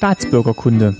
[0.00, 0.96] Staatsbürgerkunde.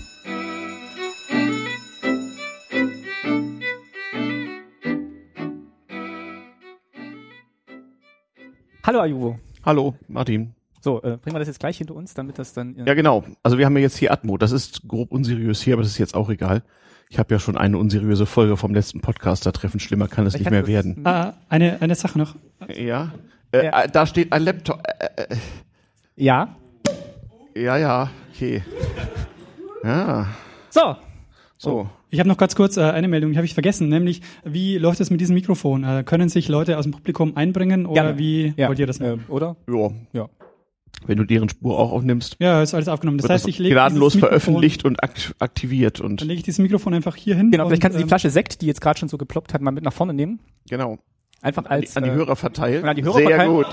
[8.83, 9.39] Hallo Ayuvo.
[9.65, 10.53] Hallo, Martin.
[10.83, 12.77] So, äh, bringen wir das jetzt gleich hinter uns, damit das dann.
[12.77, 13.25] Äh ja, genau.
[13.43, 14.37] Also wir haben ja jetzt hier Atmo.
[14.37, 16.63] Das ist grob unseriös hier, aber das ist jetzt auch egal.
[17.09, 19.81] Ich habe ja schon eine unseriöse Folge vom letzten Podcaster-Treffen.
[19.81, 21.07] Schlimmer kann es nicht mehr werden.
[21.07, 22.35] Ah, eine, eine Sache noch.
[22.69, 23.15] Ja.
[23.53, 23.87] Äh, ja.
[23.87, 24.83] Da steht ein Laptop.
[24.87, 25.37] Äh, äh.
[26.17, 26.55] Ja.
[27.57, 28.11] Ja, ja.
[28.35, 28.63] Okay.
[29.85, 30.27] Ja.
[30.71, 30.97] So.
[31.59, 31.89] So.
[32.09, 35.01] Ich habe noch ganz kurz äh, eine Meldung, die habe ich vergessen, nämlich wie läuft
[35.01, 35.85] es mit diesem Mikrofon?
[35.85, 38.19] Äh, können sich Leute aus dem Publikum einbringen oder Gerne.
[38.19, 38.69] wie Ja.
[38.69, 39.25] wollt ihr das machen?
[39.29, 39.57] Äh, oder?
[39.69, 39.91] Ja.
[40.13, 40.29] Ja.
[41.07, 43.19] Wenn du deren Spur auch aufnimmst, Ja, ist alles aufgenommen.
[43.19, 46.59] Das heißt, das ich lege gnadenlos veröffentlicht und akt aktiviert und Dann lege ich dieses
[46.59, 47.51] Mikrofon einfach hier hin.
[47.51, 49.61] Genau, vielleicht kannst du die ähm, Flasche Sekt, die jetzt gerade schon so geploppt hat,
[49.63, 50.41] mal mit nach vorne nehmen.
[50.69, 50.99] genau
[51.43, 52.85] Einfach an die, als an die äh, Hörer verteilen.
[52.85, 53.53] an die Hörer Sehr verteilen.
[53.53, 53.67] gut.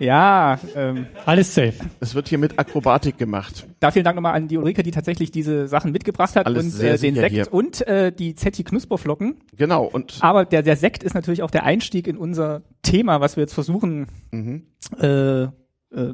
[0.00, 1.74] Ja, ähm, Alles safe.
[2.00, 3.66] Es wird hier mit Akrobatik gemacht.
[3.80, 6.70] da vielen Dank nochmal an die Ulrike, die tatsächlich diese Sachen mitgebracht hat Alles und
[6.70, 7.52] sehr äh, den Sekt hier.
[7.52, 9.36] und äh, die Zetti Knusperflocken.
[9.56, 9.84] Genau.
[9.84, 13.42] Und Aber der, der Sekt ist natürlich auch der Einstieg in unser Thema, was wir
[13.42, 14.66] jetzt versuchen, mhm.
[14.98, 15.48] äh, äh,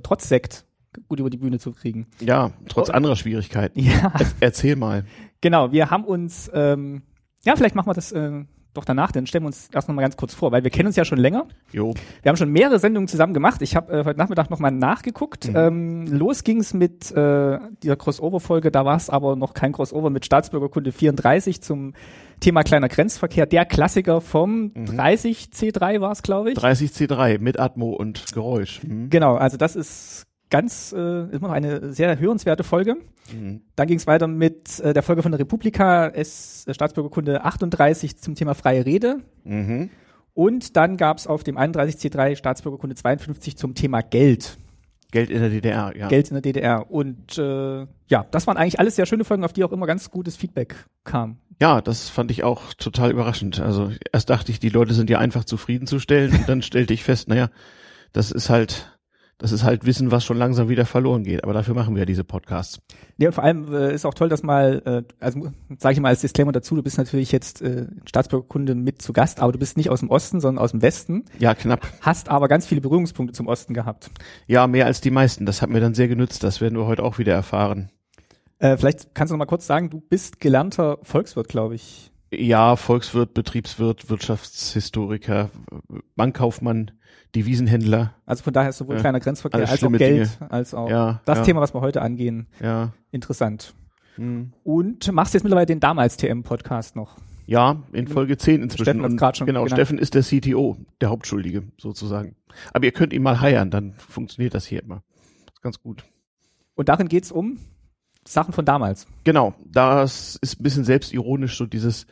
[0.03, 0.65] trotz Sekt
[1.09, 2.07] gut über die Bühne zu kriegen.
[2.21, 3.79] ja, trotz anderer Schwierigkeiten.
[3.81, 5.05] Ja, Er, erzähl mal.
[5.41, 5.71] genau.
[5.73, 7.03] Wir haben uns, ähm,
[7.45, 8.45] ja, vielleicht machen wir das äh,
[8.77, 10.87] doch danach, dann stellen wir uns erst noch mal ganz kurz vor, weil wir kennen
[10.87, 11.47] uns ja schon länger.
[11.73, 11.95] Jo.
[12.23, 13.63] Wir haben schon mehrere Sendungen zusammen gemacht.
[13.63, 15.49] Ich habe äh, heute Nachmittag nochmal nachgeguckt.
[15.49, 15.57] Mhm.
[15.57, 20.25] Ähm, los ging's mit äh, dieser Crossover-Folge, da war es aber noch kein Crossover mit
[20.25, 21.95] Staatsbürgerkunde 34 zum
[22.41, 23.47] Thema kleiner Grenzverkehr.
[23.47, 24.85] Der Klassiker vom Mhm.
[24.99, 26.59] 30C3 war es, glaube ich.
[26.59, 28.83] 30C3 mit Atmo und Geräusch.
[28.83, 29.11] Mhm.
[29.11, 32.97] Genau, also das ist ganz äh, immer noch eine sehr hörenswerte Folge.
[33.33, 33.63] Mhm.
[33.75, 38.17] Dann ging es weiter mit äh, der Folge von der Republika, S äh, Staatsbürgerkunde 38
[38.19, 39.19] zum Thema freie Rede.
[39.45, 39.91] Mhm.
[40.35, 44.59] Und dann gab es auf dem 31C3 Staatsbürgerkunde 52 zum Thema Geld.
[45.11, 46.09] Geld in der DDR, ja.
[46.09, 46.91] Geld in der DDR.
[46.91, 50.11] Und äh, ja, das waren eigentlich alles sehr schöne Folgen, auf die auch immer ganz
[50.11, 50.75] gutes Feedback
[51.05, 51.39] kam.
[51.61, 53.61] Ja, das fand ich auch total überraschend.
[53.61, 57.29] Also erst dachte ich, die Leute sind ja einfach zufriedenzustellen und dann stellte ich fest,
[57.29, 57.49] naja,
[58.13, 58.96] das ist halt,
[59.39, 61.45] das ist halt Wissen, was schon langsam wieder verloren geht.
[61.45, 62.81] Aber dafür machen wir ja diese Podcasts.
[63.19, 66.09] Ja, und vor allem äh, ist auch toll, dass mal, äh, also sage ich mal
[66.09, 69.77] als Disclaimer dazu, du bist natürlich jetzt äh, Staatsbürgerkunde mit zu Gast, aber du bist
[69.77, 71.87] nicht aus dem Osten, sondern aus dem Westen, Ja, knapp.
[72.01, 74.11] hast aber ganz viele Berührungspunkte zum Osten gehabt.
[74.47, 75.45] Ja, mehr als die meisten.
[75.45, 76.43] Das hat mir dann sehr genützt.
[76.43, 77.91] Das werden wir heute auch wieder erfahren.
[78.59, 82.11] Äh, vielleicht kannst du noch mal kurz sagen, du bist gelernter Volkswirt, glaube ich.
[82.33, 85.51] Ja, Volkswirt, Betriebswirt, Wirtschaftshistoriker,
[86.17, 86.91] Bankkaufmann,
[87.35, 88.15] Devisenhändler.
[88.27, 91.39] Also von daher ist sowohl Ja, kleiner Grenzverkehr als auch Geld, als auch Ja, das
[91.39, 91.45] ja.
[91.45, 92.93] Thema, was wir heute angehen, Ja.
[93.11, 93.75] interessant.
[94.17, 94.53] Hm.
[94.65, 97.17] Und machst jetzt mittlerweile den damals TM-Podcast noch.
[97.47, 98.85] Ja, in Folge 10 inzwischen.
[98.85, 99.79] Steffen grad schon genau, genannt.
[99.79, 102.35] Steffen ist der CTO, der Hauptschuldige sozusagen.
[102.73, 105.05] Aber ihr könnt ihn mal heiern, dann funktioniert das hier immer.
[105.45, 106.05] Das ist ganz gut.
[106.75, 107.59] Und darin geht's um
[108.27, 109.07] Sachen von damals.
[109.25, 112.07] Genau, das ist ein bisschen selbstironisch, so dieses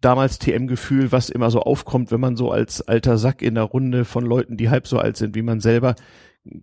[0.00, 4.04] damals TM-Gefühl, was immer so aufkommt, wenn man so als alter Sack in der Runde
[4.04, 5.94] von Leuten, die halb so alt sind wie man selber,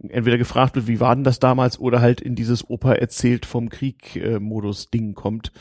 [0.10, 3.70] entweder gefragt wird, wie war denn das damals, oder halt in dieses Opa erzählt vom
[3.70, 5.52] Krieg-Modus-Ding kommt,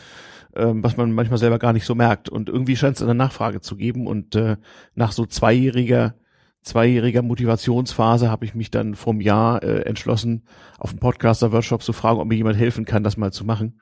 [0.55, 2.29] ähm, was man manchmal selber gar nicht so merkt.
[2.29, 4.07] Und irgendwie scheint es eine Nachfrage zu geben.
[4.07, 4.57] Und äh,
[4.95, 6.15] nach so zweijähriger
[6.63, 10.45] zweijähriger Motivationsphase habe ich mich dann vom Jahr äh, entschlossen,
[10.79, 13.81] auf dem Podcaster-Workshop zu fragen, ob mir jemand helfen kann, das mal zu machen.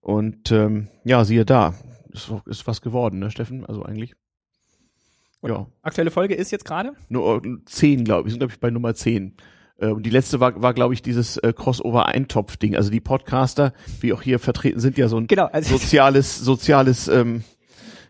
[0.00, 1.74] Und ähm, ja, siehe da,
[2.10, 3.66] ist, ist was geworden, ne, Steffen?
[3.66, 4.14] Also eigentlich.
[5.42, 6.92] Ja, Aktuelle Folge ist jetzt gerade?
[7.08, 8.26] nur äh, zehn, glaube ich.
[8.26, 9.36] Wir sind, glaube ich, bei Nummer zehn.
[9.78, 12.76] Äh, Und die letzte war, war glaube ich, dieses äh, Crossover-Eintopf-Ding.
[12.76, 17.08] Also die Podcaster, wie auch hier vertreten sind, ja so ein Genau, also soziales, soziales
[17.08, 17.44] ähm,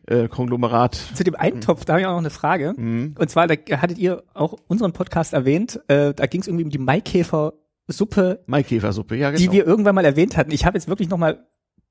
[0.08, 0.94] äh, Konglomerat.
[1.14, 2.74] zu dem Eintopf, da habe ich auch noch eine Frage.
[2.76, 3.14] Mhm.
[3.18, 6.70] Und zwar, da hattet ihr auch unseren Podcast erwähnt, äh, da ging es irgendwie um
[6.70, 9.40] die Maikäfer-Suppe, Maikäfersuppe, ja genau.
[9.40, 10.50] die wir irgendwann mal erwähnt hatten.
[10.50, 11.46] Ich habe jetzt wirklich noch mal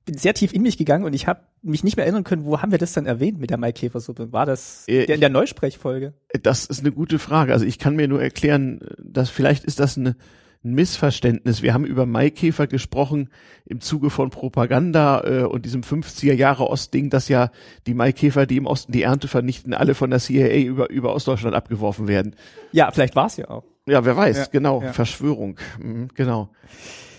[0.08, 2.62] bin sehr tief in mich gegangen und ich habe mich nicht mehr erinnern können, wo
[2.62, 4.32] haben wir das dann erwähnt mit der Maikäfersuppe?
[4.32, 6.14] War das Äh, der, in der Neusprechfolge?
[6.42, 7.52] Das ist eine gute Frage.
[7.52, 10.16] Also ich kann mir nur erklären, dass vielleicht ist das eine,
[10.64, 11.62] ein Missverständnis.
[11.62, 13.30] Wir haben über Maikäfer gesprochen
[13.64, 17.50] im Zuge von Propaganda äh, und diesem 50er Jahre Ostding, dass ja
[17.86, 21.54] die Maikäfer, die im Osten die Ernte vernichten, alle von der CIA über, über Ostdeutschland
[21.54, 22.34] abgeworfen werden.
[22.72, 23.64] Ja, vielleicht war es ja auch.
[23.86, 24.82] Ja, wer weiß, Ja, genau.
[24.82, 24.92] ja.
[24.92, 25.58] Verschwörung.
[25.80, 26.50] Mhm, genau.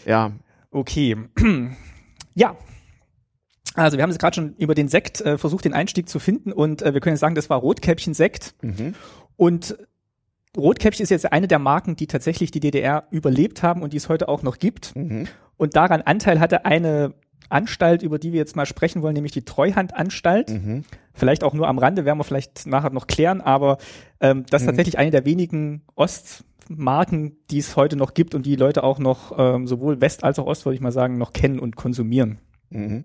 [0.06, 0.34] Ja.
[0.72, 1.16] Okay.
[2.36, 2.56] ja.
[3.75, 6.52] Also wir haben jetzt gerade schon über den Sekt äh, versucht, den Einstieg zu finden
[6.52, 8.56] und äh, wir können jetzt sagen, das war Rotkäppchen-Sekt.
[8.62, 8.96] Mhm.
[9.38, 9.78] Und
[10.60, 14.10] Rotkäppchen ist jetzt eine der Marken, die tatsächlich die DDR überlebt haben und die es
[14.10, 14.96] heute auch noch gibt.
[14.96, 15.28] Mhm.
[15.58, 17.14] Und daran Anteil hatte eine
[17.50, 20.52] Anstalt, über die wir jetzt mal sprechen wollen, nämlich die Treuhandanstalt.
[20.52, 20.84] Mhm.
[21.14, 23.78] Vielleicht auch nur am Rande, werden wir vielleicht nachher noch klären, aber
[24.22, 24.70] ähm, das ist Mhm.
[24.70, 29.34] tatsächlich eine der wenigen Ostmarken, die es heute noch gibt und die Leute auch noch
[29.38, 32.38] ähm, sowohl West als auch Ost, würde ich mal sagen, noch kennen und konsumieren.
[32.69, 33.04] Mhm.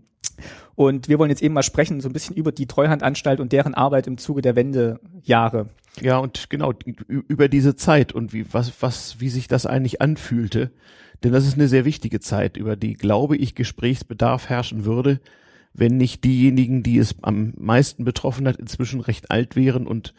[0.75, 3.75] Und wir wollen jetzt eben mal sprechen, so ein bisschen über die Treuhandanstalt und deren
[3.75, 5.69] Arbeit im Zuge der Wendejahre.
[6.01, 6.73] Ja, und genau,
[7.07, 10.73] über diese Zeit und wie, was, was, wie sich das eigentlich anfühlte.
[11.23, 15.21] Denn das ist eine sehr wichtige Zeit, über die, glaube ich, Gesprächsbedarf herrschen würde,
[15.73, 20.15] wenn nicht diejenigen, die es am meisten betroffen hat, inzwischen recht alt wären und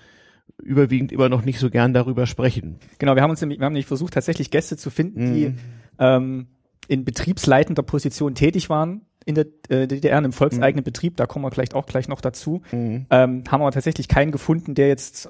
[0.63, 2.77] überwiegend immer noch nicht so gern darüber sprechen.
[2.97, 5.57] Genau, wir haben uns nämlich, wir haben nämlich versucht, tatsächlich Gäste zu finden, die Mhm.
[5.99, 6.47] ähm,
[6.87, 11.51] in betriebsleitender Position tätig waren in der äh, DDR, einem volkseigenen Betrieb, da kommen wir
[11.51, 12.61] vielleicht auch gleich noch dazu.
[12.71, 13.07] Mhm.
[13.09, 15.29] Ähm, haben aber tatsächlich keinen gefunden, der jetzt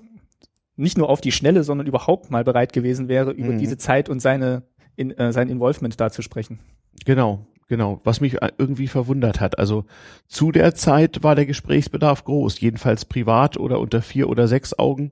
[0.75, 3.59] nicht nur auf die Schnelle, sondern überhaupt mal bereit gewesen wäre, über Mhm.
[3.59, 4.63] diese Zeit und seine
[4.97, 6.59] in, äh, sein Involvement da zu sprechen.
[7.05, 8.01] Genau, genau.
[8.03, 9.59] Was mich irgendwie verwundert hat.
[9.59, 9.85] Also
[10.27, 15.11] zu der Zeit war der Gesprächsbedarf groß, jedenfalls privat oder unter vier oder sechs Augen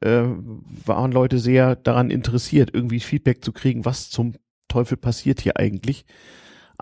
[0.00, 0.22] äh,
[0.86, 4.34] waren Leute sehr daran interessiert, irgendwie Feedback zu kriegen, was zum
[4.68, 6.04] Teufel passiert hier eigentlich.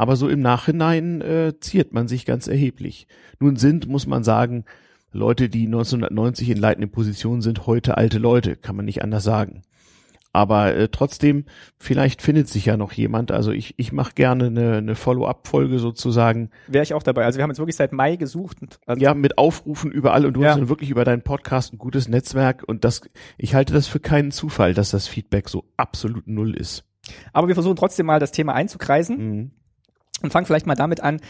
[0.01, 3.07] Aber so im Nachhinein äh, ziert man sich ganz erheblich.
[3.39, 4.65] Nun sind, muss man sagen,
[5.13, 9.61] Leute, die 1990 in leitenden Positionen sind, heute alte Leute, kann man nicht anders sagen.
[10.33, 11.45] Aber äh, trotzdem,
[11.79, 13.31] vielleicht findet sich ja noch jemand.
[13.31, 16.49] Also ich, ich mache gerne eine, eine Follow-up-Folge sozusagen.
[16.67, 17.27] Wäre ich auch dabei.
[17.27, 18.63] Also wir haben jetzt wirklich seit Mai gesucht.
[18.63, 20.51] Und, also Ja, mit Aufrufen überall und du Ja.
[20.51, 23.03] hast dann wirklich über deinen Podcast ein gutes Netzwerk und das,
[23.37, 26.85] ich halte das für keinen Zufall, dass das Feedback so absolut null ist.
[27.35, 29.51] Aber wir versuchen trotzdem mal das Thema einzukreisen Mhm.
[30.23, 31.21] Und fangen vielleicht mal damit an,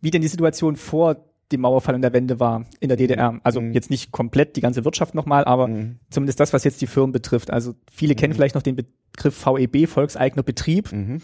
[0.00, 3.40] wie denn die Situation vor dem Mauerfall und der Wende war in der DDR.
[3.42, 3.72] Also Mhm.
[3.72, 5.98] jetzt nicht komplett die ganze Wirtschaft nochmal, aber Mhm.
[6.10, 7.50] zumindest das, was jetzt die Firmen betrifft.
[7.50, 11.20] Also viele kennen vielleicht noch den Begriff VEB, Volkseigener Betrieb, Mhm.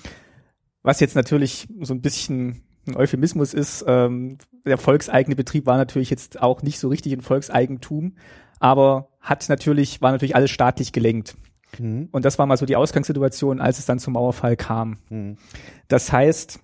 [0.83, 3.85] was jetzt natürlich so ein bisschen ein Euphemismus ist.
[3.87, 8.15] Ähm, der volkseigene Betrieb war natürlich jetzt auch nicht so richtig ein Volkseigentum,
[8.59, 11.37] aber hat natürlich, war natürlich alles staatlich gelenkt.
[11.79, 12.09] Mhm.
[12.13, 14.99] Und das war mal so die Ausgangssituation, als es dann zum Mauerfall kam.
[15.09, 15.37] Mhm.
[15.89, 16.61] Das heißt,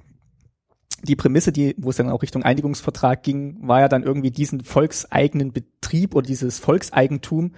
[1.03, 4.63] die Prämisse, die, wo es dann auch Richtung Einigungsvertrag ging, war ja dann irgendwie diesen
[4.63, 7.53] volkseigenen Betrieb oder dieses Volkseigentum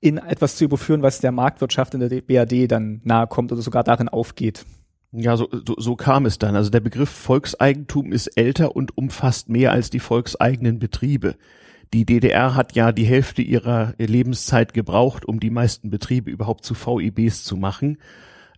[0.00, 3.84] in etwas zu überführen, was der Marktwirtschaft in der BRD dann nahe kommt oder sogar
[3.84, 4.64] darin aufgeht.
[5.12, 6.54] Ja, so, so, so kam es dann.
[6.54, 11.36] Also der Begriff Volkseigentum ist älter und umfasst mehr als die volkseigenen Betriebe.
[11.94, 16.74] Die DDR hat ja die Hälfte ihrer Lebenszeit gebraucht, um die meisten Betriebe überhaupt zu
[16.74, 17.96] VEBs zu machen.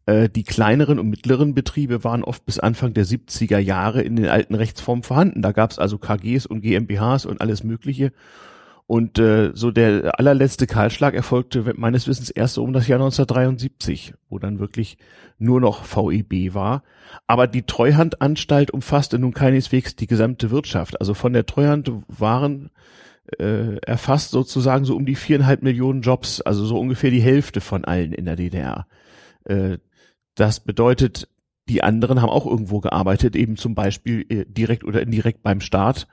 [0.06, 4.26] Äh, Die kleineren und mittleren Betriebe waren oft bis Anfang der 70er Jahre in den
[4.26, 5.42] alten Rechtsformen vorhanden.
[5.42, 8.12] Da gab es also KGs und GmbHs und alles Mögliche.
[8.90, 14.14] Und äh, so der allerletzte Kahlschlag erfolgte meines Wissens erst so um das Jahr 1973,
[14.28, 14.98] wo dann wirklich
[15.38, 16.82] nur noch VEB war.
[17.28, 20.98] Aber die Treuhandanstalt umfasste nun keineswegs die gesamte Wirtschaft.
[20.98, 22.70] Also von der Treuhand waren
[23.38, 27.84] äh, erfasst sozusagen so um die viereinhalb Millionen Jobs, also so ungefähr die Hälfte von
[27.84, 28.88] allen in der DDR.
[29.44, 29.78] Äh,
[30.40, 31.28] das bedeutet,
[31.68, 36.08] die anderen haben auch irgendwo gearbeitet, eben zum Beispiel äh, direkt oder indirekt beim Staat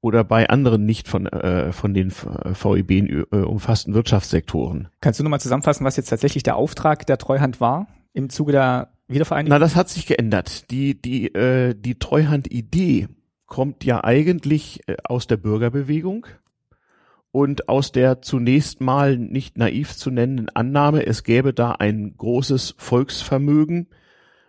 [0.00, 4.88] oder bei anderen nicht von, äh, von den VEB äh, umfassten Wirtschaftssektoren.
[5.00, 8.88] Kannst du nochmal zusammenfassen, was jetzt tatsächlich der Auftrag der Treuhand war im Zuge der
[9.08, 9.50] Wiedervereinigung?
[9.50, 10.70] Na, das hat sich geändert.
[10.70, 13.08] Die, die, äh, die Treuhand-Idee
[13.46, 16.26] kommt ja eigentlich äh, aus der Bürgerbewegung
[17.36, 22.76] und aus der zunächst mal nicht naiv zu nennenden Annahme, es gäbe da ein großes
[22.78, 23.88] Volksvermögen,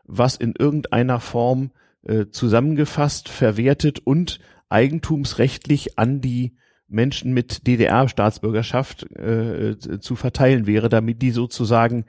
[0.06, 1.72] was in irgendeiner Form
[2.04, 6.56] äh, zusammengefasst, verwertet und eigentumsrechtlich an die
[6.88, 12.06] Menschen mit DDR-Staatsbürgerschaft äh, zu verteilen wäre, damit die sozusagen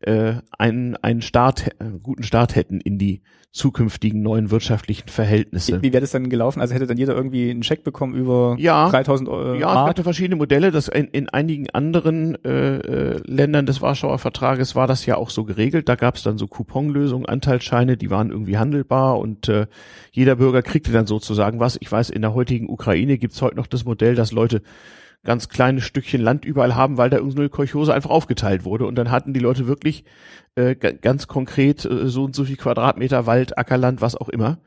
[0.00, 5.78] äh, einen, einen Start, einen guten Start hätten in die zukünftigen neuen wirtschaftlichen Verhältnisse.
[5.78, 6.60] Wie, wie wäre das dann gelaufen?
[6.60, 8.88] Also hätte dann jeder irgendwie einen Scheck bekommen über Ja.
[8.90, 9.96] 3000 Euro Ja, es gab Mark?
[9.96, 10.70] da verschiedene Modelle.
[10.70, 15.30] Das in, in einigen anderen äh, äh, Ländern des Warschauer Vertrages war das ja auch
[15.30, 15.88] so geregelt.
[15.88, 19.66] Da gab es dann so Couponlösungen, Anteilsscheine, die waren irgendwie handelbar und äh,
[20.12, 21.76] jeder Bürger kriegte dann sozusagen was.
[21.80, 24.62] Ich weiß, in der heutigen Ukraine gibt's heute noch das Modell, dass Leute
[25.24, 28.86] ganz kleine Stückchen Land überall haben, weil da irgendeine Kolchose einfach aufgeteilt wurde.
[28.86, 30.04] Und dann hatten die Leute wirklich
[30.54, 34.58] äh, ga- ganz konkret äh, so und so viel Quadratmeter Wald, Ackerland, was auch immer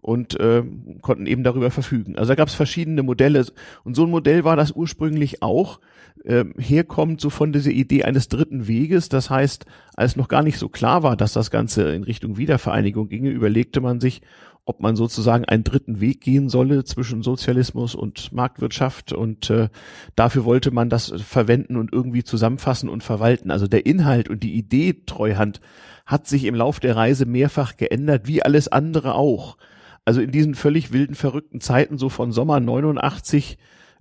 [0.00, 0.62] und äh,
[1.02, 2.16] konnten eben darüber verfügen.
[2.16, 3.44] Also da gab es verschiedene Modelle
[3.82, 5.80] und so ein Modell war das ursprünglich auch.
[6.24, 9.08] Ähm, herkommt so von dieser Idee eines dritten Weges.
[9.08, 13.08] Das heißt, als noch gar nicht so klar war, dass das Ganze in Richtung Wiedervereinigung
[13.08, 14.22] ginge, überlegte man sich,
[14.68, 19.70] ob man sozusagen einen dritten Weg gehen solle zwischen Sozialismus und Marktwirtschaft und äh,
[20.14, 23.50] dafür wollte man das verwenden und irgendwie zusammenfassen und verwalten.
[23.50, 25.62] Also der Inhalt und die Idee Treuhand
[26.04, 29.56] hat sich im Lauf der Reise mehrfach geändert, wie alles andere auch.
[30.04, 33.56] also in diesen völlig wilden, verrückten Zeiten, so von Sommer 89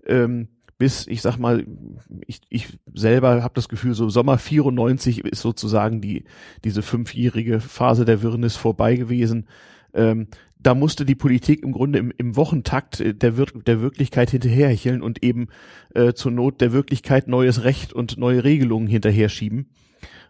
[0.05, 1.65] ähm, bis, ich sag mal,
[2.27, 6.25] ich, ich selber habe das Gefühl, so Sommer 94 ist sozusagen die
[6.65, 9.47] diese fünfjährige Phase der Wirrnis vorbei gewesen.
[9.94, 10.27] Ähm,
[10.60, 15.01] da musste die Politik im Grunde im, im Wochentakt äh, der, Wir der Wirklichkeit hinterherhecheln
[15.01, 15.48] und eben
[15.94, 19.70] äh, zur Not der Wirklichkeit neues Recht und neue Regelungen hinterher schieben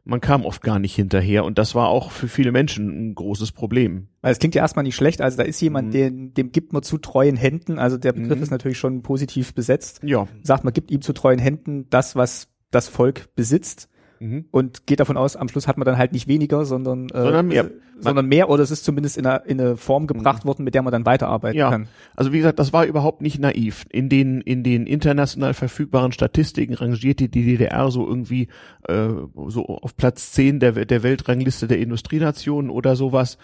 [0.08, 3.52] man kam oft gar nicht hinterher und das war auch für viele Menschen ein großes
[3.52, 4.08] Problem.
[4.22, 5.92] Weil es klingt ja erstmal nicht schlecht, also da ist jemand, mhm.
[5.92, 8.44] den, dem gibt man zu treuen Händen, also der Begriff mhm.
[8.44, 10.00] ist natürlich schon positiv besetzt.
[10.04, 10.28] Ja.
[10.44, 14.46] Sagt man gibt ihm zu treuen Händen das, was das Volk besitzt mhm.
[14.52, 17.48] und geht davon aus, am Schluss hat man dann halt nicht weniger, sondern, äh, sondern
[17.48, 17.70] mehr,
[18.00, 20.48] sondern mehr oder es ist zumindest in eine, in eine Form gebracht mhm.
[20.48, 21.70] worden, mit der man dann weiterarbeiten ja.
[21.70, 21.88] kann.
[22.16, 23.86] Also wie gesagt, das war überhaupt nicht naiv.
[23.90, 28.48] In den in den international verfügbaren Statistiken rangierte die DDR so irgendwie
[28.88, 29.10] äh,
[29.48, 33.38] so auf Platz 10 der der Weltrangliste der Industrienationen oder sowas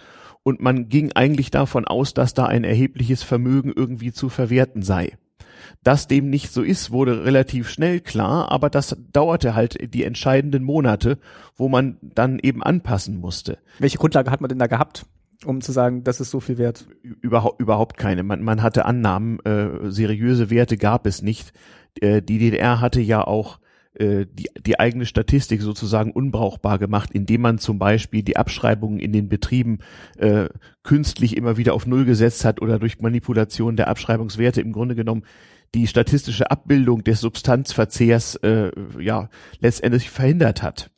[0.43, 5.13] und man ging eigentlich davon aus, dass da ein erhebliches Vermögen irgendwie zu verwerten sei.
[5.83, 10.63] Dass dem nicht so ist, wurde relativ schnell klar, aber das dauerte halt die entscheidenden
[10.63, 11.17] Monate,
[11.55, 13.57] wo man dann eben anpassen musste.
[13.79, 15.05] Welche Grundlage hat man denn da gehabt?
[15.45, 16.87] um zu sagen, das ist so viel wert?
[17.01, 18.23] Überhaupt, überhaupt keine.
[18.23, 21.51] Man, man hatte Annahmen, äh, seriöse Werte gab es nicht.
[21.99, 23.59] Äh, die DDR hatte ja auch
[23.95, 29.13] äh, die, die eigene Statistik sozusagen unbrauchbar gemacht, indem man zum Beispiel die Abschreibungen in
[29.13, 29.79] den Betrieben
[30.17, 30.49] äh,
[30.83, 35.23] künstlich immer wieder auf Null gesetzt hat oder durch Manipulation der Abschreibungswerte im Grunde genommen
[35.73, 40.91] die statistische Abbildung des Substanzverzehrs äh, ja letztendlich verhindert hat.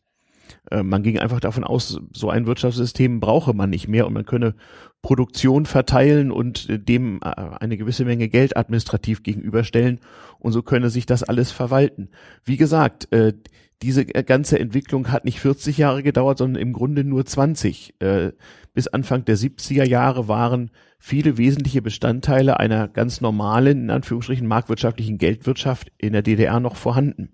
[0.71, 4.25] Äh, man ging einfach davon aus, so ein Wirtschaftssystem brauche man nicht mehr und man
[4.25, 4.55] könne
[5.01, 9.99] Produktion verteilen und äh, dem äh, eine gewisse Menge Geld administrativ gegenüberstellen
[10.39, 12.09] und so könne sich das alles verwalten.
[12.43, 13.33] Wie gesagt, äh,
[13.81, 17.95] diese ganze Entwicklung hat nicht 40 Jahre gedauert, sondern im Grunde nur 20.
[17.99, 18.31] Äh,
[18.73, 25.17] bis Anfang der 70er Jahre waren viele wesentliche Bestandteile einer ganz normalen, in Anführungsstrichen marktwirtschaftlichen
[25.17, 27.29] Geldwirtschaft in der DDR noch vorhanden.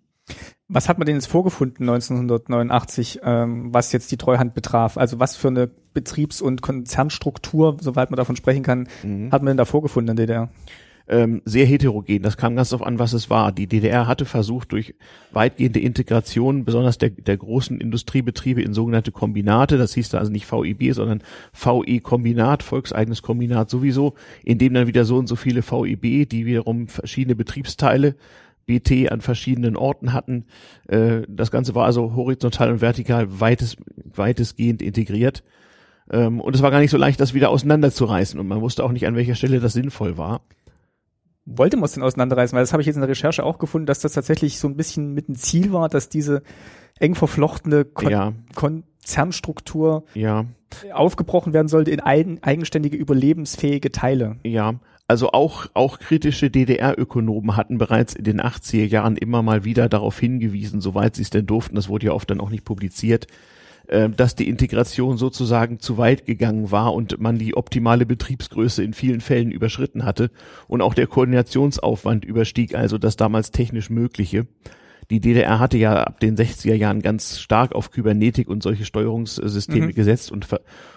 [0.68, 4.98] Was hat man denn jetzt vorgefunden 1989, ähm, was jetzt die Treuhand betraf?
[4.98, 9.32] Also was für eine Betriebs- und Konzernstruktur, soweit man davon sprechen kann, mhm.
[9.32, 10.50] hat man denn da vorgefunden in der DDR?
[11.08, 12.22] Ähm, sehr heterogen.
[12.22, 13.52] Das kam ganz darauf an, was es war.
[13.52, 14.96] Die DDR hatte versucht, durch
[15.32, 20.46] weitgehende Integration, besonders der, der großen Industriebetriebe in sogenannte Kombinate, das hieß da also nicht
[20.46, 21.22] VEB, sondern
[21.54, 26.88] VE-Kombinat, volkseigenes Kombinat sowieso, in dem dann wieder so und so viele VEB, die wiederum
[26.88, 28.16] verschiedene Betriebsteile
[28.66, 30.46] BT an verschiedenen Orten hatten.
[30.88, 33.76] Äh, das Ganze war also horizontal und vertikal weites,
[34.16, 35.44] weitestgehend integriert.
[36.10, 38.40] Ähm, und es war gar nicht so leicht, das wieder auseinanderzureißen.
[38.40, 40.42] Und man wusste auch nicht, an welcher Stelle das sinnvoll war
[41.46, 42.56] wollte man es denn auseinanderreißen?
[42.56, 44.76] Weil das habe ich jetzt in der Recherche auch gefunden, dass das tatsächlich so ein
[44.76, 46.44] bisschen mit dem Ziel war, dass diese
[47.00, 48.34] eng verflochtene Kon ja.
[48.56, 50.46] Konzernstruktur ja.
[50.94, 54.38] aufgebrochen werden sollte in eigen, eigenständige, überlebensfähige Teile.
[54.44, 54.76] Ja,
[55.08, 60.18] also auch, auch kritische DDR-Ökonomen hatten bereits in den 80er Jahren immer mal wieder darauf
[60.18, 63.28] hingewiesen, soweit sie es denn durften, das wurde ja oft dann auch nicht publiziert,
[63.88, 68.94] äh, dass die Integration sozusagen zu weit gegangen war und man die optimale Betriebsgröße in
[68.94, 70.32] vielen Fällen überschritten hatte
[70.68, 74.48] und auch der Koordinationsaufwand überstieg also das damals technisch Mögliche.
[75.10, 79.88] Die DDR hatte ja ab den 60er Jahren ganz stark auf Kybernetik und solche Steuerungssysteme
[79.88, 79.94] mhm.
[79.94, 80.48] gesetzt und,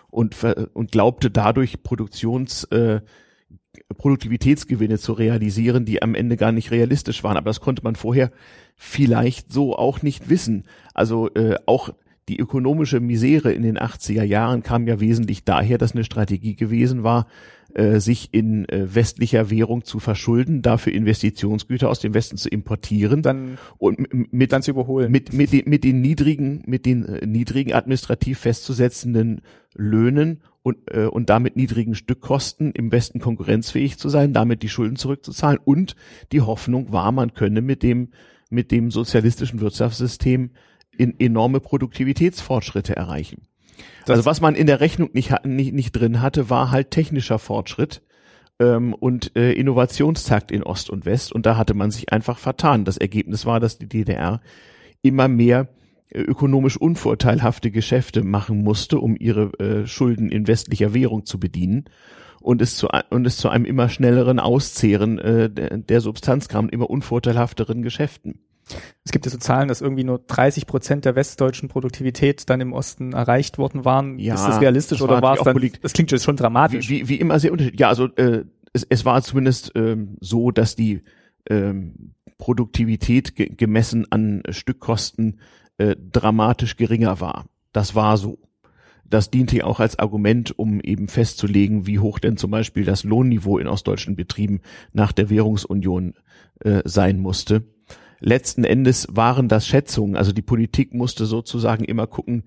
[0.08, 0.36] und,
[0.72, 3.00] und glaubte dadurch Produktions, äh,
[3.96, 7.36] Produktivitätsgewinne zu realisieren, die am Ende gar nicht realistisch waren.
[7.36, 8.30] Aber das konnte man vorher
[8.76, 10.64] vielleicht so auch nicht wissen.
[10.94, 11.90] Also äh, auch
[12.28, 17.02] die ökonomische Misere in den 80er Jahren kam ja wesentlich daher, dass eine Strategie gewesen
[17.02, 17.26] war,
[17.74, 23.20] äh, sich in äh, westlicher Währung zu verschulden, dafür Investitionsgüter aus dem Westen zu importieren,
[23.20, 27.26] dann und mit dann zu überholen, mit mit den, mit den niedrigen mit den äh,
[27.26, 29.40] niedrigen administrativ festzusetzenden
[29.74, 34.96] Löhnen und äh, und damit niedrigen Stückkosten im Westen konkurrenzfähig zu sein, damit die Schulden
[34.96, 35.96] zurückzuzahlen und
[36.30, 38.10] die Hoffnung war, man könne mit dem
[38.50, 40.50] mit dem sozialistischen Wirtschaftssystem
[40.98, 43.42] in enorme Produktivitätsfortschritte erreichen.
[44.06, 47.38] Das also was man in der Rechnung nicht, nicht, nicht drin hatte, war halt technischer
[47.38, 48.02] Fortschritt
[48.58, 51.32] ähm, und äh, Innovationstakt in Ost und West.
[51.32, 52.84] Und da hatte man sich einfach vertan.
[52.84, 54.40] Das Ergebnis war, dass die DDR
[55.02, 55.68] immer mehr
[56.10, 61.86] äh, ökonomisch unvorteilhafte Geschäfte machen musste, um ihre äh, Schulden in westlicher Währung zu bedienen
[62.40, 66.68] und es zu und es zu einem immer schnelleren Auszehren äh, der, der Substanz kam,
[66.68, 68.43] immer unvorteilhafteren Geschäften.
[69.04, 72.72] Es gibt ja so Zahlen, dass irgendwie nur 30 Prozent der westdeutschen Produktivität dann im
[72.72, 74.18] Osten erreicht worden waren.
[74.18, 75.70] Ja, ist das realistisch das oder war es dann?
[75.82, 76.88] Das klingt jetzt schon dramatisch.
[76.88, 77.80] Wie, wie, wie immer sehr unterschiedlich.
[77.80, 81.02] Ja, also äh, es, es war zumindest ähm, so, dass die
[81.48, 85.40] ähm, Produktivität ge gemessen an Stückkosten
[85.78, 87.46] äh, dramatisch geringer war.
[87.72, 88.38] Das war so.
[89.04, 93.58] das diente auch als Argument, um eben festzulegen, wie hoch denn zum Beispiel das Lohnniveau
[93.58, 94.60] in ostdeutschen Betrieben
[94.92, 96.14] nach der Währungsunion
[96.60, 97.64] äh, sein musste.
[98.20, 102.44] Letzten Endes waren das Schätzungen, also die Politik musste sozusagen immer gucken,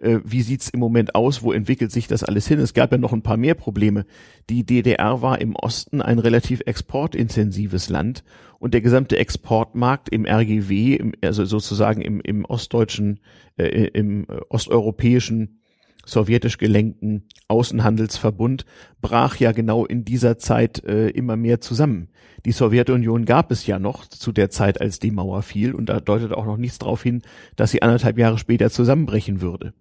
[0.00, 2.58] äh, wie sieht's im Moment aus, wo entwickelt sich das alles hin.
[2.58, 4.06] Es gab ja noch ein paar mehr Probleme.
[4.50, 8.24] Die DDR war im Osten ein relativ exportintensives Land
[8.58, 13.20] und der gesamte Exportmarkt im RGW, also sozusagen im, im ostdeutschen,
[13.56, 15.60] äh, im äh, osteuropäischen
[16.04, 18.64] sowjetisch gelenkten Außenhandelsverbund
[19.00, 22.08] brach ja genau in dieser Zeit äh, immer mehr zusammen.
[22.44, 26.00] Die Sowjetunion gab es ja noch zu der Zeit, als die Mauer fiel, und da
[26.00, 27.22] deutet auch noch nichts darauf hin,
[27.56, 29.74] dass sie anderthalb Jahre später zusammenbrechen würde.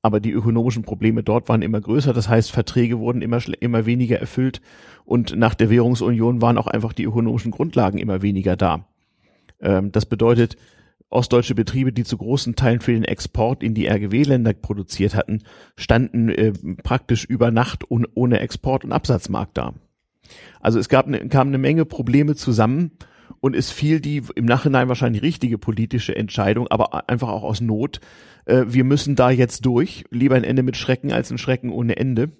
[0.00, 4.18] Aber die ökonomischen Probleme dort waren immer größer, das heißt, Verträge wurden immer, immer weniger
[4.20, 4.60] erfüllt
[5.04, 8.86] und nach der Währungsunion waren auch einfach die ökonomischen Grundlagen immer weniger da.
[9.60, 10.56] Ähm, das bedeutet,
[11.14, 15.42] ostdeutsche Betriebe, die zu großen Teilen für den Export in die RGW-Länder produziert hatten,
[15.76, 16.52] standen äh,
[16.82, 19.74] praktisch über Nacht un ohne Export- und Absatzmarkt da.
[20.60, 22.92] Also es gab ne, kam eine Menge Probleme zusammen
[23.40, 28.00] und es fiel die im Nachhinein wahrscheinlich richtige politische Entscheidung, aber einfach auch aus Not.
[28.46, 30.04] Äh, wir müssen da jetzt durch.
[30.10, 32.32] Lieber ein Ende mit Schrecken als ein Schrecken ohne Ende.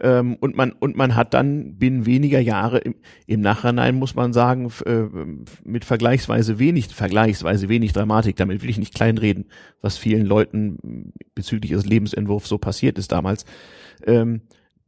[0.00, 2.94] Ähm, und man und man hat dann binnen weniger Jahre im,
[3.26, 5.04] im Nachhinein muss man sagen äh,
[5.64, 8.36] mit vergleichsweise wenig vergleichsweise wenig Dramatik.
[8.36, 9.46] Damit will ich nicht kleinreden,
[9.80, 13.44] was vielen Leuten bezüglich ihres Lebensentwurfs so passiert ist damals.
[14.04, 14.42] Ähm,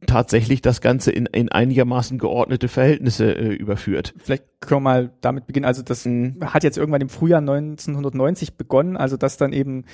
[0.05, 4.13] tatsächlich das Ganze in, in einigermaßen geordnete Verhältnisse äh, überführt.
[4.17, 5.65] Vielleicht können wir mal damit beginnen.
[5.65, 6.37] Also das mhm.
[6.41, 9.85] hat jetzt irgendwann im Frühjahr 1990 begonnen, also dass dann eben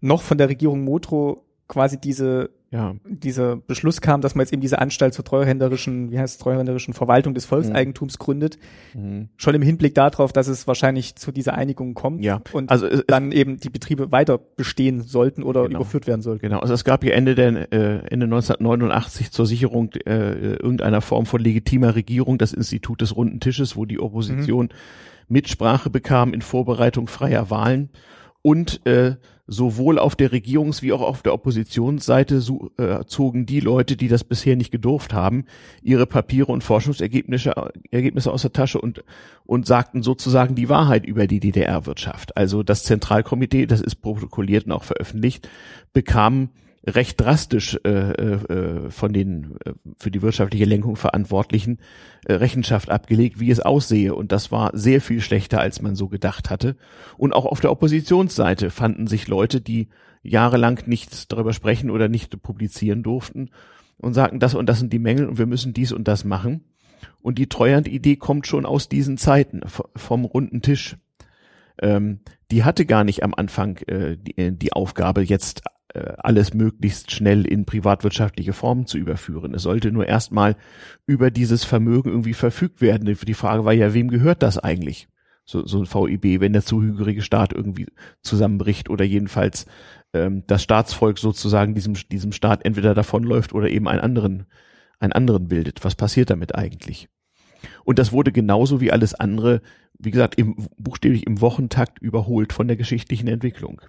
[0.00, 2.94] noch von der Regierung Motro quasi diese ja.
[3.04, 6.94] dieser Beschluss kam, dass man jetzt eben diese Anstalt zur treuhänderischen, wie heißt es, treuhänderischen
[6.94, 8.22] Verwaltung des Volkseigentums mhm.
[8.22, 8.58] gründet,
[8.94, 9.28] mhm.
[9.36, 12.40] schon im Hinblick darauf, dass es wahrscheinlich zu dieser Einigung kommt ja.
[12.52, 15.80] und also es, dann eben die Betriebe weiter bestehen sollten oder genau.
[15.80, 16.40] überführt werden sollten.
[16.40, 21.26] Genau, also es gab ja Ende der äh, Ende 1989 zur Sicherung äh, irgendeiner Form
[21.26, 24.72] von legitimer Regierung das Institut des runden Tisches, wo die Opposition mhm.
[25.28, 27.90] Mitsprache bekam in Vorbereitung freier Wahlen
[28.40, 29.16] und äh,
[29.52, 34.08] sowohl auf der Regierungs- wie auch auf der Oppositionsseite so, äh, zogen die Leute, die
[34.08, 35.44] das bisher nicht gedurft haben,
[35.82, 37.54] ihre Papiere und Forschungsergebnisse
[37.90, 39.04] Ergebnisse aus der Tasche und,
[39.44, 42.36] und sagten sozusagen die Wahrheit über die DDR-Wirtschaft.
[42.36, 45.48] Also das Zentralkomitee, das ist protokolliert und auch veröffentlicht,
[45.92, 46.48] bekam
[46.84, 51.78] recht drastisch äh, äh, von den äh, für die wirtschaftliche Lenkung Verantwortlichen
[52.24, 54.14] äh, Rechenschaft abgelegt, wie es aussehe.
[54.14, 56.76] Und das war sehr viel schlechter, als man so gedacht hatte.
[57.16, 59.88] Und auch auf der Oppositionsseite fanden sich Leute, die
[60.22, 63.50] jahrelang nichts darüber sprechen oder nicht publizieren durften
[63.98, 66.64] und sagten, das und das sind die Mängel und wir müssen dies und das machen.
[67.20, 69.60] Und die Treuhand-Idee kommt schon aus diesen Zeiten,
[69.96, 70.96] vom runden Tisch.
[71.82, 75.62] Ähm, die hatte gar nicht am Anfang äh, die, äh, die Aufgabe, jetzt
[75.94, 79.54] äh, alles möglichst schnell in privatwirtschaftliche Formen zu überführen.
[79.54, 80.56] Es sollte nur erstmal
[81.06, 83.14] über dieses Vermögen irgendwie verfügt werden.
[83.26, 85.08] Die Frage war ja, wem gehört das eigentlich?
[85.44, 87.86] So, so ein VIB, wenn der zuhörige Staat irgendwie
[88.22, 89.66] zusammenbricht oder jedenfalls
[90.14, 94.46] ähm, das Staatsvolk sozusagen diesem, diesem Staat entweder davonläuft oder eben einen anderen,
[95.00, 95.84] einen anderen bildet.
[95.84, 97.08] Was passiert damit eigentlich?
[97.84, 99.62] Und das wurde genauso wie alles andere,
[99.98, 103.80] wie gesagt, im, buchstäblich im Wochentakt überholt von der geschichtlichen Entwicklung.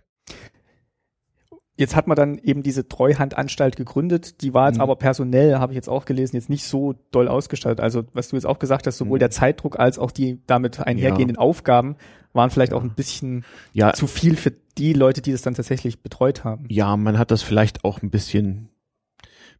[1.75, 4.41] Jetzt hat man dann eben diese Treuhandanstalt gegründet.
[4.41, 4.81] Die war jetzt mhm.
[4.81, 7.79] aber personell, habe ich jetzt auch gelesen, jetzt nicht so doll ausgestattet.
[7.79, 9.21] Also was du jetzt auch gesagt hast, sowohl mhm.
[9.21, 11.41] der Zeitdruck als auch die damit einhergehenden ja.
[11.41, 11.95] Aufgaben
[12.31, 12.77] waren vielleicht ja.
[12.77, 13.93] auch ein bisschen ja.
[13.93, 16.65] zu viel für die Leute, die das dann tatsächlich betreut haben.
[16.69, 18.69] Ja, man hat das vielleicht auch ein bisschen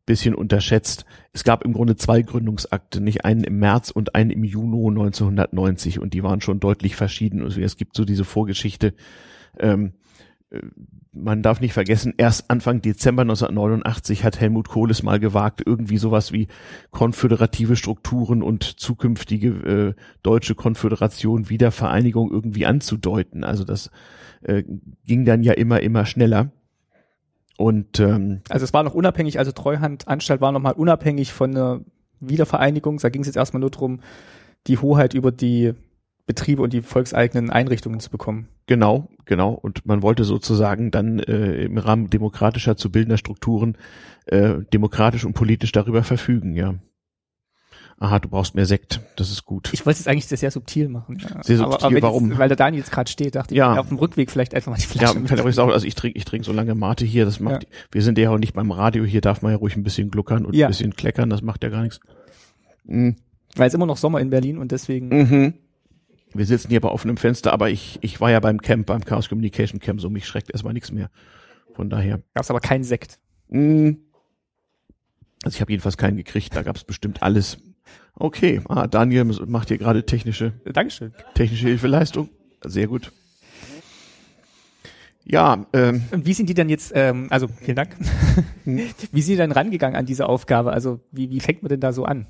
[0.06, 1.06] bisschen unterschätzt.
[1.32, 6.00] Es gab im Grunde zwei Gründungsakte, nicht einen im März und einen im Juni 1990
[6.00, 7.42] und die waren schon deutlich verschieden.
[7.42, 8.94] Also es gibt so diese Vorgeschichte.
[9.60, 9.94] Ähm,
[11.12, 15.98] man darf nicht vergessen, erst Anfang Dezember 1989 hat Helmut Kohl es mal gewagt, irgendwie
[15.98, 16.48] sowas wie
[16.92, 23.44] konföderative Strukturen und zukünftige äh, deutsche Konföderation, Wiedervereinigung irgendwie anzudeuten.
[23.44, 23.92] Also das
[24.42, 24.64] äh,
[25.06, 26.52] ging dann ja immer, immer schneller.
[27.58, 31.82] Und ähm, also es war noch unabhängig, also Treuhandanstalt war nochmal unabhängig von der
[32.20, 32.98] Wiedervereinigung.
[32.98, 34.00] Da ging es jetzt erstmal nur darum,
[34.68, 35.74] die Hoheit über die
[36.26, 38.48] Betriebe und die volkseigenen Einrichtungen zu bekommen.
[38.66, 39.52] Genau, genau.
[39.52, 43.78] Und man wollte sozusagen dann äh, im Rahmen demokratischer zu bildender Strukturen
[44.26, 46.76] äh, demokratisch und politisch darüber verfügen, ja.
[48.00, 49.70] Aha, du brauchst mehr Sekt, das ist gut.
[49.72, 51.18] Ich wollte es eigentlich sehr subtil machen.
[51.20, 51.44] Ja.
[51.44, 52.30] Sehr subtil, aber, aber warum?
[52.30, 53.74] Jetzt, weil der Daniel jetzt gerade steht, dachte ja.
[53.74, 55.20] ich, auf dem Rückweg vielleicht einfach mal die Flasche.
[55.20, 57.70] Ja, vielleicht auch, also ich trinke ich trinke so lange Mate hier, das macht, ja.
[57.92, 60.46] wir sind ja auch nicht beim Radio, hier darf man ja ruhig ein bisschen gluckern
[60.46, 60.68] und ja.
[60.68, 62.00] ein bisschen kleckern, das macht ja gar nichts.
[62.86, 63.16] Mhm.
[63.56, 65.10] Weil es immer noch Sommer in Berlin und deswegen.
[65.10, 65.54] Mhm.
[66.34, 69.30] Wir sitzen hier bei offenem Fenster, aber ich, ich war ja beim Camp, beim Chaos
[69.30, 71.12] Communication Camp, so mich schreckt erstmal nichts mehr.
[71.74, 72.22] Von daher.
[72.34, 73.20] Gab's aber keinen Sekt.
[73.50, 74.00] Hm.
[75.44, 77.58] Also ich habe jedenfalls keinen gekriegt, da gab es bestimmt alles.
[78.16, 81.14] Okay, ah, Daniel macht hier gerade technische, Dankeschön.
[81.34, 82.30] technische Hilfeleistung.
[82.64, 83.12] Sehr gut.
[85.26, 87.96] Ja, ähm, Und wie sind die dann jetzt, ähm, also vielen Dank,
[88.66, 90.74] wie sind die dann rangegangen an diese Aufgabe?
[90.74, 92.28] Also wie, wie fängt man denn da so an?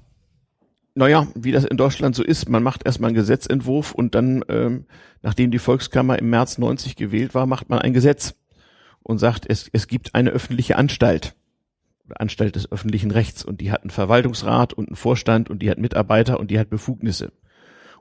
[0.95, 4.85] naja, wie das in Deutschland so ist, man macht erstmal einen Gesetzentwurf und dann, ähm,
[5.21, 8.35] nachdem die Volkskammer im März 90 gewählt war, macht man ein Gesetz
[9.01, 11.33] und sagt, es, es gibt eine öffentliche Anstalt.
[12.15, 15.77] Anstalt des öffentlichen Rechts und die hat einen Verwaltungsrat und einen Vorstand und die hat
[15.77, 17.31] Mitarbeiter und die hat Befugnisse.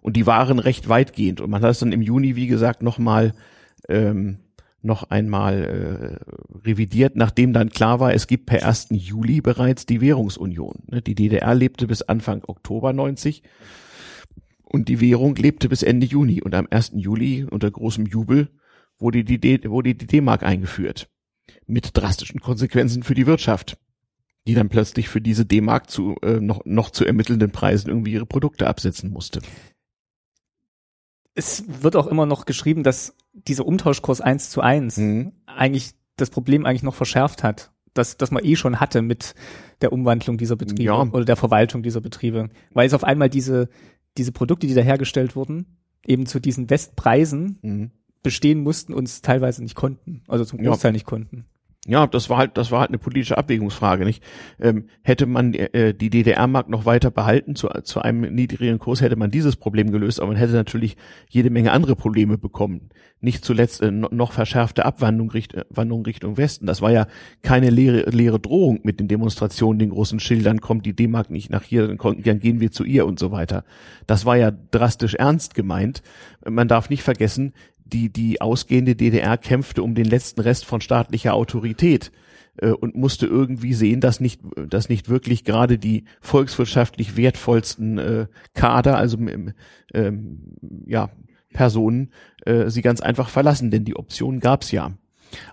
[0.00, 3.34] Und die waren recht weitgehend und man hat es dann im Juni, wie gesagt, nochmal
[3.88, 4.38] ähm,
[4.84, 8.88] noch einmal äh, revidiert, nachdem dann klar war, es gibt per 1.
[8.90, 10.82] Juli bereits die Währungsunion.
[10.90, 13.44] Ne, Die DDR lebte bis Anfang Oktober 90
[14.64, 16.42] und die Währung lebte bis Ende Juni.
[16.42, 16.92] Und am 1.
[16.96, 18.48] Juli unter großem Jubel
[18.98, 21.08] wurde die D- wurde die D-Mark eingeführt.
[21.66, 23.78] Mit drastischen Konsequenzen für die Wirtschaft,
[24.46, 28.26] die dann plötzlich für diese D-Mark zu äh, noch, noch zu ermittelnden Preisen irgendwie ihre
[28.26, 29.40] Produkte absetzen musste.
[31.34, 35.32] Es wird auch immer noch geschrieben, dass dieser Umtauschkurs eins zu eins Mhm.
[35.46, 39.34] eigentlich das Problem eigentlich noch verschärft hat, dass, dass man eh schon hatte mit
[39.80, 41.00] der Umwandlung dieser Betriebe Ja.
[41.02, 42.50] oder der Verwaltung dieser Betriebe.
[42.72, 43.68] Weil es auf einmal diese,
[44.18, 47.90] diese Produkte, die da hergestellt wurden, eben zu diesen Westpreisen Mhm.
[48.22, 50.22] bestehen mussten und es teilweise nicht konnten.
[50.28, 50.70] Also zum Ja.
[50.70, 51.46] Großteil nicht konnten.
[51.88, 54.22] Ja, das war halt, das war halt eine politische Abwägungsfrage, nicht?
[54.60, 59.16] Ähm, hätte man äh, die DDR-Mark noch weiter behalten zu, zu einem niedrigeren Kurs, hätte
[59.16, 60.96] man dieses Problem gelöst, aber man hätte natürlich
[61.28, 62.90] jede Menge andere Probleme bekommen.
[63.20, 66.66] Nicht zuletzt äh, no- noch verschärfte Abwandlung Richt, äh, Wanderung Richtung Westen.
[66.66, 67.08] Das war ja
[67.42, 71.64] keine leere, leere Drohung mit den Demonstrationen, den großen Schildern, kommt die D-Mark nicht nach
[71.64, 73.64] hier, dann, dann gehen wir zu ihr und so weiter.
[74.06, 76.02] Das war ja drastisch ernst gemeint.
[76.48, 77.54] Man darf nicht vergessen,
[77.92, 82.10] die, die ausgehende DDR kämpfte um den letzten Rest von staatlicher Autorität
[82.56, 88.26] äh, und musste irgendwie sehen, dass nicht, dass nicht wirklich gerade die volkswirtschaftlich wertvollsten äh,
[88.54, 89.52] Kader, also ähm,
[89.94, 91.10] ähm, ja,
[91.52, 92.10] Personen,
[92.44, 94.92] äh, sie ganz einfach verlassen, denn die Option gab's ja.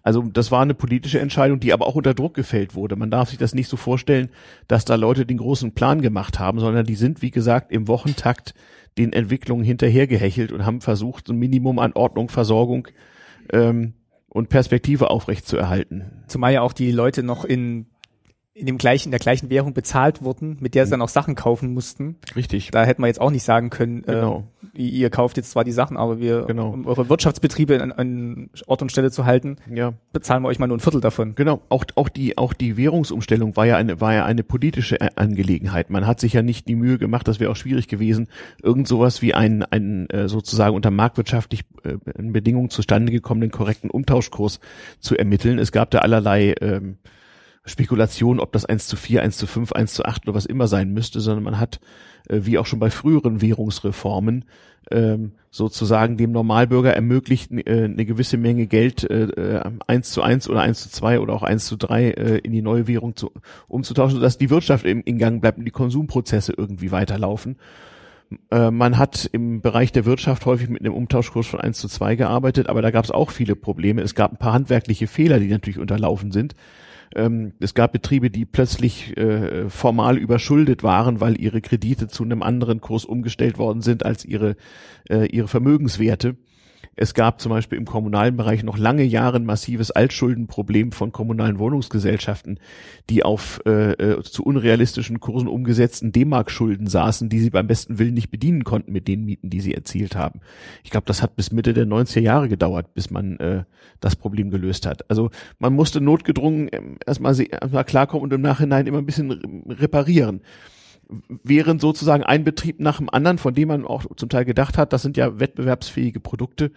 [0.03, 2.97] Also das war eine politische Entscheidung, die aber auch unter Druck gefällt wurde.
[2.97, 4.29] Man darf sich das nicht so vorstellen,
[4.67, 8.53] dass da Leute den großen Plan gemacht haben, sondern die sind, wie gesagt, im Wochentakt
[8.97, 12.87] den Entwicklungen hinterhergehechelt und haben versucht, ein Minimum an Ordnung, Versorgung
[13.51, 13.93] ähm,
[14.27, 16.23] und Perspektive aufrechtzuerhalten.
[16.27, 17.87] Zumal ja auch die Leute noch in,
[18.55, 21.35] in dem gleichen, in der gleichen Währung bezahlt wurden, mit der sie dann auch Sachen
[21.35, 22.17] kaufen mussten.
[22.35, 22.71] Richtig.
[22.71, 24.47] Da hätte man jetzt auch nicht sagen können, Genau.
[24.75, 26.71] äh, ihr kauft jetzt zwar die Sachen, aber wir, Genau.
[26.71, 29.93] um eure Wirtschaftsbetriebe an, an Ort und Stelle zu halten, Ja.
[30.11, 31.35] bezahlen wir euch mal nur ein Viertel davon.
[31.35, 35.09] Genau, auch, auch die, auch die Währungsumstellung war ja eine, war ja eine politische A-
[35.15, 35.89] Angelegenheit.
[35.89, 38.27] Man hat sich ja nicht die Mühe gemacht, das wäre auch schwierig gewesen,
[38.61, 44.59] irgend sowas wie einen, einen äh, sozusagen unter marktwirtschaftlich äh, Bedingungen zustande gekommenen korrekten Umtauschkurs
[44.99, 45.59] zu ermitteln.
[45.59, 46.97] Es gab da allerlei ähm,
[47.65, 50.67] Spekulationen, ob das 1 zu 4, 1 zu 5, 1 zu 8 oder was immer
[50.67, 51.79] sein müsste, sondern man hat,
[52.27, 54.45] äh, wie auch schon bei früheren Währungsreformen,
[54.91, 60.49] ähm, sozusagen dem Normalbürger ermöglicht, äh, eine gewisse Menge Geld äh, äh, 1 zu 1
[60.49, 63.31] oder 1 zu 2 oder auch 1 zu 3 äh, in die neue Währung zu,
[63.67, 67.57] umzutauschen, sodass die Wirtschaft im, in Gang bleibt und die Konsumprozesse irgendwie weiterlaufen.
[68.51, 72.69] Man hat im Bereich der Wirtschaft häufig mit einem Umtauschkurs von 1 zu 2 gearbeitet,
[72.69, 74.03] aber da gab es auch viele Probleme.
[74.03, 76.53] Es gab ein paar handwerkliche Fehler, die natürlich unterlaufen sind.
[77.15, 82.43] Ähm, es gab Betriebe, die plötzlich äh, formal überschuldet waren, weil ihre Kredite zu einem
[82.43, 84.55] anderen Kurs umgestellt worden sind als ihre,
[85.09, 86.35] äh, ihre Vermögenswerte.
[87.01, 91.57] Es gab zum Beispiel im kommunalen Bereich noch lange Jahre ein massives Altschuldenproblem von kommunalen
[91.57, 92.59] Wohnungsgesellschaften,
[93.09, 98.15] die auf äh, äh, zu unrealistischen Kursen umgesetzten D-Mark-Schulden saßen, die sie beim besten Willen
[98.15, 100.41] nicht bedienen konnten mit den Mieten, die sie erzielt haben.
[100.83, 103.63] Ich glaube, das hat bis Mitte der 90er Jahre gedauert, bis man äh,
[104.01, 105.09] das Problem gelöst hat.
[105.09, 109.41] Also man musste notgedrungen ähm, erstmal, erstmal klarkommen und im Nachhinein immer ein bisschen re-
[109.79, 110.41] reparieren
[111.43, 114.93] während sozusagen ein Betrieb nach dem anderen, von dem man auch zum Teil gedacht hat,
[114.93, 116.71] das sind ja wettbewerbsfähige Produkte,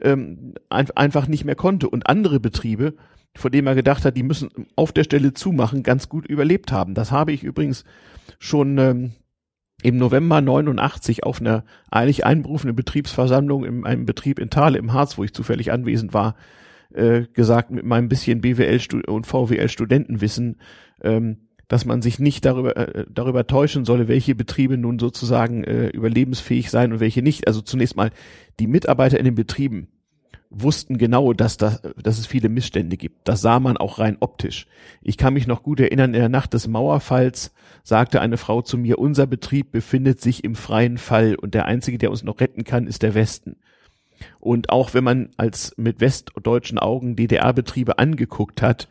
[0.00, 1.88] ähm, ein, einfach nicht mehr konnte.
[1.88, 2.94] Und andere Betriebe,
[3.36, 6.94] von denen man gedacht hat, die müssen auf der Stelle zumachen, ganz gut überlebt haben.
[6.94, 7.84] Das habe ich übrigens
[8.38, 9.12] schon ähm,
[9.82, 15.18] im November 89 auf einer eilig einberufenen Betriebsversammlung in einem Betrieb in Thale im Harz,
[15.18, 16.36] wo ich zufällig anwesend war,
[16.94, 20.60] äh, gesagt mit meinem bisschen BWL und VWL Studentenwissen,
[21.02, 25.86] ähm, dass man sich nicht darüber äh, darüber täuschen solle, welche Betriebe nun sozusagen äh,
[25.86, 27.46] überlebensfähig seien und welche nicht.
[27.46, 28.10] Also zunächst mal
[28.60, 29.88] die Mitarbeiter in den Betrieben
[30.50, 33.26] wussten genau, dass, das, dass es viele Missstände gibt.
[33.26, 34.66] Das sah man auch rein optisch.
[35.00, 37.54] Ich kann mich noch gut erinnern, in der Nacht des Mauerfalls
[37.84, 41.96] sagte eine Frau zu mir, unser Betrieb befindet sich im freien Fall und der einzige,
[41.96, 43.56] der uns noch retten kann, ist der Westen.
[44.40, 48.88] Und auch wenn man als mit westdeutschen Augen DDR-Betriebe angeguckt hat,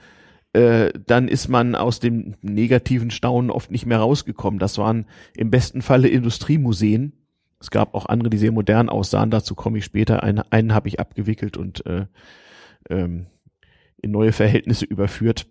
[0.53, 4.59] äh, dann ist man aus dem negativen Staunen oft nicht mehr rausgekommen.
[4.59, 7.13] Das waren im besten Falle Industriemuseen.
[7.59, 9.31] Es gab auch andere, die sehr modern aussahen.
[9.31, 10.23] Dazu komme ich später.
[10.23, 12.05] Einen, einen habe ich abgewickelt und äh,
[12.89, 13.27] ähm,
[14.01, 15.45] in neue Verhältnisse überführt.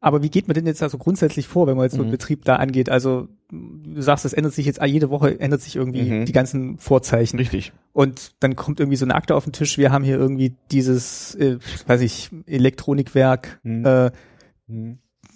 [0.00, 2.12] Aber wie geht man denn jetzt also grundsätzlich vor, wenn man jetzt so einen Mhm.
[2.12, 2.90] Betrieb da angeht?
[2.90, 6.24] Also du sagst, es ändert sich jetzt jede Woche ändert sich irgendwie Mhm.
[6.24, 7.38] die ganzen Vorzeichen.
[7.38, 7.72] Richtig.
[7.92, 9.78] Und dann kommt irgendwie so eine Akte auf den Tisch.
[9.78, 13.60] Wir haben hier irgendwie dieses, äh, weiß ich, Elektronikwerk.
[13.62, 13.86] Mhm.
[13.86, 14.10] Äh,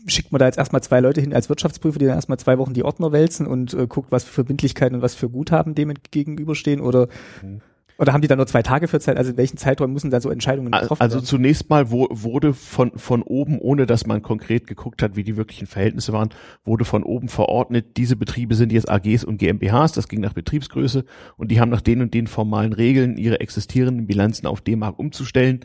[0.06, 2.74] schickt man da jetzt erstmal zwei Leute hin als Wirtschaftsprüfer, die dann erstmal zwei Wochen
[2.74, 6.80] die Ordner wälzen und äh, guckt, was für Verbindlichkeiten und was für Guthaben dem gegenüberstehen?
[6.80, 7.08] Oder
[7.42, 7.60] Mhm.
[7.98, 9.16] Oder haben die da nur zwei Tage für Zeit?
[9.16, 11.24] Also in welchen Zeitraum müssen da so Entscheidungen getroffen Also werden?
[11.26, 15.36] zunächst mal wo, wurde von, von oben, ohne dass man konkret geguckt hat, wie die
[15.36, 16.28] wirklichen Verhältnisse waren,
[16.64, 21.04] wurde von oben verordnet, diese Betriebe sind jetzt AGs und GmbHs, das ging nach Betriebsgröße
[21.36, 25.60] und die haben nach den und den formalen Regeln ihre existierenden Bilanzen auf D-Mark umzustellen,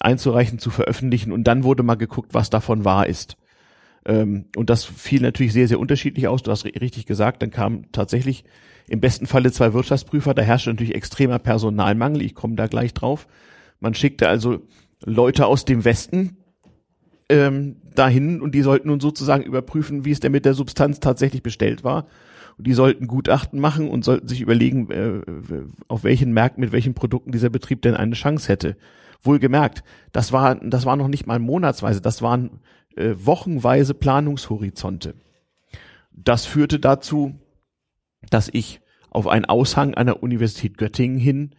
[0.00, 3.36] einzureichen, zu veröffentlichen und dann wurde mal geguckt, was davon wahr ist.
[4.06, 6.42] Ähm, und das fiel natürlich sehr, sehr unterschiedlich aus.
[6.42, 8.44] Du hast ri- richtig gesagt, dann kamen tatsächlich
[8.88, 10.34] im besten Falle zwei Wirtschaftsprüfer.
[10.34, 12.22] Da herrschte natürlich extremer Personalmangel.
[12.22, 13.26] Ich komme da gleich drauf.
[13.80, 14.60] Man schickte also
[15.04, 16.36] Leute aus dem Westen
[17.28, 21.42] ähm, dahin und die sollten nun sozusagen überprüfen, wie es denn mit der Substanz tatsächlich
[21.42, 22.06] bestellt war.
[22.56, 25.22] Und die sollten Gutachten machen und sollten sich überlegen, äh,
[25.88, 28.76] auf welchen Märkten, mit welchen Produkten dieser Betrieb denn eine Chance hätte.
[29.22, 32.60] Wohlgemerkt, das war, das war noch nicht mal monatsweise, das waren
[32.94, 35.14] äh, wochenweise Planungshorizonte.
[36.12, 37.34] Das führte dazu,
[38.30, 41.50] dass ich auf einen Aushang an der Universität Göttingen hin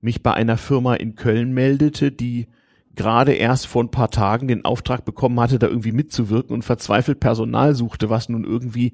[0.00, 2.48] mich bei einer Firma in Köln meldete, die
[2.94, 7.20] gerade erst vor ein paar Tagen den Auftrag bekommen hatte, da irgendwie mitzuwirken und verzweifelt
[7.20, 8.92] Personal suchte, was nun irgendwie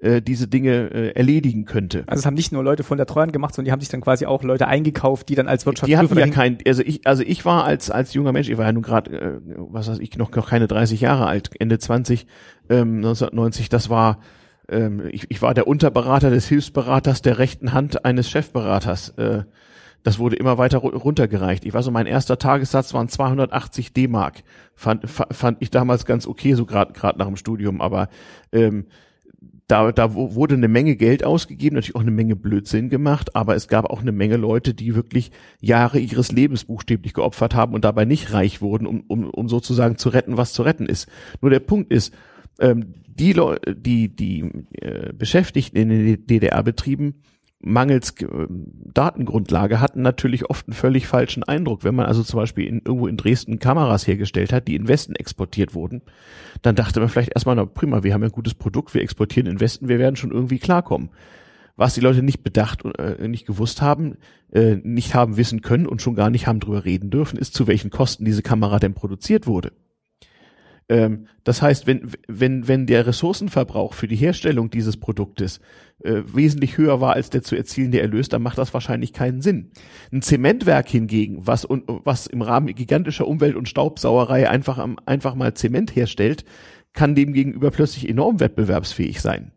[0.00, 2.04] äh, diese Dinge äh, erledigen könnte.
[2.06, 4.00] Also es haben nicht nur Leute von der Treuhand gemacht, sondern die haben sich dann
[4.00, 7.22] quasi auch Leute eingekauft, die dann als Die Wirtschaftsprüfer hatten ja kein, also ich, also
[7.22, 10.16] ich war als als junger Mensch, ich war ja nun gerade, äh, was weiß ich,
[10.16, 12.26] noch, noch keine 30 Jahre alt, Ende 20,
[12.70, 14.20] ähm, 1990, das war,
[14.70, 19.10] ähm, ich, ich war der Unterberater des Hilfsberaters der rechten Hand eines Chefberaters.
[19.10, 19.42] Äh,
[20.02, 21.64] das wurde immer weiter ru- runtergereicht.
[21.66, 24.42] Ich weiß so, mein erster Tagessatz waren 280 D-Mark.
[24.74, 28.08] Fand, fa- fand ich damals ganz okay, so gerade gerade nach dem Studium, aber
[28.52, 28.86] ähm,
[29.66, 33.68] da, da wurde eine Menge Geld ausgegeben, natürlich auch eine Menge Blödsinn gemacht, aber es
[33.68, 35.30] gab auch eine Menge Leute, die wirklich
[35.60, 39.96] Jahre ihres Lebens buchstäblich geopfert haben und dabei nicht reich wurden, um, um, um sozusagen
[39.96, 41.08] zu retten, was zu retten ist.
[41.40, 42.12] Nur der Punkt ist,
[42.60, 44.44] ähm, die Leute, die, die
[44.80, 47.22] äh, Beschäftigten in den DDR-Betrieben
[47.60, 51.84] mangels äh, Datengrundlage hatten natürlich oft einen völlig falschen Eindruck.
[51.84, 55.14] Wenn man also zum Beispiel in, irgendwo in Dresden Kameras hergestellt hat, die in Westen
[55.14, 56.02] exportiert wurden,
[56.62, 59.50] dann dachte man vielleicht erstmal, na prima, wir haben ja ein gutes Produkt, wir exportieren
[59.50, 61.10] in Westen, wir werden schon irgendwie klarkommen.
[61.76, 64.16] Was die Leute nicht bedacht und äh, nicht gewusst haben,
[64.52, 67.66] äh, nicht haben wissen können und schon gar nicht haben drüber reden dürfen, ist, zu
[67.66, 69.72] welchen Kosten diese Kamera denn produziert wurde.
[70.90, 75.60] Ähm, das heißt, wenn, wenn, wenn der Ressourcenverbrauch für die Herstellung dieses Produktes
[76.02, 79.70] äh, wesentlich höher war als der zu erzielende Erlös, dann macht das wahrscheinlich keinen Sinn.
[80.12, 85.36] Ein Zementwerk hingegen, was, un, was im Rahmen gigantischer Umwelt- und Staubsauerei einfach, am- einfach
[85.36, 86.44] mal Zement herstellt,
[86.92, 89.52] kann dem gegenüber plötzlich enorm wettbewerbsfähig sein.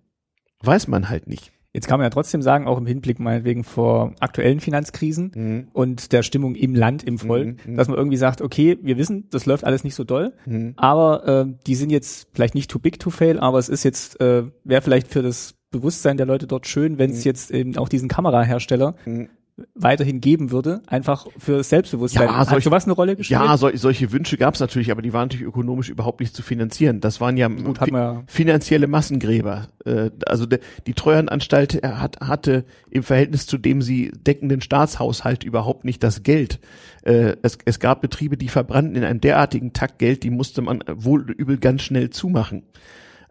[0.61, 1.51] Weiß man halt nicht.
[1.75, 5.67] Jetzt kann man ja trotzdem sagen, auch im Hinblick meinetwegen vor aktuellen Finanzkrisen Mhm.
[5.73, 7.77] und der Stimmung im Land, im Volk, Mhm, mhm.
[7.77, 10.73] dass man irgendwie sagt, okay, wir wissen, das läuft alles nicht so doll, Mhm.
[10.75, 14.21] aber äh, die sind jetzt vielleicht nicht too big to fail, aber es ist jetzt,
[14.21, 17.29] äh, wäre vielleicht für das Bewusstsein der Leute dort schön, wenn es Mhm.
[17.29, 19.29] jetzt eben auch diesen Kamerahersteller Mhm.
[19.75, 22.27] Weiterhin geben würde, einfach für Selbstbewusstsein.
[22.27, 23.39] Ja, Hat solche- sowas eine Rolle gespielt?
[23.39, 26.41] Ja, sol solche Wünsche gab es natürlich, aber die waren natürlich ökonomisch überhaupt nicht zu
[26.41, 27.01] finanzieren.
[27.01, 28.23] Das waren ja Gut, hat man ja.
[28.25, 29.67] finanzielle Massengräber.
[29.85, 36.01] Äh, also die Treuhandanstalt hat, hatte im Verhältnis zu dem sie deckenden Staatshaushalt überhaupt nicht
[36.03, 36.59] das Geld.
[37.03, 40.83] Äh, es, es gab Betriebe, die verbrannten in einem derartigen Takt Geld, die musste man
[40.87, 42.63] wohl übel ganz schnell zumachen.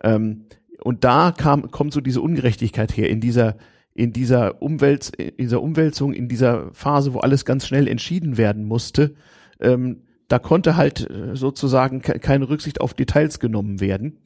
[0.04, 0.44] Ähm,
[0.80, 3.56] und da kam, kommt so diese Ungerechtigkeit her in dieser
[3.94, 8.64] in dieser Umwälz, in dieser Umwälzung, in dieser Phase, wo alles ganz schnell entschieden werden
[8.64, 9.14] musste,
[9.60, 14.18] ähm, da konnte halt äh, sozusagen ke keine Rücksicht auf Details genommen werden.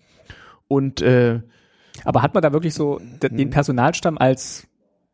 [0.69, 1.41] Und äh,
[2.05, 4.69] Aber hat man da wirklich so de- den Personalstamm als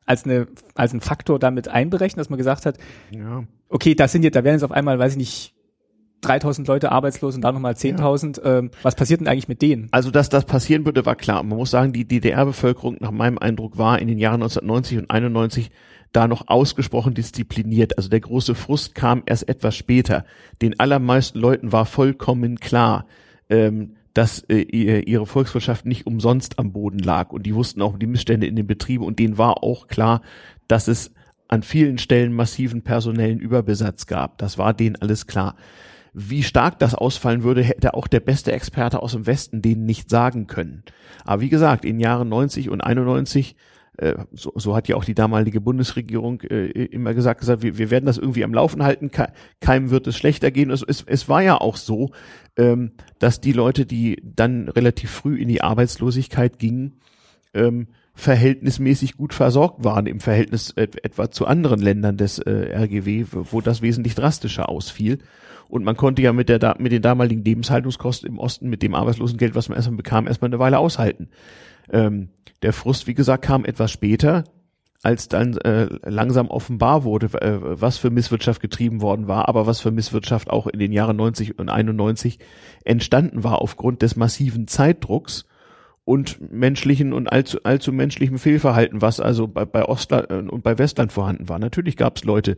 [0.04, 2.76] als eine als ein Faktor damit einberechnet, dass man gesagt hat,
[3.10, 5.51] ja, okay, da sind jetzt, da werden jetzt auf einmal, weiß ich nicht,
[6.22, 8.40] 3000 Leute arbeitslos und da nochmal 10.000.
[8.44, 9.88] Ähm, was passiert denn eigentlich mit denen?
[9.90, 11.42] Also, dass das passieren würde, war klar.
[11.42, 15.70] Man muss sagen, die DDR-Bevölkerung nach meinem Eindruck war in den Jahren 1990 und 91
[16.12, 17.96] da noch ausgesprochen diszipliniert.
[17.96, 20.24] Also der große Frust kam erst etwas später.
[20.60, 23.06] Den allermeisten Leuten war vollkommen klar,
[23.48, 27.30] ähm, dass äh, ihr- ihre Volkswirtschaft nicht umsonst am Boden lag.
[27.32, 30.20] Und die wussten auch um die Missstände in den Betrieben und denen war auch klar,
[30.68, 31.12] dass es
[31.48, 34.36] an vielen Stellen massiven personellen Überbesatz gab.
[34.38, 35.56] Das war denen alles klar.
[36.12, 40.10] Wie stark das ausfallen würde, hätte auch der beste Experte aus dem Westen denen nicht
[40.10, 40.82] sagen können.
[41.24, 43.56] Aber wie gesagt, in Jahren 90 und 91
[43.98, 47.90] äh, so, so hat ja auch die damalige Bundesregierung äh, immer gesagt, gesagt wir, wir
[47.90, 49.10] werden das irgendwie am Laufen halten,
[49.60, 50.70] keinem wird es schlechter gehen.
[50.70, 52.10] Es, es, es war ja auch so,
[52.56, 57.00] ähm, dass die Leute, die dann relativ früh in die Arbeitslosigkeit gingen,
[57.52, 63.60] ähm, verhältnismäßig gut versorgt waren im Verhältnis etwa zu anderen Ländern des äh, RGW, wo
[63.60, 65.18] das wesentlich drastischer ausfiel.
[65.72, 69.54] Und man konnte ja mit der mit den damaligen Lebenshaltungskosten im Osten, mit dem Arbeitslosengeld,
[69.54, 71.30] was man erstmal bekam, erstmal eine Weile aushalten.
[71.90, 72.28] Ähm,
[72.60, 74.44] der Frust, wie gesagt, kam etwas später,
[75.02, 79.80] als dann äh, langsam offenbar wurde, äh, was für Misswirtschaft getrieben worden war, aber was
[79.80, 82.38] für Misswirtschaft auch in den Jahren 90 und 91
[82.84, 85.46] entstanden war aufgrund des massiven Zeitdrucks
[86.04, 90.76] und menschlichen und allzu, allzu menschlichem Fehlverhalten, was also bei, bei Ostland äh, und bei
[90.76, 91.60] Westland vorhanden war.
[91.60, 92.56] Natürlich gab es Leute,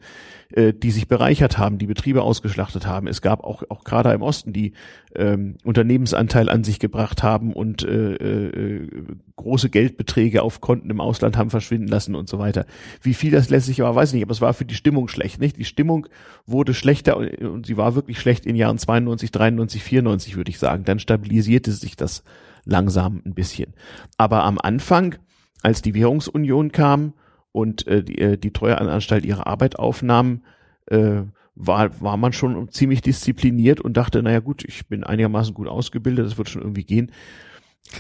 [0.52, 3.07] äh, die sich bereichert haben, die Betriebe ausgeschlachtet haben.
[3.07, 4.72] Es gab auch, auch gerade im Osten, die
[5.14, 8.88] ähm, Unternehmensanteil an sich gebracht haben und äh, äh,
[9.37, 12.64] große Geldbeträge auf Konten im Ausland haben verschwinden lassen und so weiter.
[13.02, 15.38] Wie viel das letztlich war, weiß ich nicht, aber es war für die Stimmung schlecht.
[15.38, 15.59] Nicht?
[15.59, 16.07] Die Stimmung
[16.46, 20.59] wurde schlechter und, und sie war wirklich schlecht in Jahren 92, 93, 94, würde ich
[20.59, 20.85] sagen.
[20.85, 22.24] Dann stabilisierte sich das
[22.64, 23.74] langsam ein bisschen.
[24.16, 25.16] Aber am Anfang,
[25.62, 27.14] als die Währungsunion kam
[27.53, 30.42] und äh, die, äh, die Treuhandanstalt ihre Arbeit aufnahm,
[30.87, 31.22] äh,
[31.57, 36.27] war, war man schon ziemlich diszipliniert und dachte, naja gut, ich bin einigermaßen gut ausgebildet,
[36.27, 37.12] das wird schon irgendwie gehen.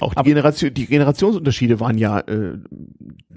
[0.00, 2.58] Auch die, Generation, die Generationsunterschiede waren ja äh,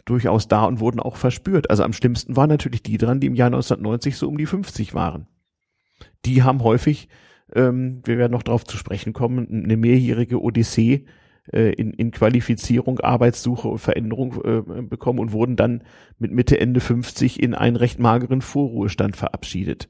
[0.06, 1.70] durchaus da und wurden auch verspürt.
[1.70, 4.94] Also am schlimmsten waren natürlich die dran, die im Jahr 1990 so um die 50
[4.94, 5.28] waren.
[6.26, 7.10] Die haben häufig
[7.53, 11.05] ähm, wir werden noch darauf zu sprechen kommen, eine mehrjährige Odyssee
[11.51, 15.83] äh, in, in Qualifizierung, Arbeitssuche und Veränderung äh, bekommen und wurden dann
[16.17, 19.89] mit Mitte, Ende 50 in einen recht mageren Vorruhestand verabschiedet.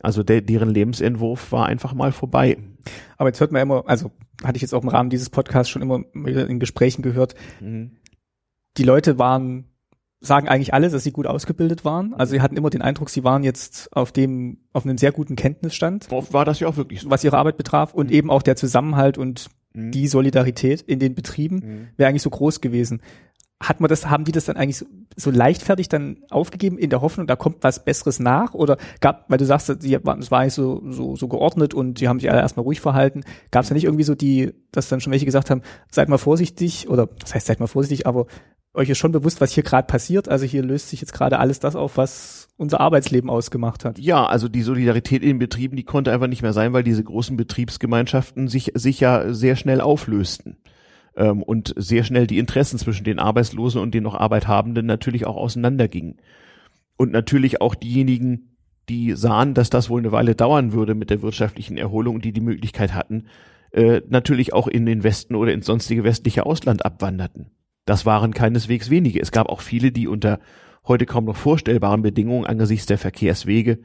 [0.00, 2.58] Also der, deren Lebensentwurf war einfach mal vorbei.
[3.16, 4.12] Aber jetzt hört man immer, also
[4.44, 7.96] hatte ich jetzt auch im Rahmen dieses Podcasts schon immer wieder in Gesprächen gehört, mhm.
[8.76, 9.67] die Leute waren
[10.20, 12.14] sagen eigentlich alle, dass sie gut ausgebildet waren.
[12.14, 15.36] Also sie hatten immer den Eindruck, sie waren jetzt auf dem, auf einem sehr guten
[15.36, 16.10] Kenntnisstand.
[16.10, 17.10] War das ja auch wirklich so.
[17.10, 18.14] Was ihre Arbeit betraf und mhm.
[18.14, 19.92] eben auch der Zusammenhalt und mhm.
[19.92, 21.88] die Solidarität in den Betrieben mhm.
[21.96, 23.00] wäre eigentlich so groß gewesen.
[23.60, 27.00] Hat man das, haben die das dann eigentlich so, so leichtfertig dann aufgegeben in der
[27.00, 28.54] Hoffnung, da kommt was Besseres nach?
[28.54, 32.20] Oder gab, weil du sagst, es war eigentlich so, so, so geordnet und die haben
[32.20, 33.22] sich alle erstmal ruhig verhalten.
[33.50, 36.18] Gab es da nicht irgendwie so die, dass dann schon welche gesagt haben, seid mal
[36.18, 38.26] vorsichtig oder das heißt, seid mal vorsichtig, aber
[38.74, 40.28] euch ist schon bewusst, was hier gerade passiert.
[40.28, 43.98] Also hier löst sich jetzt gerade alles das auf, was unser Arbeitsleben ausgemacht hat.
[43.98, 47.04] Ja, also die Solidarität in den Betrieben, die konnte einfach nicht mehr sein, weil diese
[47.04, 50.58] großen Betriebsgemeinschaften sich, sich ja sehr schnell auflösten.
[51.16, 55.36] Ähm, und sehr schnell die Interessen zwischen den Arbeitslosen und den noch Arbeithabenden natürlich auch
[55.36, 56.20] auseinandergingen.
[56.96, 58.56] Und natürlich auch diejenigen,
[58.88, 62.40] die sahen, dass das wohl eine Weile dauern würde mit der wirtschaftlichen Erholung die die
[62.40, 63.26] Möglichkeit hatten,
[63.72, 67.50] äh, natürlich auch in den Westen oder ins sonstige westliche Ausland abwanderten.
[67.88, 69.18] Das waren keineswegs wenige.
[69.18, 70.40] Es gab auch viele, die unter
[70.86, 73.78] heute kaum noch vorstellbaren Bedingungen angesichts der Verkehrswege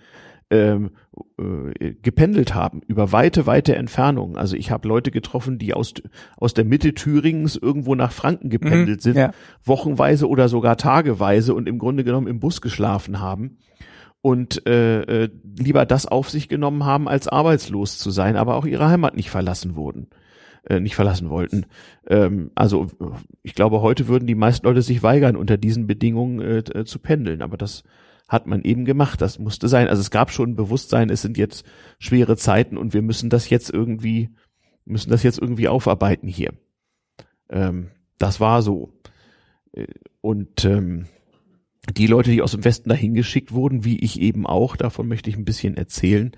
[0.50, 0.92] ähm,
[1.40, 4.36] äh, gependelt haben über weite, weite Entfernungen.
[4.36, 5.94] Also ich habe Leute getroffen, die aus,
[6.36, 9.32] aus der Mitte Thüringens irgendwo nach Franken gependelt mhm, sind, ja.
[9.64, 13.58] wochenweise oder sogar tageweise und im Grunde genommen im Bus geschlafen haben
[14.22, 18.66] und äh, äh, lieber das auf sich genommen haben, als arbeitslos zu sein, aber auch
[18.66, 20.08] ihre Heimat nicht verlassen wurden
[20.68, 21.66] äh, nicht verlassen wollten.
[22.08, 22.88] Ähm, also
[23.42, 27.00] ich glaube, heute würden die meisten Leute sich weigern, unter diesen Bedingungen äh, äh, zu
[27.00, 27.42] pendeln.
[27.42, 27.84] Aber das
[28.28, 29.22] hat man eben gemacht.
[29.22, 29.88] Das musste sein.
[29.88, 31.66] Also es gab schon ein Bewusstsein, es sind jetzt
[32.00, 34.30] schwere Zeiten und wir müssen das jetzt irgendwie,
[34.86, 36.54] müssen das jetzt irgendwie aufarbeiten hier.
[37.50, 38.94] Ähm, das war so.
[39.74, 39.88] Äh,
[40.22, 41.06] und ähm,
[41.98, 45.30] die Leute, die aus dem Westen dahin geschickt wurden, wie ich eben auch, davon möchte
[45.30, 46.32] ich ein bisschen erzählen,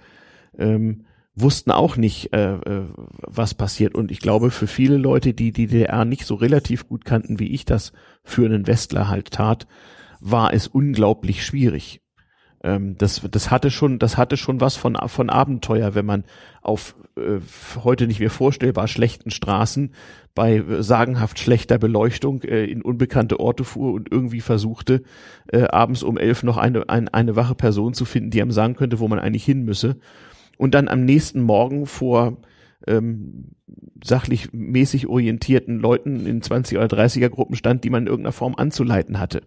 [0.58, 2.88] ähm, wussten auch nicht, äh, äh,
[3.22, 3.94] was passiert.
[3.94, 7.52] Und ich glaube, für viele Leute, die die DDR nicht so relativ gut kannten, wie
[7.52, 7.92] ich das
[8.24, 9.68] für einen Westler halt tat,
[10.22, 12.02] war es unglaublich schwierig.
[12.64, 16.24] Ähm, das, das hatte schon, das hatte schon was von, von Abenteuer, wenn man
[16.62, 17.40] auf äh,
[17.84, 19.94] heute nicht mehr vorstellbar schlechten Straßen
[20.34, 25.04] bei sagenhaft schlechter Beleuchtung äh, in unbekannte Orte fuhr und irgendwie versuchte,
[25.52, 28.76] äh, abends um elf noch eine, ein, eine wache Person zu finden, die einem sagen
[28.76, 29.98] könnte, wo man eigentlich hin müsse
[30.58, 32.38] und dann am nächsten Morgen vor
[32.88, 33.52] ähm,
[34.04, 38.56] sachlich mäßig orientierten Leuten in 20 oder 30er Gruppen stand, die man in irgendeiner Form
[38.56, 39.42] anzuleiten hatte.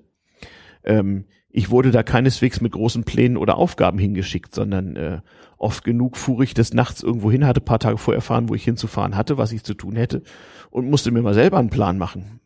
[0.84, 5.20] Ähm, ich wurde da keineswegs mit großen Plänen oder Aufgaben hingeschickt, sondern äh,
[5.56, 8.64] oft genug fuhr ich des Nachts irgendwo hin, hatte paar Tage vorher erfahren, wo ich
[8.64, 10.22] hinzufahren hatte, was ich zu tun hätte
[10.70, 12.40] und musste mir mal selber einen Plan machen.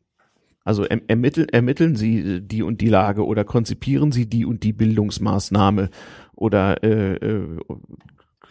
[0.65, 4.73] Also erm-, ermitteln, ermitteln Sie die und die Lage oder konzipieren Sie die und die
[4.73, 5.91] Bildungsmaßnahme
[6.35, 7.59] oder äh, äh,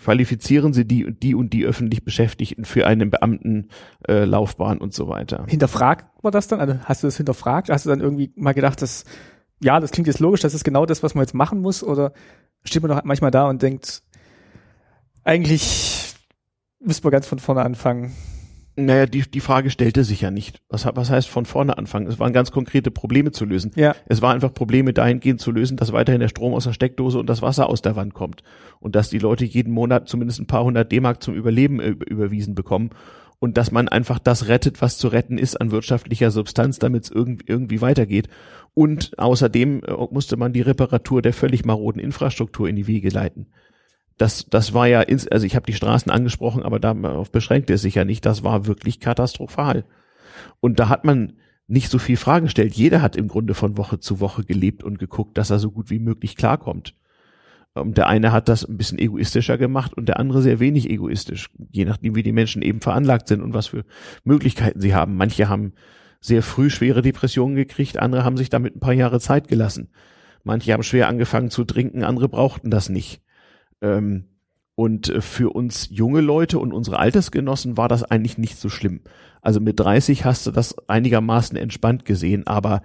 [0.03, 5.07] qualifizieren Sie die und die und die öffentlich Beschäftigten für eine Beamtenlaufbahn äh, und so
[5.07, 5.45] weiter.
[5.47, 6.59] Hinterfragt war das dann?
[6.59, 7.69] Also hast du das hinterfragt?
[7.69, 9.05] Hast du dann irgendwie mal gedacht, dass,
[9.61, 11.83] ja, das klingt jetzt logisch, das ist genau das, was man jetzt machen muss?
[11.83, 12.13] Oder
[12.63, 14.01] steht man doch manchmal da und denkt,
[15.23, 16.15] eigentlich
[16.79, 18.15] müsste man ganz von vorne anfangen?
[18.78, 20.61] Naja, die, die Frage stellte sich ja nicht.
[20.69, 22.07] Was, was heißt von vorne anfangen?
[22.07, 23.72] Es waren ganz konkrete Probleme zu lösen.
[23.76, 23.95] Ja.
[24.07, 27.28] Es war einfach Probleme dahingehend zu lösen, dass weiterhin der Strom aus der Steckdose und
[27.28, 28.43] das Wasser aus der Wand kommt.
[28.80, 32.55] Und dass die Leute jeden Monat zumindest ein paar hundert D-Mark zum Überleben äh, überwiesen
[32.55, 32.91] bekommen.
[33.39, 37.11] Und dass man einfach das rettet, was zu retten ist an wirtschaftlicher Substanz, damit es
[37.11, 38.30] irgendwie, irgendwie weitergeht.
[38.74, 43.47] Und außerdem äh, musste man die Reparatur der völlig maroden Infrastruktur in die Wege leiten
[44.18, 47.82] das, das war ja, ins, also ich habe die Straßen angesprochen, aber darauf beschränkte es
[47.82, 48.26] sich ja nicht.
[48.26, 49.86] Das war wirklich katastrophal.
[50.59, 51.34] Und da hat man
[51.68, 52.74] nicht so viel Fragen gestellt.
[52.74, 55.89] Jeder hat im Grunde von Woche zu Woche gelebt und geguckt, dass er so gut
[55.89, 56.95] wie möglich klarkommt.
[57.74, 60.89] Und ähm, der eine hat das ein bisschen egoistischer gemacht und der andere sehr wenig
[60.89, 63.86] egoistisch, je nachdem, wie die Menschen eben veranlagt sind und was für
[64.24, 65.16] Möglichkeiten sie haben.
[65.16, 65.74] Manche haben
[66.20, 69.89] sehr früh schwere Depressionen gekriegt, andere haben sich damit ein paar Jahre Zeit gelassen.
[70.43, 73.22] Manche haben schwer angefangen zu trinken, andere brauchten das nicht.
[73.82, 74.25] Ähm,
[74.75, 79.01] und äh, für uns junge Leute und unsere Altersgenossen war das eigentlich nicht so schlimm.
[79.41, 82.82] Also mit 30 hast du das einigermaßen entspannt gesehen, aber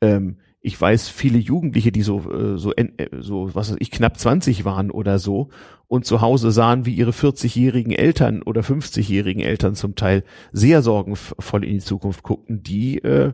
[0.00, 2.88] ähm, ich weiß viele Jugendliche, die so äh, so äh,
[3.20, 5.48] so was weiß ich knapp 20 waren oder so
[5.88, 10.22] und zu Hause sahen, wie ihre 40-jährigen Eltern oder 50-jährigen Eltern zum Teil
[10.52, 13.32] sehr sorgenvoll in die Zukunft guckten, die äh,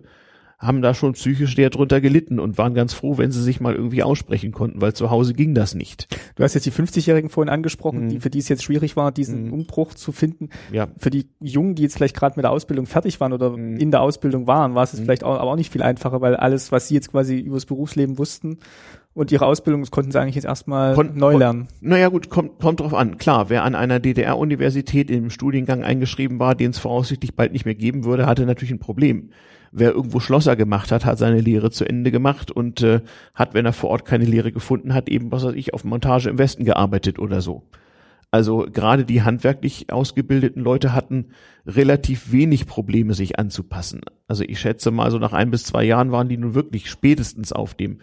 [0.58, 3.74] haben da schon psychisch sehr drunter gelitten und waren ganz froh, wenn sie sich mal
[3.74, 6.08] irgendwie aussprechen konnten, weil zu Hause ging das nicht.
[6.34, 8.08] Du hast jetzt die 50-Jährigen vorhin angesprochen, mhm.
[8.08, 9.52] die, für die es jetzt schwierig war, diesen mhm.
[9.52, 10.48] Umbruch zu finden.
[10.72, 10.88] Ja.
[10.96, 13.76] Für die Jungen, die jetzt vielleicht gerade mit der Ausbildung fertig waren oder mhm.
[13.76, 15.04] in der Ausbildung waren, war es mhm.
[15.04, 18.18] vielleicht auch, aber auch nicht viel einfacher, weil alles, was sie jetzt quasi übers Berufsleben
[18.18, 18.58] wussten,
[19.12, 21.68] und ihre Ausbildung das konnten sie eigentlich jetzt erstmal Kon neu lernen.
[21.80, 23.16] Naja gut, kommt, kommt drauf an.
[23.16, 27.74] Klar, wer an einer DDR-Universität im Studiengang eingeschrieben war, den es voraussichtlich bald nicht mehr
[27.74, 29.30] geben würde, hatte natürlich ein Problem
[29.76, 33.00] wer irgendwo Schlosser gemacht hat, hat seine Lehre zu Ende gemacht und äh,
[33.34, 36.30] hat, wenn er vor Ort keine Lehre gefunden hat, eben, was weiß ich, auf Montage
[36.30, 37.62] im Westen gearbeitet oder so.
[38.36, 41.28] Also gerade die handwerklich ausgebildeten Leute hatten
[41.66, 44.02] relativ wenig Probleme, sich anzupassen.
[44.28, 47.54] Also ich schätze mal, so nach ein bis zwei Jahren waren die nun wirklich spätestens
[47.54, 48.00] auf dem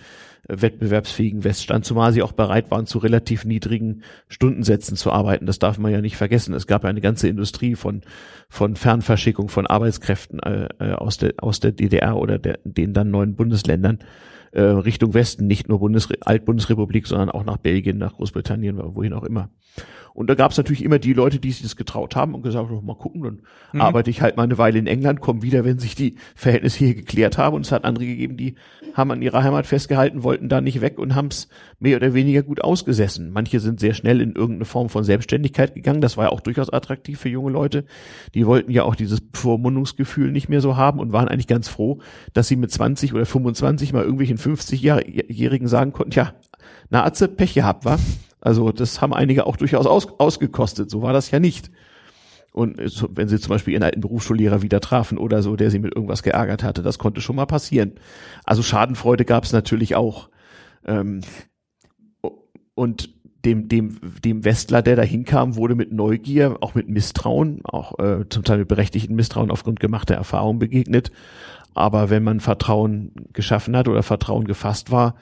[0.47, 5.45] äh, wettbewerbsfähigen Weststand, zumal sie auch bereit waren, zu relativ niedrigen Stundensätzen zu arbeiten.
[5.45, 6.55] Das darf man ja nicht vergessen.
[6.55, 8.01] Es gab ja eine ganze Industrie von,
[8.49, 13.11] von Fernverschickung von Arbeitskräften äh, äh aus, der, aus der DDR oder der, den dann
[13.11, 13.99] neuen Bundesländern
[14.53, 19.23] äh, Richtung Westen, nicht nur Bundes Altbundesrepublik, sondern auch nach Belgien, nach Großbritannien, wohin auch
[19.23, 19.49] immer.
[20.13, 22.69] Und da gab es natürlich immer die Leute, die sich das getraut haben und gesagt
[22.69, 23.41] haben, mal gucken, dann
[23.71, 23.81] mhm.
[23.81, 26.95] arbeite ich halt mal eine Weile in England, komme wieder, wenn sich die Verhältnisse hier
[26.95, 27.55] geklärt haben.
[27.55, 28.55] Und es hat andere gegeben, die
[28.93, 31.47] haben an ihrer Heimat festgehalten, wollten da nicht weg und haben es
[31.79, 33.31] mehr oder weniger gut ausgesessen.
[33.31, 36.01] Manche sind sehr schnell in irgendeine Form von Selbstständigkeit gegangen.
[36.01, 37.85] Das war ja auch durchaus attraktiv für junge Leute.
[38.35, 41.99] Die wollten ja auch dieses Vormundungsgefühl nicht mehr so haben und waren eigentlich ganz froh,
[42.33, 46.33] dass sie mit 20 oder 25 mal irgendwelchen 50-Jährigen sagen konnten, ja,
[46.89, 47.97] na, Atze, Pech gehabt, wa?
[48.43, 50.89] Also das haben einige auch durchaus aus, ausgekostet.
[50.89, 51.69] So war das ja nicht.
[52.51, 52.77] Und
[53.15, 56.23] wenn sie zum Beispiel ihren alten Berufsschullehrer wieder trafen oder so, der sie mit irgendwas
[56.23, 57.93] geärgert hatte, das konnte schon mal passieren.
[58.43, 60.29] Also Schadenfreude gab es natürlich auch.
[60.85, 61.21] Ähm,
[62.75, 63.09] und
[63.45, 68.27] dem, dem, dem Westler, der da hinkam, wurde mit Neugier, auch mit Misstrauen, auch äh,
[68.29, 71.11] zum Teil mit berechtigten Misstrauen aufgrund gemachter Erfahrung begegnet.
[71.73, 75.15] Aber wenn man Vertrauen geschaffen hat oder Vertrauen gefasst war,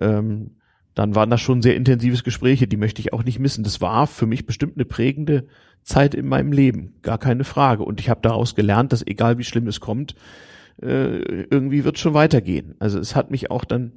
[0.00, 0.55] ähm,
[0.96, 3.62] dann waren das schon sehr intensives Gespräche, die möchte ich auch nicht missen.
[3.62, 5.46] Das war für mich bestimmt eine prägende
[5.82, 7.84] Zeit in meinem Leben, gar keine Frage.
[7.84, 10.14] Und ich habe daraus gelernt, dass egal wie schlimm es kommt,
[10.80, 12.76] äh, irgendwie wird schon weitergehen.
[12.78, 13.92] Also es hat mich auch dann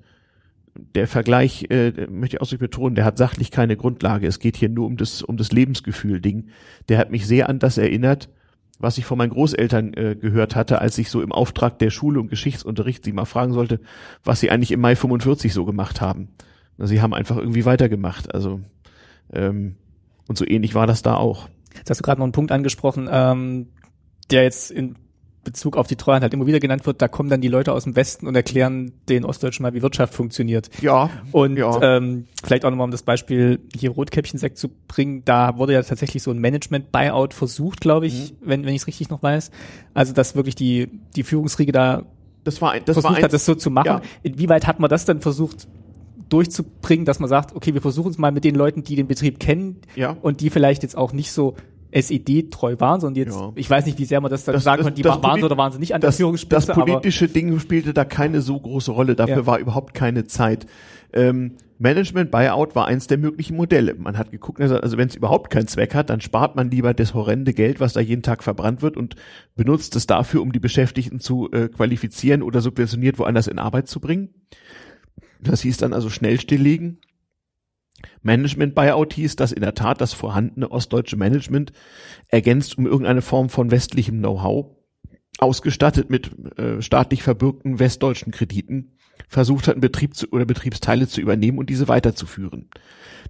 [0.75, 4.27] der Vergleich, äh, möchte ich so betonen, der hat sachlich keine Grundlage.
[4.27, 6.49] Es geht hier nur um das um das Lebensgefühl-Ding.
[6.89, 8.27] Der hat mich sehr an das erinnert,
[8.77, 12.19] was ich von meinen Großeltern äh, gehört hatte, als ich so im Auftrag der Schule
[12.19, 13.79] und Geschichtsunterricht sie mal fragen sollte,
[14.25, 16.27] was sie eigentlich im Mai 45 so gemacht haben.
[16.87, 18.33] Sie haben einfach irgendwie weitergemacht.
[18.33, 18.61] Also
[19.33, 19.75] ähm,
[20.27, 21.49] und so ähnlich war das da auch.
[21.75, 23.67] Jetzt hast du gerade noch einen Punkt angesprochen, ähm,
[24.31, 24.95] der jetzt in
[25.43, 27.85] Bezug auf die Treuhand halt immer wieder genannt wird, da kommen dann die Leute aus
[27.85, 30.69] dem Westen und erklären den Ostdeutschen mal, wie Wirtschaft funktioniert.
[30.81, 31.09] Ja.
[31.31, 31.81] Und ja.
[31.81, 36.23] Ähm, vielleicht auch nochmal, um das Beispiel hier Rotkäppchensekt zu bringen, da wurde ja tatsächlich
[36.23, 38.35] so ein Management-Buyout versucht, glaube ich, mhm.
[38.41, 39.51] wenn, wenn ich es richtig noch weiß.
[39.93, 42.03] Also dass wirklich die, die Führungsriege da
[42.43, 43.87] das war, das versucht war hat, das so zu machen.
[43.87, 44.01] Ja.
[44.23, 45.67] Inwieweit hat man das dann versucht
[46.29, 49.39] durchzubringen, dass man sagt, okay, wir versuchen es mal mit den Leuten, die den Betrieb
[49.39, 50.15] kennen ja.
[50.21, 51.55] und die vielleicht jetzt auch nicht so
[51.91, 53.51] SED treu waren, sondern jetzt, Ja.
[53.55, 55.43] ich weiß nicht, wie sehr man das dann Das- sagen das- konnte, die das waren
[55.43, 58.41] oder waren sie nicht an der das, das Führungsspitze, aber politische Ding spielte da keine
[58.41, 59.15] so große Rolle.
[59.15, 59.45] Dafür Ja.
[59.47, 60.67] war überhaupt keine Zeit.
[61.13, 63.95] Ähm, Management Buyout war eins der möglichen Modelle.
[63.95, 66.93] Man hat geguckt, also also wenn es überhaupt keinen Zweck hat, dann spart man lieber
[66.93, 69.15] das horrende Geld, was da jeden Tag verbrannt wird und
[69.55, 73.99] benutzt es dafür, um die Beschäftigten zu äh, qualifizieren oder subventioniert woanders in Arbeit zu
[73.99, 74.29] bringen.
[75.39, 76.99] Das hieß dann also schnell stilllegen.
[78.21, 81.73] Management Buyout hieß, dass in der Tat das vorhandene ostdeutsche Management
[82.27, 84.67] ergänzt um irgendeine Form von westlichem Know-how
[85.39, 91.21] ausgestattet mit äh, staatlich verbürgten westdeutschen Krediten versucht hat, einen Betrieb zu, oder Betriebsteile zu
[91.21, 92.69] übernehmen und diese weiterzuführen.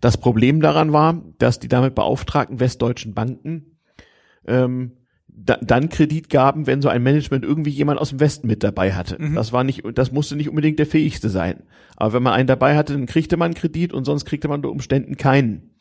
[0.02, 3.80] Das Problem daran war, dass die damit beauftragten westdeutschen Banken
[4.46, 4.94] ähm,
[5.46, 8.94] da, dann Kredit gaben, wenn so ein Management irgendwie jemand aus dem Westen mit dabei
[8.94, 9.18] hatte.
[9.34, 11.64] Das war nicht, das musste nicht unbedingt der fähigste sein.
[11.96, 14.70] Aber wenn man einen dabei hatte, dann kriegte man Kredit und sonst kriegte man unter
[14.72, 15.72] Umständen keinen.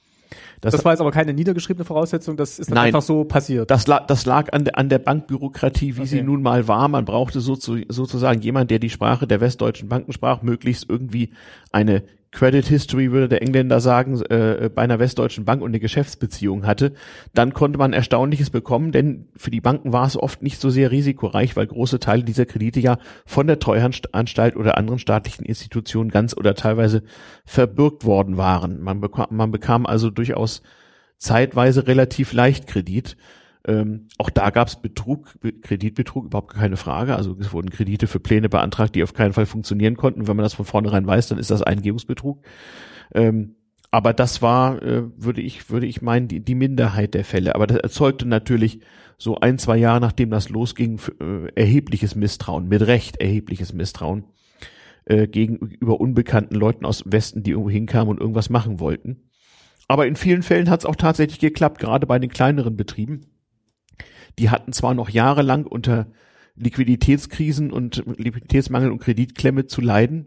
[0.61, 2.87] Das, das war jetzt aber keine niedergeschriebene Voraussetzung, das ist dann Nein.
[2.87, 3.71] einfach so passiert.
[3.71, 6.27] das, lag, das lag an der, an der Bankbürokratie, wie sie Okay.
[6.27, 6.89] nun mal war.
[6.89, 11.31] Man brauchte so zu, sozusagen jemand, der die Sprache der westdeutschen Banken sprach, möglichst irgendwie
[11.71, 16.67] eine Credit History, würde der Engländer sagen, äh, bei einer westdeutschen Bank und eine Geschäftsbeziehung
[16.67, 16.93] hatte.
[17.33, 20.91] Dann konnte man Erstaunliches bekommen, denn für die Banken war es oft nicht so sehr
[20.91, 26.37] risikoreich, weil große Teile dieser Kredite ja von der Treuhandanstalt oder anderen staatlichen Institutionen ganz
[26.37, 27.03] oder teilweise
[27.47, 28.81] verbürgt worden waren.
[28.81, 30.63] Man bekam, man bekam also durchaus
[31.17, 33.17] zeitweise relativ leicht Kredit.
[33.67, 37.17] Ähm, auch da gab es Betrug, Be- Kreditbetrug, überhaupt keine Frage.
[37.17, 40.29] Also es wurden Kredite für Pläne beantragt, die auf keinen Fall funktionieren konnten.
[40.29, 42.41] Wenn man das von vornherein weiß, dann ist das Eingebungsbetrug.
[43.15, 43.57] Ähm,
[43.91, 47.55] aber das war, äh, würde ich, würde ich meinen, die, die Minderheit der Fälle.
[47.55, 48.81] Aber das erzeugte natürlich
[49.17, 54.25] so ein, zwei Jahre, nachdem das losging, äh, erhebliches Misstrauen, mit Recht erhebliches Misstrauen
[55.07, 59.25] äh, gegenüber unbekannten Leuten aus dem Westen, die irgendwo hinkamen und irgendwas machen wollten.
[59.89, 63.27] Aber in vielen Fällen hat es auch tatsächlich geklappt, gerade bei den kleineren Betrieben.
[64.39, 66.07] Die hatten zwar noch jahrelang unter
[66.57, 70.27] Liquiditätskrisen und Liquiditätsmangel und Kreditklemme zu leiden,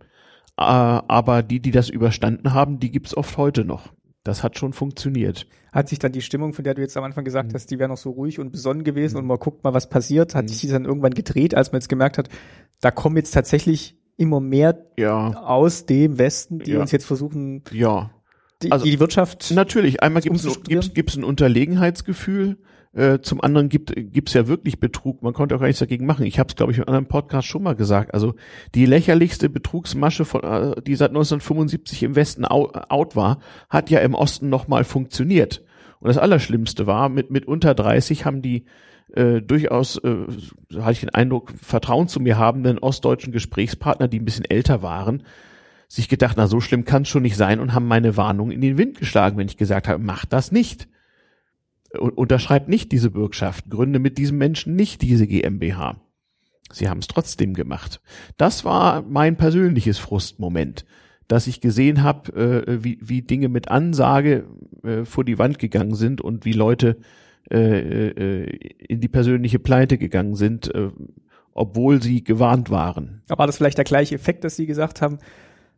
[0.57, 3.93] äh, aber die, die das überstanden haben, die gibt's oft heute noch.
[4.23, 5.47] Das hat schon funktioniert.
[5.71, 7.25] Hat sich dann die Stimmung, von der du jetzt am Anfang Mhm.
[7.25, 9.89] gesagt hast, die wäre noch so ruhig und besonnen gewesen und man guckt mal, was
[9.89, 12.29] passiert, hat sich die dann irgendwann gedreht, als man jetzt gemerkt hat,
[12.81, 16.81] da kommen jetzt tatsächlich immer mehr Ja, aus dem Westen, die Ja.
[16.81, 18.11] uns jetzt versuchen, ja.
[18.61, 22.57] die, Also- die Wirtschaft Natürlich, einmal gibt es gibt's ein Unterlegenheitsgefühl,
[22.93, 25.21] äh, zum anderen gibt gibt's ja wirklich Betrug.
[25.23, 26.25] Man konnte auch gar nichts dagegen machen.
[26.25, 28.13] Ich habe es, glaube ich, in einem anderen Podcast schon mal gesagt.
[28.13, 28.35] Also
[28.75, 33.39] die lächerlichste Betrugsmasche, von, äh, die seit 1975 im Westen au, out war,
[33.69, 35.63] hat ja im Osten noch mal funktioniert.
[35.99, 38.65] Und das Allerschlimmste war, mit, mit unter 30 haben die
[39.13, 40.25] äh, durchaus, äh,
[40.69, 44.81] so hatte ich den Eindruck, Vertrauen zu mir habenden ostdeutschen Gesprächspartner, die ein bisschen älter
[44.81, 45.23] waren,
[45.87, 48.61] sich gedacht, na so schlimm kann es schon nicht sein und haben meine Warnung in
[48.61, 50.87] den Wind geschlagen, wenn ich gesagt habe, mach das nicht.
[51.99, 55.99] Unterschreibt nicht diese Bürgschaft, gründe mit diesem Menschen nicht diese GmbH.
[56.71, 58.01] Sie haben es trotzdem gemacht.
[58.37, 60.85] Das war mein persönliches Frustmoment,
[61.27, 64.45] dass ich gesehen habe, äh, wie, wie Dinge mit Ansage
[64.83, 66.97] äh, vor die Wand gegangen sind und wie Leute
[67.49, 70.89] äh, äh, in die persönliche Pleite gegangen sind, äh,
[71.53, 73.23] obwohl sie gewarnt waren.
[73.27, 75.17] war das vielleicht der gleiche Effekt, dass sie gesagt haben,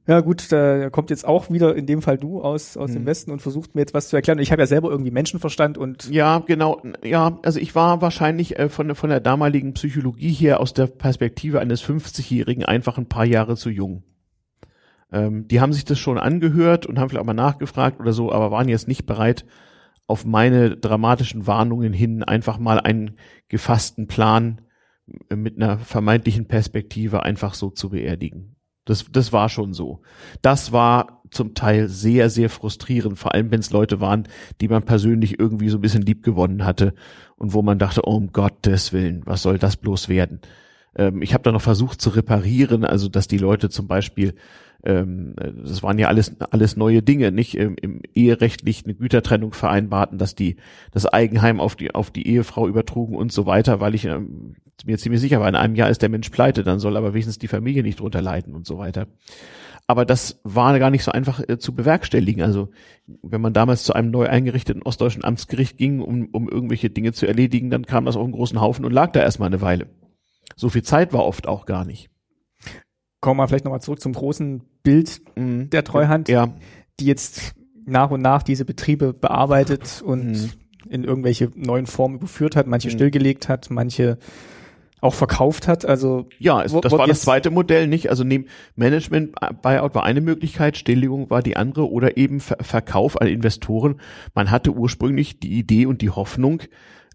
[0.06, 2.94] ja gut, da kommt jetzt auch wieder in dem Fall du aus, aus Mhm.
[2.96, 4.40] dem Westen und versucht mir jetzt was zu erklären.
[4.40, 6.82] Ich habe ja selber irgendwie Menschenverstand und Ja, genau.
[7.04, 10.88] Ja, also ich war wahrscheinlich äh, von, der- von der damaligen Psychologie her aus der
[10.88, 14.04] Perspektive eines 50-Jährigen einfach ein paar Jahre zu jung.
[15.12, 18.32] Ähm, die haben sich das schon angehört und haben vielleicht auch mal nachgefragt oder so,
[18.32, 19.46] aber waren jetzt nicht bereit,
[20.08, 24.62] auf meine dramatischen Warnungen hin einfach mal einen gefassten Plan
[25.30, 28.56] äh, mit einer vermeintlichen Perspektive einfach so zu beerdigen.
[28.86, 30.02] Das, das war schon so.
[30.42, 34.28] Das war zum Teil sehr, sehr frustrierend, vor allem wenn es Leute waren,
[34.62, 36.94] die man persönlich irgendwie so ein bisschen lieb gewonnen hatte
[37.38, 40.42] und wo man dachte, oh, um Gottes Willen, was soll das bloß werden?
[40.96, 44.36] Ähm, ich habe da noch versucht zu reparieren, also dass die Leute zum Beispiel,
[44.84, 50.18] ähm, das waren ja alles alles neue Dinge, nicht im, im eherechtlich eine Gütertrennung vereinbarten,
[50.18, 50.58] dass die
[50.92, 54.56] das Eigenheim auf die auf die Ehefrau übertrugen und so weiter, weil ich ähm,
[54.86, 57.40] mir ziemlich sicher war, in einem Jahr ist der Mensch pleite, dann soll aber wenigstens
[57.40, 59.08] die Familie nicht drunter leiden und so weiter.
[59.86, 62.42] Aber das war gar nicht so einfach äh, zu bewerkstelligen.
[62.42, 62.70] Also
[63.22, 67.26] wenn man damals zu einem neu eingerichteten ostdeutschen Amtsgericht ging, um, um irgendwelche Dinge zu
[67.28, 69.88] erledigen, dann kam das auf einen großen Haufen und lag da erstmal eine Weile.
[70.56, 72.10] So viel Zeit war oft auch gar nicht.
[73.20, 75.70] kommen wir vielleicht nochmal zurück zum großen Bild Mhm.
[75.70, 76.54] der Treuhand, Ja,
[77.00, 77.54] die jetzt
[77.86, 80.50] nach und nach diese Betriebe bearbeitet und Mhm.
[80.90, 82.94] in irgendwelche neuen Formen überführt hat, manche Mhm.
[82.94, 84.18] stillgelegt hat, manche
[85.04, 85.86] auch verkauft hat.
[85.86, 88.10] Also ja, es, das war das zweite Modell, nicht?
[88.10, 88.46] Also neben
[88.76, 94.00] Management Buyout war eine Möglichkeit, Stilllegung war die andere oder eben Ver Verkauf an Investoren.
[94.34, 96.64] Man hatte ursprünglich die Idee und die Hoffnung,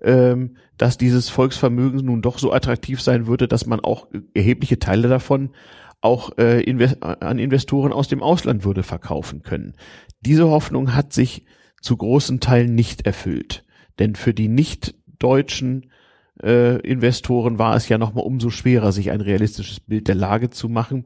[0.02, 5.08] ähm, dass dieses Volksvermögen nun doch so attraktiv sein würde, dass man auch erhebliche Teile
[5.08, 5.50] davon
[6.00, 9.74] auch äh, invest an Investoren aus dem Ausland würde verkaufen können.
[10.20, 11.44] Diese Hoffnung hat sich
[11.80, 13.64] zu großen Teilen nicht erfüllt.
[13.98, 15.90] Denn für die nicht deutschen
[16.42, 20.68] äh, Investoren war es ja nochmal umso schwerer, sich ein realistisches Bild der Lage zu
[20.68, 21.04] machen.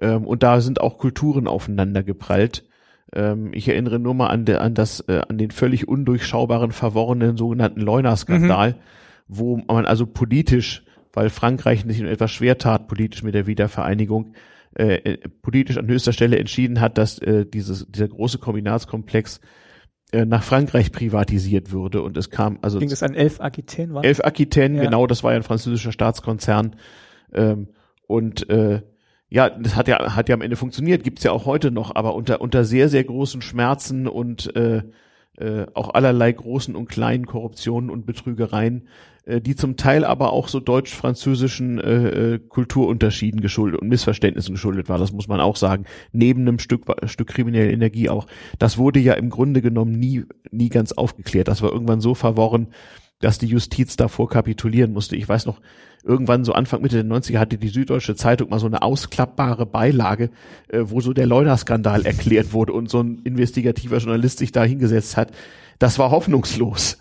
[0.00, 2.64] Ähm, und da sind auch Kulturen aufeinander geprallt.
[3.12, 7.36] Ähm, ich erinnere nur mal an, der, an, das, äh, an den völlig undurchschaubaren, verworrenen
[7.36, 8.76] sogenannten Leuna-Skandal, mhm.
[9.28, 14.34] wo man also politisch, weil Frankreich sich etwas schwer tat, politisch mit der Wiedervereinigung,
[14.76, 19.40] äh, äh, politisch an höchster Stelle entschieden hat, dass äh, dieses, dieser große Kombinatskomplex
[20.24, 22.02] nach Frankreich privatisiert würde.
[22.02, 24.84] Und es kam also ging es an Elf Aquitaine war Elf Aquitaine ja.
[24.84, 26.76] genau das war ja ein französischer Staatskonzern.
[27.32, 27.68] Ähm,
[28.06, 28.82] und äh,
[29.28, 32.14] ja das hat ja hat ja am Ende funktioniert gibt's ja auch heute noch aber
[32.14, 34.82] unter unter sehr sehr großen Schmerzen und äh,
[35.38, 38.88] äh, auch allerlei großen und kleinen Korruptionen und Betrügereien
[39.26, 44.88] äh, die zum Teil aber auch so deutsch-französischen äh, äh, Kulturunterschieden geschuldet und Missverständnissen geschuldet
[44.88, 48.26] war, das muss man auch sagen, neben einem Stück, Stück kriminelle Energie auch.
[48.58, 51.48] Das wurde ja im Grunde genommen nie, nie ganz aufgeklärt.
[51.48, 52.68] Das war irgendwann so verworren,
[53.20, 55.16] dass die Justiz davor kapitulieren musste.
[55.16, 55.60] Ich weiß noch,
[56.04, 60.30] irgendwann so Anfang Mitte der 90er hatte die Süddeutsche Zeitung mal so eine ausklappbare Beilage,
[60.68, 65.16] äh, wo so der Leuna-Skandal erklärt wurde und so ein investigativer Journalist sich da hingesetzt
[65.16, 65.32] hat.
[65.78, 66.98] Das war hoffnungslos.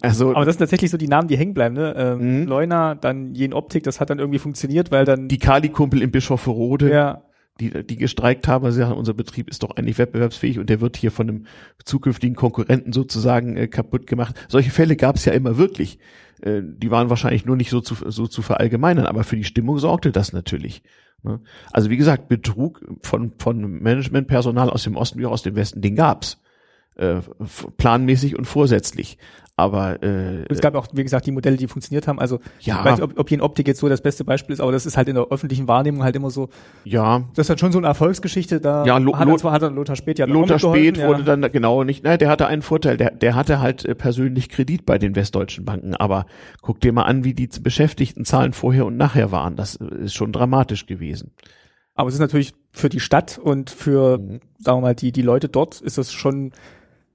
[0.00, 1.94] Also, aber das sind tatsächlich so die Namen, die hängen bleiben, ne?
[1.96, 2.46] Ähm, mhm.
[2.46, 5.28] Leuna, dann Jen Optik, das hat dann irgendwie funktioniert, weil dann.
[5.28, 6.90] Die Kali-Kumpel in Bischofferode.
[6.90, 7.22] Ja.
[7.60, 10.80] Die, die gestreikt haben, weil sie sagen, unser Betrieb ist doch eigentlich wettbewerbsfähig und der
[10.80, 11.46] wird hier von einem
[11.84, 14.34] zukünftigen Konkurrenten sozusagen äh, kaputt gemacht.
[14.48, 15.98] Solche Fälle gab es ja immer wirklich.
[16.40, 19.78] Äh, die waren wahrscheinlich nur nicht so zu, so zu verallgemeinern, aber für die Stimmung
[19.78, 20.82] sorgte das natürlich.
[21.22, 21.40] Ne?
[21.70, 25.82] Also wie gesagt, Betrug von, von Managementpersonal aus dem Osten wie auch aus dem Westen,
[25.82, 26.40] den gab's
[26.96, 27.20] äh,
[27.76, 29.18] planmäßig und vorsätzlich.
[29.56, 32.18] Aber äh, es gab auch, wie gesagt, die Modelle, die funktioniert haben.
[32.18, 32.78] Also ja.
[32.78, 34.72] ich weiß nicht, ob, ob hier in Optik jetzt so das beste Beispiel ist, aber
[34.72, 36.48] das ist halt in der öffentlichen Wahrnehmung halt immer so.
[36.84, 37.24] Ja.
[37.34, 38.60] Das ist halt schon so eine Erfolgsgeschichte.
[38.60, 41.06] Da ja, Lo hat, er zwar, hat er Lothar Spät ja Lothar Spät ja.
[41.06, 42.02] wurde dann genau nicht.
[42.02, 42.96] Nein, der hatte einen Vorteil.
[42.96, 45.94] Der, der hatte halt äh, persönlich Kredit bei den westdeutschen Banken.
[45.96, 46.24] Aber
[46.62, 49.56] guck dir mal an, wie die beschäftigten Zahlen vorher und nachher waren.
[49.56, 51.32] Das äh, ist schon dramatisch gewesen.
[51.94, 54.40] Aber es ist natürlich für die Stadt und für, mhm.
[54.58, 56.52] sagen wir mal, die die Leute dort ist es schon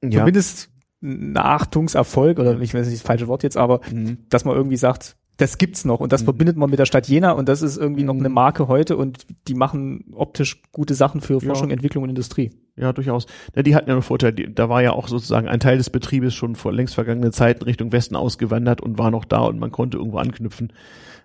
[0.04, 0.20] ja.
[0.20, 0.70] zumindest
[1.02, 4.18] ein Achtungserfolg oder ich weiß nicht das falsche Wort jetzt, aber mhm.
[4.30, 6.26] dass man irgendwie sagt, das gibt's noch und das mhm.
[6.26, 8.08] verbindet man mit der Stadt Jena und das ist irgendwie mhm.
[8.08, 11.74] noch eine Marke heute und die machen optisch gute Sachen für Forschung, ja.
[11.74, 12.52] Entwicklung und Industrie.
[12.76, 13.28] Ja, durchaus.
[13.56, 14.34] Ja, die hatten ja einen Vorteil.
[14.34, 17.64] Die, da war ja auch sozusagen ein Teil des Betriebes schon vor längst vergangenen Zeiten
[17.64, 20.74] Richtung Westen ausgewandert und war noch da und man konnte irgendwo anknüpfen.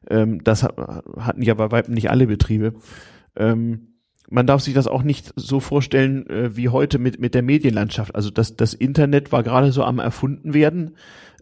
[0.09, 2.75] Ähm, das hatten ja bei weitem nicht alle Betriebe.
[3.37, 3.92] Ähm,
[4.33, 8.15] man darf sich das auch nicht so vorstellen äh, wie heute mit, mit der Medienlandschaft.
[8.15, 10.97] Also das, das Internet war gerade so am erfunden werden.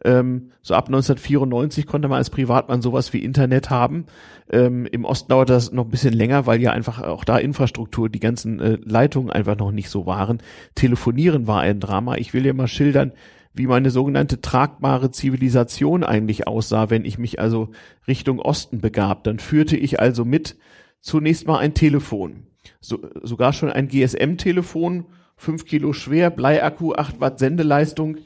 [0.04, 4.06] Ähm, so ab 1994 konnte man als Privatmann sowas wie Internet haben.
[4.50, 8.08] Ähm, Im Osten dauerte das noch ein bisschen länger, weil ja einfach auch da Infrastruktur,
[8.08, 10.38] die ganzen äh, Leitungen einfach noch nicht so waren.
[10.74, 12.16] Telefonieren war ein Drama.
[12.16, 13.12] Ich will dir mal schildern,
[13.54, 17.68] wie meine sogenannte tragbare Zivilisation eigentlich aussah, wenn ich mich also
[18.08, 19.22] Richtung Osten begab.
[19.24, 20.56] Dann führte ich also mit
[21.00, 22.49] zunächst mal ein Telefon
[22.80, 25.06] so, sogar schon ein GSM-Telefon,
[25.36, 28.18] fünf Kilo schwer, Bleiakku, acht Watt Sendeleistung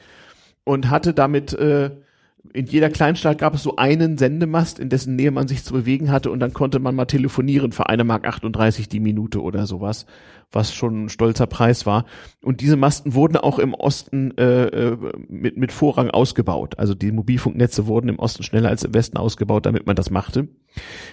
[0.64, 1.90] und hatte damit äh,
[2.52, 6.10] in jeder Kleinstadt gab es so einen Sendemast, in dessen Nähe man sich zu bewegen
[6.10, 10.06] hatte und dann konnte man mal telefonieren für eine Mark 38 die Minute oder sowas,
[10.54, 12.04] was schon ein stolzer Preis war.
[12.42, 14.96] Und diese Masten wurden auch im Osten äh, äh,
[15.28, 16.78] mit, mit Vorrang ausgebaut.
[16.78, 20.48] Also die Mobilfunknetze wurden im Osten schneller als im Westen ausgebaut, damit man das machte.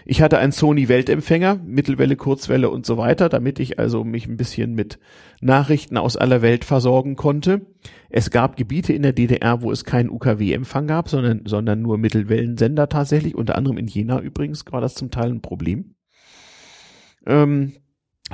[0.05, 4.37] Ich hatte einen Sony Weltempfänger, Mittelwelle, Kurzwelle und so weiter, damit ich also mich ein
[4.37, 4.99] bisschen mit
[5.41, 7.65] Nachrichten aus aller Welt versorgen konnte.
[8.09, 12.89] Es gab Gebiete in der DDR, wo es keinen UKW-Empfang gab, sondern, sondern nur Mittelwellensender
[12.89, 13.35] tatsächlich.
[13.35, 15.95] Unter anderem in Jena übrigens war das zum Teil ein Problem.
[17.25, 17.73] Ähm,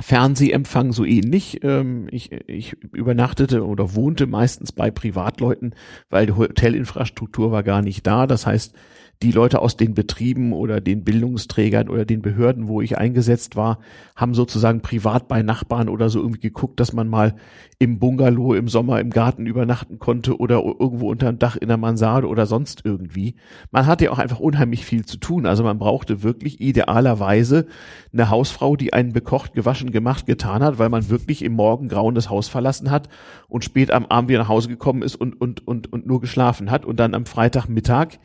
[0.00, 1.60] Fernsehempfang so ähnlich.
[1.62, 5.74] Ähm, ich, ich übernachtete oder wohnte meistens bei Privatleuten,
[6.10, 8.26] weil die Hotelinfrastruktur war gar nicht da.
[8.26, 8.74] Das heißt,
[9.22, 13.80] die Leute aus den Betrieben oder den Bildungsträgern oder den Behörden, wo ich eingesetzt war,
[14.14, 17.34] haben sozusagen privat bei Nachbarn oder so irgendwie geguckt, dass man mal
[17.80, 21.76] im Bungalow im Sommer im Garten übernachten konnte oder irgendwo unter dem Dach in der
[21.78, 23.34] Mansarde oder sonst irgendwie.
[23.72, 25.46] Man hatte ja auch einfach unheimlich viel zu tun.
[25.46, 27.66] Also man brauchte wirklich idealerweise
[28.12, 32.30] eine Hausfrau, die einen bekocht, gewaschen, gemacht, getan hat, weil man wirklich im Morgengrauen das
[32.30, 33.08] Haus verlassen hat
[33.48, 36.70] und spät am Abend wieder nach Hause gekommen ist und, und, und, und nur geschlafen
[36.70, 38.18] hat und dann am Freitagmittag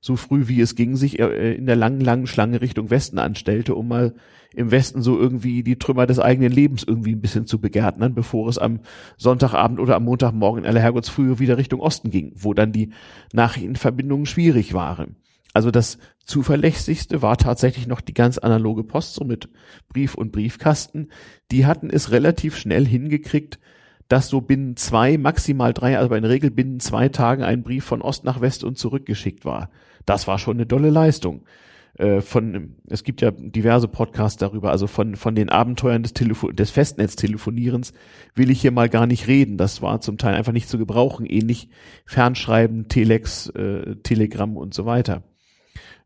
[0.00, 3.74] so früh wie es ging, sich äh, in der langen, langen Schlange Richtung Westen anstellte,
[3.74, 4.14] um mal
[4.54, 8.48] im Westen so irgendwie die Trümmer des eigenen Lebens irgendwie ein bisschen zu begärtnern, bevor
[8.48, 8.80] es am
[9.16, 12.90] Sonntagabend oder am Montagmorgen in aller Herrgottsfrühe wieder Richtung Osten ging, wo dann die
[13.32, 15.16] Nachrichtenverbindungen schwierig waren.
[15.52, 19.48] Also das zuverlässigste war tatsächlich noch die ganz analoge Post, so mit
[19.88, 21.08] Brief und Briefkasten.
[21.50, 23.58] Die hatten es relativ schnell hingekriegt,
[24.08, 27.84] dass so binnen zwei, maximal drei, also in der Regel binnen zwei Tagen ein Brief
[27.84, 29.70] von Ost nach West und zurückgeschickt war.
[30.06, 31.42] Das war schon eine dolle Leistung.
[31.94, 36.54] Äh, von, es gibt ja diverse Podcasts darüber, also von, von den Abenteuern des, Telefon
[36.54, 37.92] des Festnetztelefonierens
[38.34, 39.56] will ich hier mal gar nicht reden.
[39.56, 41.68] Das war zum Teil einfach nicht zu gebrauchen, ähnlich
[42.06, 45.24] Fernschreiben, Telex, äh, Telegramm und so weiter.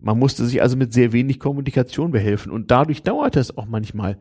[0.00, 4.18] Man musste sich also mit sehr wenig Kommunikation behelfen und dadurch dauerte es auch manchmal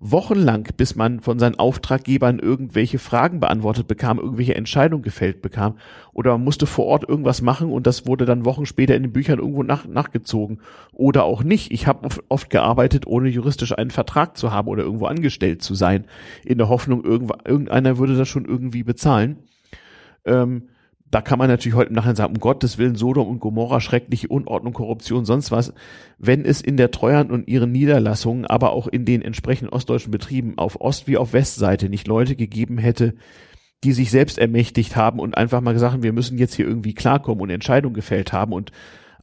[0.00, 5.78] wochenlang, bis man von seinen Auftraggebern irgendwelche Fragen beantwortet bekam, irgendwelche Entscheidungen gefällt bekam
[6.12, 9.12] oder man musste vor Ort irgendwas machen und das wurde dann Wochen später in den
[9.12, 10.60] Büchern irgendwo nach, nachgezogen
[10.92, 11.72] oder auch nicht.
[11.72, 16.04] Ich habe oft gearbeitet, ohne juristisch einen Vertrag zu haben oder irgendwo angestellt zu sein,
[16.44, 19.36] in der Hoffnung, irgendeiner würde das schon irgendwie bezahlen.
[20.24, 20.68] Ähm,
[21.14, 24.26] da kann man natürlich heute im Nachhinein sagen, um Gottes Willen, Sodom und Gomorra, schreckliche
[24.26, 25.72] Unordnung, Korruption, sonst was.
[26.18, 30.58] Wenn es in der Treuhand und ihren Niederlassungen, aber auch in den entsprechenden ostdeutschen Betrieben
[30.58, 33.14] auf Ost- wie auf Westseite nicht Leute gegeben hätte,
[33.84, 36.94] die sich selbst ermächtigt haben und einfach mal gesagt haben, wir müssen jetzt hier irgendwie
[36.94, 38.72] klarkommen und Entscheidungen gefällt haben und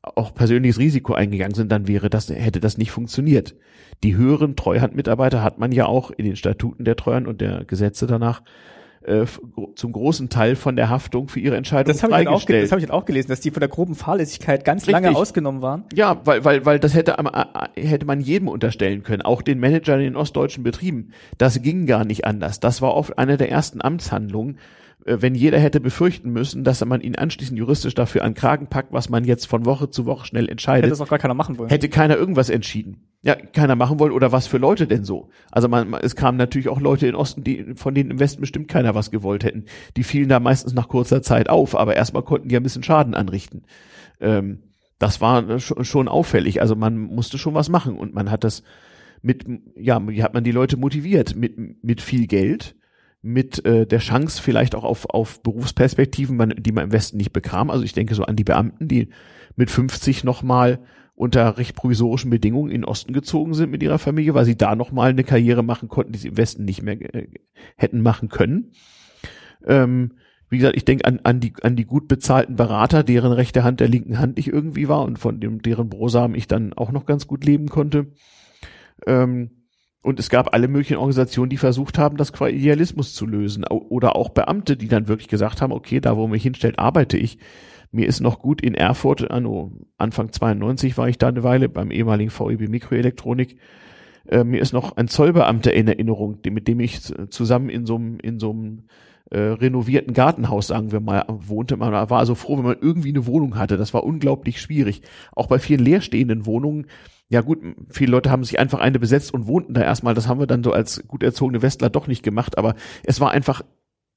[0.02, 3.56] auch persönliches Risiko eingegangen sind, dann wäre das, hätte das nicht funktioniert.
[4.02, 8.08] Die höheren Treuhandmitarbeiter hat man ja auch in den Statuten der Treuhand und der Gesetze
[8.08, 8.44] danach
[9.04, 9.26] äh,
[9.76, 12.64] zum großen Teil von der Haftung für ihre Entscheidung das freigestellt.
[12.64, 14.94] Ich das habe ich auch gelesen, dass die von der groben Fahrlässigkeit ganz Richtig.
[14.94, 15.86] lange ausgenommen waren.
[15.94, 17.16] Ja, weil, weil, weil das hätte,
[17.76, 21.14] hätte man jedem unterstellen können, auch den Managern in den ostdeutschen Betrieben.
[21.38, 22.60] Das ging gar nicht anders.
[22.60, 24.60] Das war oft eine der ersten Amtshandlungen,
[25.06, 28.94] äh, wenn jeder hätte befürchten müssen, dass man ihn anschließend juristisch dafür an Kragen packt,
[28.94, 30.84] was man jetzt von Woche zu Woche schnell entscheidet.
[30.84, 31.70] Hätte das auch gar keiner machen wollen.
[31.70, 33.02] Hätte keiner irgendwas entschieden.
[33.24, 35.30] Ja, keiner machen wollen oder was für Leute denn so?
[35.52, 38.68] Also man, es kamen natürlich auch Leute in Osten, die von denen im Westen bestimmt
[38.68, 39.66] keiner was gewollt hätten.
[39.96, 43.14] Die fielen da meistens nach kurzer Zeit auf, aber erstmal konnten die ein bisschen Schaden
[43.14, 43.64] anrichten.
[44.20, 44.64] Ähm,
[44.98, 46.62] das war schon auffällig.
[46.62, 48.64] Also man musste schon was machen und man hat das
[49.22, 49.46] mit,
[49.76, 51.36] ja, wie hat man die Leute motiviert?
[51.36, 52.76] Mit, mit viel Geld,
[53.22, 57.70] mit äh, der Chance vielleicht auch auf, auf Berufsperspektiven, die man im Westen nicht bekam.
[57.70, 59.10] Also ich denke so an die Beamten, die
[59.56, 60.80] mit 50 nochmal
[61.22, 64.76] unter recht provisorischen Bedingungen in den Osten gezogen sind mit ihrer Familie, weil sie da
[64.76, 67.28] nochmal eine Karriere machen konnten, die sie im Westen nicht mehr äh,
[67.76, 68.72] hätten machen können.
[69.68, 70.14] Ähm,
[70.50, 73.82] wie gesagt, ich denke an, an, die, an die gut bezahlten Berater, deren rechte Hand
[73.82, 77.06] der linken Hand ich irgendwie war und von dem, deren Brosamen ich dann auch noch
[77.06, 78.08] ganz gut leben konnte.
[79.06, 79.52] Ähm,
[80.02, 83.66] und es gab alle möglichen Organisationen, die versucht haben, das qua Idealismus zu lösen.
[83.66, 87.38] Oder auch Beamte, die dann wirklich gesagt haben, okay, da wo mich hinstellt, arbeite ich.
[87.92, 91.92] Mir ist noch gut in Erfurt, anno Anfang 92 war ich da eine Weile beim
[91.92, 93.58] ehemaligen VEB Mikroelektronik.
[94.28, 98.18] Äh, mir ist noch ein Zollbeamter in Erinnerung, mit dem ich zusammen in so einem,
[98.20, 98.84] in so einem
[99.30, 101.78] äh, renovierten Gartenhaus, sagen wir mal, wohnte.
[101.78, 103.78] Man war also froh, wenn man irgendwie eine Wohnung hatte.
[103.78, 105.02] Das war unglaublich schwierig.
[105.36, 106.88] Auch bei vielen leerstehenden Wohnungen
[107.32, 107.60] ja gut,
[107.90, 110.14] viele Leute haben sich einfach eine besetzt und wohnten da erstmal.
[110.14, 112.76] Das haben wir dann so als gut erzogene Westler doch nicht gemacht, aber
[113.06, 113.62] es war einfach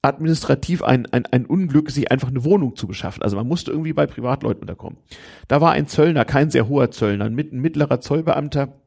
[0.02, 3.22] administrativ ein, ein, ein Unglück, sich einfach eine Wohnung zu beschaffen.
[3.22, 4.98] Also man musste irgendwie bei Privatleuten unterkommen.
[5.46, 8.80] Da war ein Zöllner, kein sehr hoher Zöllner, ein mittlerer Zollbeamter,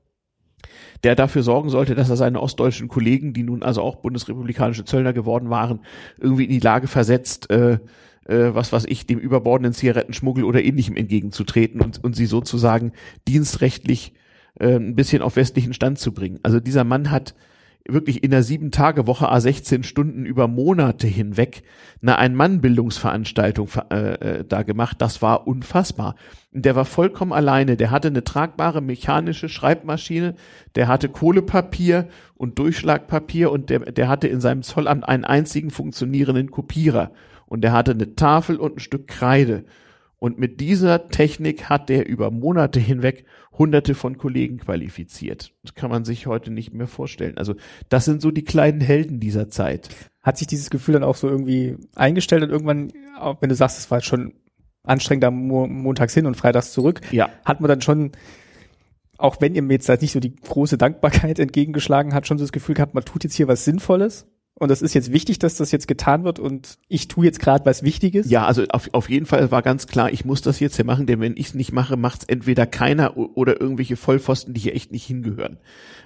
[1.05, 5.13] der dafür sorgen sollte, dass er seine ostdeutschen Kollegen, die nun also auch bundesrepublikanische Zöllner
[5.13, 5.85] geworden waren,
[6.19, 7.79] irgendwie in die Lage versetzt, äh,
[8.27, 12.91] äh, was was ich, dem überbordenden Zigarettenschmuggel oder ähnlichem entgegenzutreten und, und sie sozusagen
[13.27, 14.13] dienstrechtlich
[14.59, 16.39] äh, ein bisschen auf westlichen Stand zu bringen.
[16.43, 17.35] Also dieser Mann hat
[17.87, 21.63] wirklich in der sieben Tage Woche a 16 Stunden über Monate hinweg
[22.01, 24.97] eine Ein-Mann-Bildungsveranstaltung äh, äh, da gemacht.
[24.99, 26.15] Das war unfassbar.
[26.51, 27.77] Der war vollkommen alleine.
[27.77, 30.35] Der hatte eine tragbare mechanische Schreibmaschine.
[30.75, 36.51] Der hatte Kohlepapier und Durchschlagpapier und der, der hatte in seinem Zollamt einen einzigen funktionierenden
[36.51, 37.11] Kopierer
[37.47, 39.65] und er hatte eine Tafel und ein Stück Kreide.
[40.19, 43.25] Und mit dieser Technik hat er über Monate hinweg
[43.57, 45.53] hunderte von Kollegen qualifiziert.
[45.63, 47.37] Das kann man sich heute nicht mehr vorstellen.
[47.37, 47.55] Also
[47.89, 49.89] das sind so die kleinen Helden dieser Zeit.
[50.21, 53.77] Hat sich dieses Gefühl dann auch so irgendwie eingestellt und irgendwann, auch wenn du sagst,
[53.77, 54.33] es war schon
[54.83, 57.29] anstrengend da montags hin und freitags zurück, ja.
[57.45, 58.13] hat man dann schon,
[59.17, 62.43] auch wenn ihr mir jetzt halt nicht so die große Dankbarkeit entgegengeschlagen hat, schon so
[62.43, 64.27] das Gefühl gehabt, man tut jetzt hier was Sinnvolles?
[64.59, 67.65] Und das ist jetzt wichtig, dass das jetzt getan wird und ich tue jetzt gerade
[67.65, 68.29] was Wichtiges?
[68.29, 71.05] Ja, also auf, auf jeden Fall war ganz klar, ich muss das jetzt hier machen,
[71.05, 74.75] denn wenn ich es nicht mache, macht es entweder keiner oder irgendwelche Vollpfosten, die hier
[74.75, 75.57] echt nicht hingehören.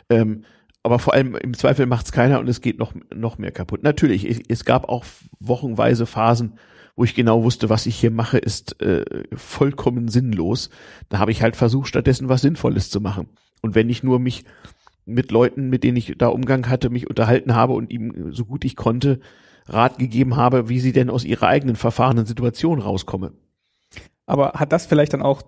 [0.10, 0.44] Ähm,
[0.84, 3.84] aber vor allem im Zweifel macht es keiner und es geht noch, noch mehr kaputt.
[3.84, 5.06] Natürlich, es, es gab auch
[5.40, 6.54] wochenweise Phasen,
[6.98, 10.70] wo ich genau wusste, was ich hier mache, ist äh, vollkommen sinnlos.
[11.08, 13.30] Da habe ich halt versucht, stattdessen was Sinnvolles zu machen.
[13.62, 14.44] Und wenn ich nur mich
[15.14, 18.66] mit Leuten, mit denen ich da Umgang hatte, mich unterhalten habe und ihm so gut
[18.66, 19.20] ich konnte
[19.68, 23.34] Rat gegeben habe, wie sie denn aus ihrer eigenen verfahrenen Situation rauskomme.
[24.26, 25.42] Aber hat das vielleicht dann auch,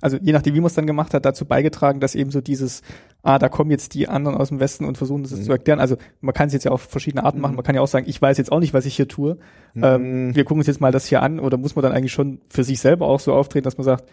[0.00, 2.82] also je nachdem, wie man es dann gemacht hat, dazu beigetragen, dass eben so dieses,
[3.22, 5.42] ah, da kommen jetzt die anderen aus dem Westen und versuchen das mhm.
[5.42, 5.80] zu erklären.
[5.80, 7.42] Also man kann es jetzt ja auf verschiedene Arten mhm.
[7.42, 7.56] machen.
[7.56, 9.38] Man kann ja auch sagen, ich weiß jetzt auch nicht, was ich hier tue.
[9.74, 9.84] Mhm.
[9.84, 11.38] Ähm, wir gucken uns jetzt mal das hier an.
[11.38, 14.08] Oder muss man dann eigentlich schon für sich selber auch so auftreten, dass man sagt,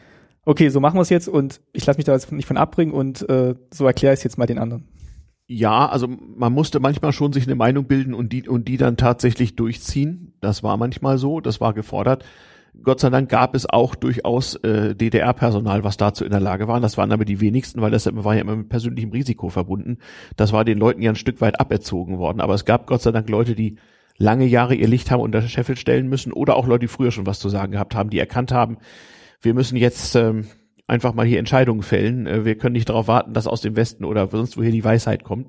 [0.45, 2.93] okay, so machen wir es jetzt und ich lasse mich da jetzt nicht von abbringen
[2.93, 4.87] und äh, so erkläre ich es jetzt mal den anderen.
[5.47, 8.95] Ja, also man musste manchmal schon sich eine Meinung bilden und die und die dann
[8.95, 10.33] tatsächlich durchziehen.
[10.39, 12.23] Das war manchmal so, das war gefordert.
[12.83, 16.79] Gott sei Dank gab es auch durchaus äh, DDR-Personal, was dazu in der Lage war.
[16.79, 19.97] Das waren aber die wenigsten, weil das war ja immer mit persönlichem Risiko verbunden.
[20.37, 22.39] Das war den Leuten ja ein Stück weit aberzogen worden.
[22.39, 23.75] Aber es gab Gott sei Dank Leute, die
[24.17, 27.25] lange Jahre ihr Licht haben unter Scheffel stellen müssen oder auch Leute, die früher schon
[27.25, 28.77] was zu sagen gehabt haben, die erkannt haben,
[29.41, 30.47] wir müssen jetzt ähm,
[30.87, 32.27] einfach mal hier Entscheidungen fällen.
[32.27, 35.23] Äh, wir können nicht darauf warten, dass aus dem Westen oder sonst woher die Weisheit
[35.23, 35.47] kommt.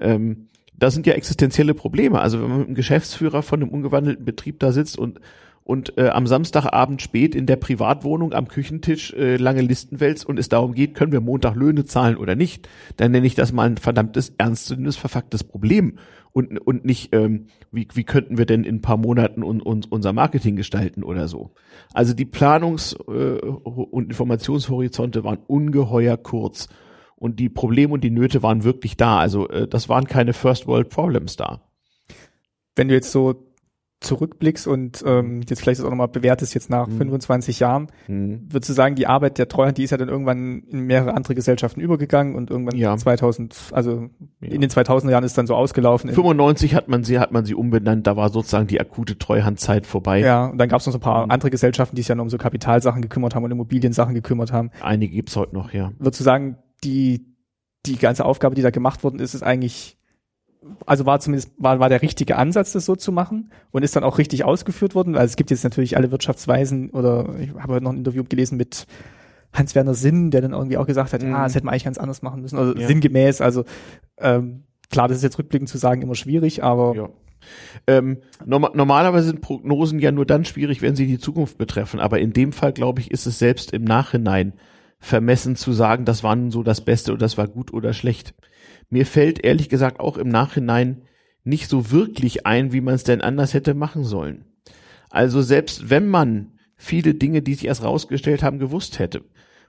[0.00, 2.20] Ähm, das sind ja existenzielle Probleme.
[2.20, 5.20] Also wenn man mit einem Geschäftsführer von einem umgewandelten Betrieb da sitzt und
[5.64, 10.38] und äh, am Samstagabend spät in der Privatwohnung am Küchentisch äh, lange Listen wälzt und
[10.38, 13.66] es darum geht, können wir Montag Löhne zahlen oder nicht, dann nenne ich das mal
[13.66, 15.98] ein verdammtes, ernstzunehmendes, verfucktes Problem
[16.32, 19.86] und, und nicht, ähm, wie, wie könnten wir denn in ein paar Monaten un, un,
[19.88, 21.52] unser Marketing gestalten oder so.
[21.94, 26.68] Also die Planungs- äh, und Informationshorizonte waren ungeheuer kurz
[27.16, 29.18] und die Probleme und die Nöte waren wirklich da.
[29.18, 31.62] Also äh, das waren keine First World Problems da.
[32.76, 33.53] Wenn du jetzt so
[34.04, 36.98] zurückblickst und ähm, jetzt vielleicht auch nochmal bewertest jetzt nach mhm.
[36.98, 38.46] 25 Jahren, mhm.
[38.50, 41.34] würdest du sagen, die Arbeit der Treuhand, die ist ja dann irgendwann in mehrere andere
[41.34, 42.96] Gesellschaften übergegangen und irgendwann ja.
[42.96, 44.08] 2000, also
[44.40, 44.50] ja.
[44.50, 46.10] in den 2000er Jahren ist dann so ausgelaufen.
[46.10, 50.20] 95 hat man sie, hat man sie umbenannt, da war sozusagen die akute Treuhandzeit vorbei.
[50.20, 51.30] Ja, und dann gab es noch so ein paar mhm.
[51.32, 54.70] andere Gesellschaften, die sich ja noch um so Kapitalsachen gekümmert haben und Immobiliensachen gekümmert haben.
[54.80, 55.92] Einige gibt's heute noch, ja.
[55.98, 57.26] Würdest du sagen, die,
[57.86, 59.98] die ganze Aufgabe, die da gemacht worden ist, ist eigentlich
[60.86, 64.04] also war zumindest war, war der richtige Ansatz, das so zu machen und ist dann
[64.04, 65.16] auch richtig ausgeführt worden.
[65.16, 68.56] Also es gibt jetzt natürlich alle Wirtschaftsweisen oder ich habe heute noch ein Interview gelesen
[68.56, 68.86] mit
[69.52, 71.34] Hans-Werner Sinn, der dann irgendwie auch gesagt hat, mhm.
[71.34, 72.58] ah, das hätte man eigentlich ganz anders machen müssen.
[72.58, 72.86] Also ja.
[72.86, 73.64] sinngemäß, also
[74.18, 77.08] ähm, klar, das ist jetzt rückblickend zu sagen immer schwierig, aber ja.
[77.86, 82.00] Ähm, norm normalerweise sind Prognosen ja nur dann schwierig, wenn sie die Zukunft betreffen.
[82.00, 84.54] Aber in dem Fall, glaube ich, ist es selbst im Nachhinein
[85.04, 88.34] vermessen zu sagen, das war nun so das Beste oder das war gut oder schlecht.
[88.90, 91.02] Mir fällt ehrlich gesagt auch im Nachhinein
[91.44, 94.46] nicht so wirklich ein, wie man es denn anders hätte machen sollen.
[95.10, 99.22] Also selbst wenn man viele Dinge, die sich erst rausgestellt haben, gewusst hätte.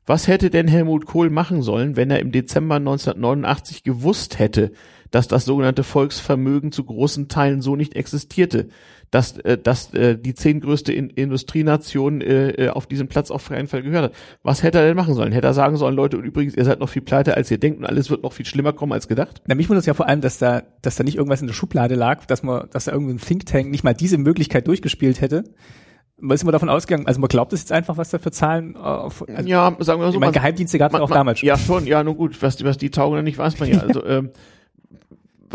[0.06, 4.72] Was hätte denn Helmut Kohl machen sollen, wenn er im Dezember 1989 gewusst hätte,
[5.12, 8.70] dass das sogenannte Volksvermögen zu großen Teilen so nicht existierte,
[9.16, 13.48] dass, äh, dass äh, die zehn größte In Industrienation äh, äh, auf diesem Platz auf
[13.48, 14.14] keinen Fall gehört hat.
[14.44, 15.32] Was hätte er denn machen sollen?
[15.32, 17.80] Hätte er sagen sollen, Leute, und übrigens, ihr seid noch viel pleiter, als ihr denkt
[17.80, 19.42] und alles wird noch viel schlimmer kommen als gedacht?
[19.48, 21.54] Na, mich wundert es ja vor allem, dass da, dass da nicht irgendwas in der
[21.54, 25.46] Schublade lag, dass man, dass da irgendein Think Tank nicht mal diese Möglichkeit durchgespielt hätte.
[26.20, 28.76] Man ist immer davon ausgegangen, also man glaubt es jetzt einfach, was da für Zahlen
[28.76, 30.16] auf, also, Ja, sagen wir so.
[30.16, 31.48] Ich meine, Geheimdienste gab es auch damals schon.
[31.48, 33.80] Ja, schon, ja, nun gut, was, was die taugen, nicht weiß man ja.
[33.88, 34.32] Also, ähm,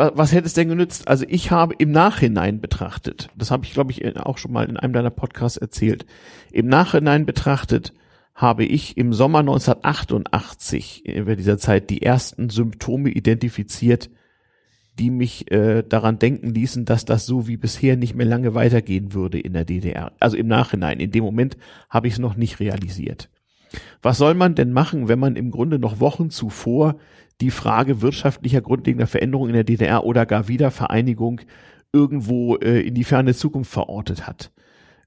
[0.01, 1.07] was, was hätte es denn genützt?
[1.09, 4.77] Also ich habe im Nachhinein betrachtet, das habe ich glaube ich auch schon mal in
[4.77, 6.07] einem deiner Podcasts erzählt,
[6.51, 7.93] im Nachhinein betrachtet
[8.35, 14.09] habe ich im Sommer 1988 über dieser Zeit die ersten Symptome identifiziert,
[14.99, 19.13] die mich äh, daran denken ließen, dass das so wie bisher nicht mehr lange weitergehen
[19.13, 20.13] würde in der DDR.
[20.21, 21.01] Also im Nachhinein.
[21.01, 21.59] In dem Moment
[21.91, 23.29] habe ich es noch nicht realisiert.
[24.01, 26.97] Was soll man denn machen, wenn man im Grunde noch Wochen zuvor
[27.41, 31.41] die Frage wirtschaftlicher grundlegender Veränderung in der DDR oder gar Wiedervereinigung
[31.93, 34.53] irgendwo äh, in die ferne Zukunft verortet hat.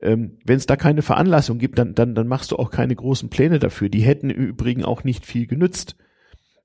[0.01, 3.29] Ähm, Wenn es da keine Veranlassung gibt, dann, dann, dann machst du auch keine großen
[3.29, 3.89] Pläne dafür.
[3.89, 5.95] Die hätten im Übrigen auch nicht viel genützt.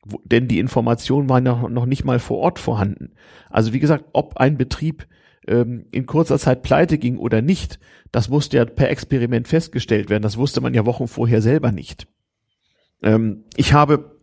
[0.05, 3.12] Wo, denn die Informationen waren noch, noch nicht mal vor Ort vorhanden.
[3.51, 5.07] Also wie gesagt, ob ein Betrieb
[5.47, 7.79] ähm, in kurzer Zeit pleite ging oder nicht,
[8.11, 10.23] das musste ja per Experiment festgestellt werden.
[10.23, 12.09] Das wusste man ja Wochen vorher selber nicht.
[13.03, 14.18] Ähm, ich habe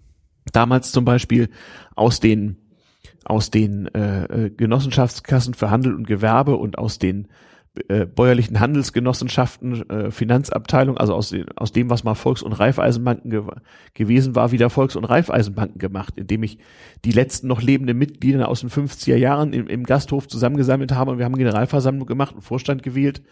[0.51, 1.49] damals zum Beispiel
[1.95, 2.57] aus den
[3.25, 7.27] aus den äh, äh, Genossenschaftskassen für Handel und Gewerbe und aus den
[7.89, 13.31] äh, bäuerlichen Handelsgenossenschaften, äh, Finanzabteilung, also aus, den, aus dem, was mal Volks- und Raiffeisenbanken
[13.31, 13.43] ge
[13.93, 16.57] gewesen war, wieder Volks- und Raiffeisenbanken gemacht, indem ich
[17.03, 21.17] die letzten noch lebenden Mitglieder aus den 50er Jahren im, im Gasthof zusammengesammelt habe und
[21.17, 23.23] wir haben Generalversammlung gemacht und Vorstand gewählt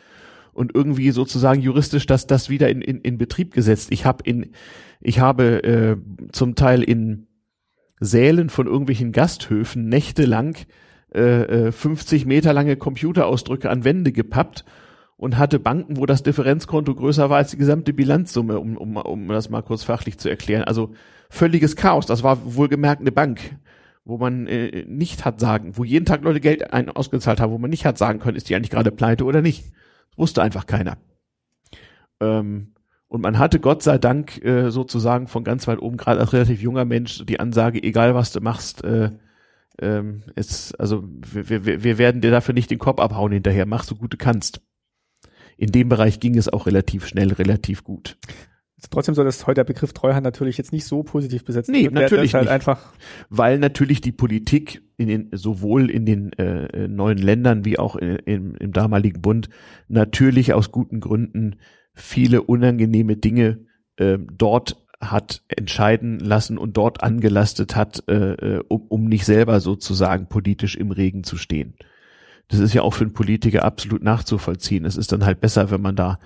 [0.53, 3.91] und irgendwie sozusagen juristisch das, das wieder in, in, in Betrieb gesetzt.
[3.91, 4.51] Ich habe in
[5.03, 5.97] ich habe äh,
[6.31, 7.27] zum Teil in
[7.99, 10.55] Sälen von irgendwelchen Gasthöfen nächtelang
[11.11, 14.65] äh, 50 äh, Meter lange Computerausdrücke an Wände gepappt
[15.17, 19.27] und hatte Banken, wo das Differenzkonto größer war als die gesamte Bilanzsumme, um, um, um
[19.27, 20.63] das mal kurz fachlich zu erklären.
[20.63, 20.93] Also
[21.29, 22.05] völliges Chaos.
[22.05, 23.57] Das war wohlgemerkt eine Bank,
[24.05, 27.57] wo man äh, nicht hat sagen, wo jeden Tag Leute Geld ein ausgezahlt haben, wo
[27.57, 29.65] man nicht hat sagen können, ist die eigentlich gerade pleite oder nicht.
[30.11, 30.97] Das wusste einfach keiner.
[32.19, 32.73] Ähm,
[33.13, 36.63] und man hatte Gott sei Dank äh, sozusagen von ganz weit oben, gerade als relativ
[36.63, 39.11] junger Mensch, die Ansage, egal was du machst, äh,
[39.79, 43.83] ähm, es, also wir, wir, wir werden dir dafür nicht den Kopf abhauen hinterher, mach
[43.83, 44.61] so gut du kannst.
[45.57, 48.17] In dem Bereich ging es auch relativ schnell, relativ gut.
[48.89, 52.33] Trotzdem soll das heute der Begriff Treuhand natürlich jetzt nicht so positiv besetzt Nee, natürlich
[52.33, 52.51] halt nicht.
[52.51, 52.93] einfach
[53.29, 58.15] weil natürlich die Politik in den sowohl in den äh, neuen Ländern wie auch in,
[58.25, 59.49] im, im damaligen Bund
[59.87, 61.57] natürlich aus guten Gründen
[61.93, 63.65] viele unangenehme Dinge
[63.97, 69.59] äh, dort hat entscheiden lassen und dort angelastet hat, äh, äh, um, um nicht selber
[69.59, 71.75] sozusagen politisch im Regen zu stehen.
[72.47, 74.85] Das ist ja auch für einen Politiker absolut nachzuvollziehen.
[74.85, 76.19] Es ist dann halt besser, wenn man da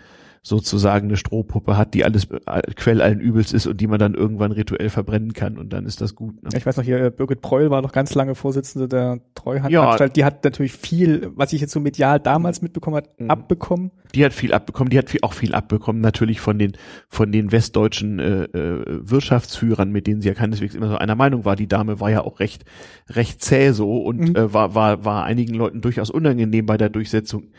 [0.47, 4.13] sozusagen eine Strohpuppe hat, die alles äh, Quell allen Übels ist und die man dann
[4.13, 6.41] irgendwann rituell verbrennen kann und dann ist das gut.
[6.41, 6.49] Ne?
[6.55, 10.11] Ich weiß noch hier, äh, Birgit Preul war noch ganz lange Vorsitzende der Treuhandanstalt.
[10.11, 10.13] Ja.
[10.13, 13.29] Die hat natürlich viel, was ich jetzt so medial damals mitbekommen hat, mhm.
[13.29, 13.91] abbekommen.
[14.15, 16.73] Die hat viel abbekommen, die hat viel, auch viel abbekommen, natürlich von den,
[17.09, 21.43] von den westdeutschen äh, äh, Wirtschaftsführern, mit denen sie ja keineswegs immer so einer Meinung
[21.43, 21.57] war.
[21.57, 22.63] Die Dame war ja auch recht,
[23.09, 24.35] recht zäh so und mhm.
[24.35, 27.49] äh, war, war, war einigen Leuten durchaus unangenehm bei der Durchsetzung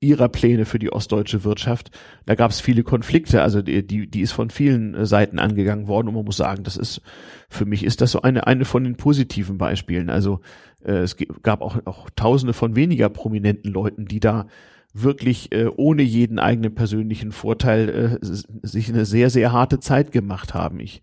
[0.00, 1.90] ihrer Pläne für die ostdeutsche Wirtschaft.
[2.26, 5.88] Da gab es viele Konflikte, also die, die, die ist von vielen äh, Seiten angegangen
[5.88, 7.00] worden und man muss sagen, das ist,
[7.48, 10.10] für mich ist das so eine, eine von den positiven Beispielen.
[10.10, 10.40] Also
[10.84, 14.46] äh, es gab auch, auch tausende von weniger prominenten Leuten, die da
[14.94, 18.26] wirklich äh, ohne jeden eigenen persönlichen Vorteil äh,
[18.66, 20.80] sich eine sehr, sehr harte Zeit gemacht haben.
[20.80, 21.02] Ich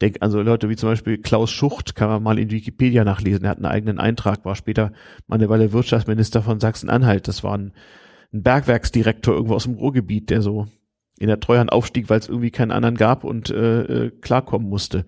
[0.00, 3.50] denke also Leute wie zum Beispiel Klaus Schucht, kann man mal in Wikipedia nachlesen, er
[3.50, 4.92] hat einen eigenen Eintrag, war später
[5.26, 7.28] mal eine Weile Wirtschaftsminister von Sachsen-Anhalt.
[7.28, 7.72] Das war ein
[8.32, 10.66] ein Bergwerksdirektor irgendwo aus dem Ruhrgebiet, der so
[11.18, 15.04] in der Treuhand aufstieg, weil es irgendwie keinen anderen gab und äh, äh, klarkommen musste.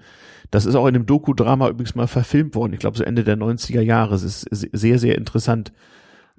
[0.50, 2.72] Das ist auch in einem Doku-Drama übrigens mal verfilmt worden.
[2.72, 4.16] Ich glaube, so Ende der 90er Jahre.
[4.16, 5.72] Es ist sehr, sehr interessant,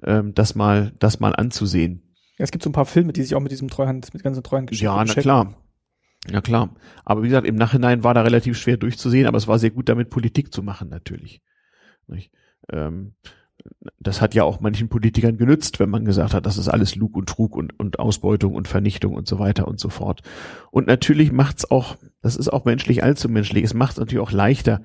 [0.02, 2.02] ähm, das mal, das mal anzusehen.
[2.38, 4.42] Ja, es gibt so ein paar Filme, die sich auch mit diesem Treuhand, mit ganzen
[4.42, 5.54] Treuhandgeschichten Ja, na klar.
[6.30, 6.74] Ja klar.
[7.04, 9.88] Aber wie gesagt, im Nachhinein war da relativ schwer durchzusehen, aber es war sehr gut
[9.88, 11.40] damit Politik zu machen, natürlich.
[12.70, 13.14] Ähm,
[14.00, 17.16] das hat ja auch manchen Politikern genützt, wenn man gesagt hat, das ist alles Lug
[17.16, 20.22] und Trug und, und Ausbeutung und Vernichtung und so weiter und so fort.
[20.70, 24.82] Und natürlich macht's auch, das ist auch menschlich allzu menschlich, es macht natürlich auch leichter,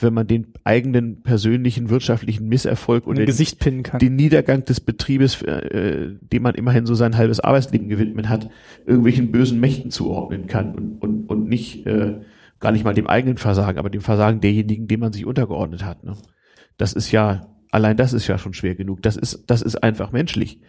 [0.00, 3.06] wenn man den eigenen persönlichen wirtschaftlichen Misserfolg
[3.60, 4.00] pinnen kann.
[4.00, 8.50] den Niedergang des Betriebes, äh, dem man immerhin so sein halbes Arbeitsleben gewidmet hat,
[8.86, 12.20] irgendwelchen bösen Mächten zuordnen kann und, und, und nicht äh,
[12.58, 16.02] gar nicht mal dem eigenen Versagen, aber dem Versagen derjenigen, dem man sich untergeordnet hat.
[16.02, 16.16] Ne?
[16.76, 19.02] Das ist ja Allein das ist ja schon schwer genug.
[19.02, 20.60] Das ist, das ist einfach menschlich.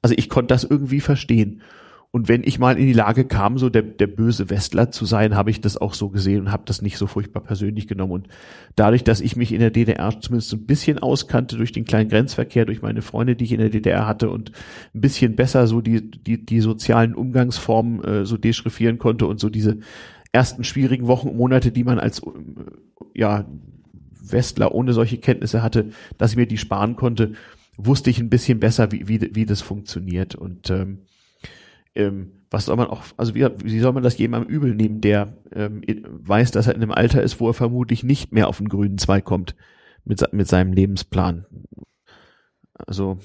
[0.00, 1.60] Also ich konnte das irgendwie verstehen.
[2.10, 5.36] Und wenn ich mal in die Lage kam, so der, der böse Westler zu sein,
[5.36, 8.12] habe ich das auch so gesehen und habe das nicht so furchtbar persönlich genommen.
[8.12, 8.28] Und
[8.76, 12.64] dadurch, dass ich mich in der DDR zumindest ein bisschen auskannte durch den kleinen Grenzverkehr,
[12.64, 14.52] durch meine Freunde, die ich in der DDR hatte und
[14.94, 19.50] ein bisschen besser so die, die, die sozialen Umgangsformen äh, so deschriffieren konnte und so
[19.50, 19.80] diese
[20.32, 22.22] ersten schwierigen Wochen und Monate, die man als
[23.12, 23.44] ja
[24.32, 27.32] Westler ohne solche Kenntnisse hatte, dass ich mir die sparen konnte,
[27.76, 30.34] wusste ich ein bisschen besser, wie, wie, wie das funktioniert.
[30.34, 31.00] Und ähm,
[31.94, 35.36] ähm, was soll man auch, also wie, wie soll man das jemandem übel nehmen, der
[35.52, 38.68] ähm, weiß, dass er in einem Alter ist, wo er vermutlich nicht mehr auf den
[38.68, 39.54] grünen Zweig kommt
[40.04, 41.46] mit, mit seinem Lebensplan.
[42.74, 43.18] Also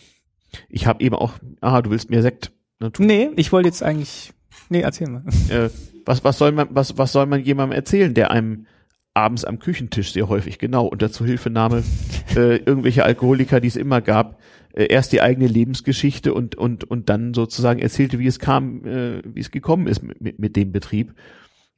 [0.67, 2.51] ich habe eben auch, aha, du willst mir Sekt.
[2.79, 4.33] Ne, nee, ich wollte jetzt eigentlich,
[4.69, 5.23] nee, erzähl mal.
[5.49, 5.69] Äh,
[6.05, 8.65] was, was soll man, was, was soll man jemandem erzählen, der einem
[9.19, 11.83] abends am Küchentisch sehr häufig, genau, unter Zuhilfenahme
[12.35, 14.39] äh, irgendwelche Alkoholiker, die es immer gab,
[14.73, 19.21] äh, erst die eigene Lebensgeschichte und, und, und dann sozusagen erzählte, wie es kam, äh,
[19.25, 21.13] wie es gekommen ist mit, mit, mit dem Betrieb.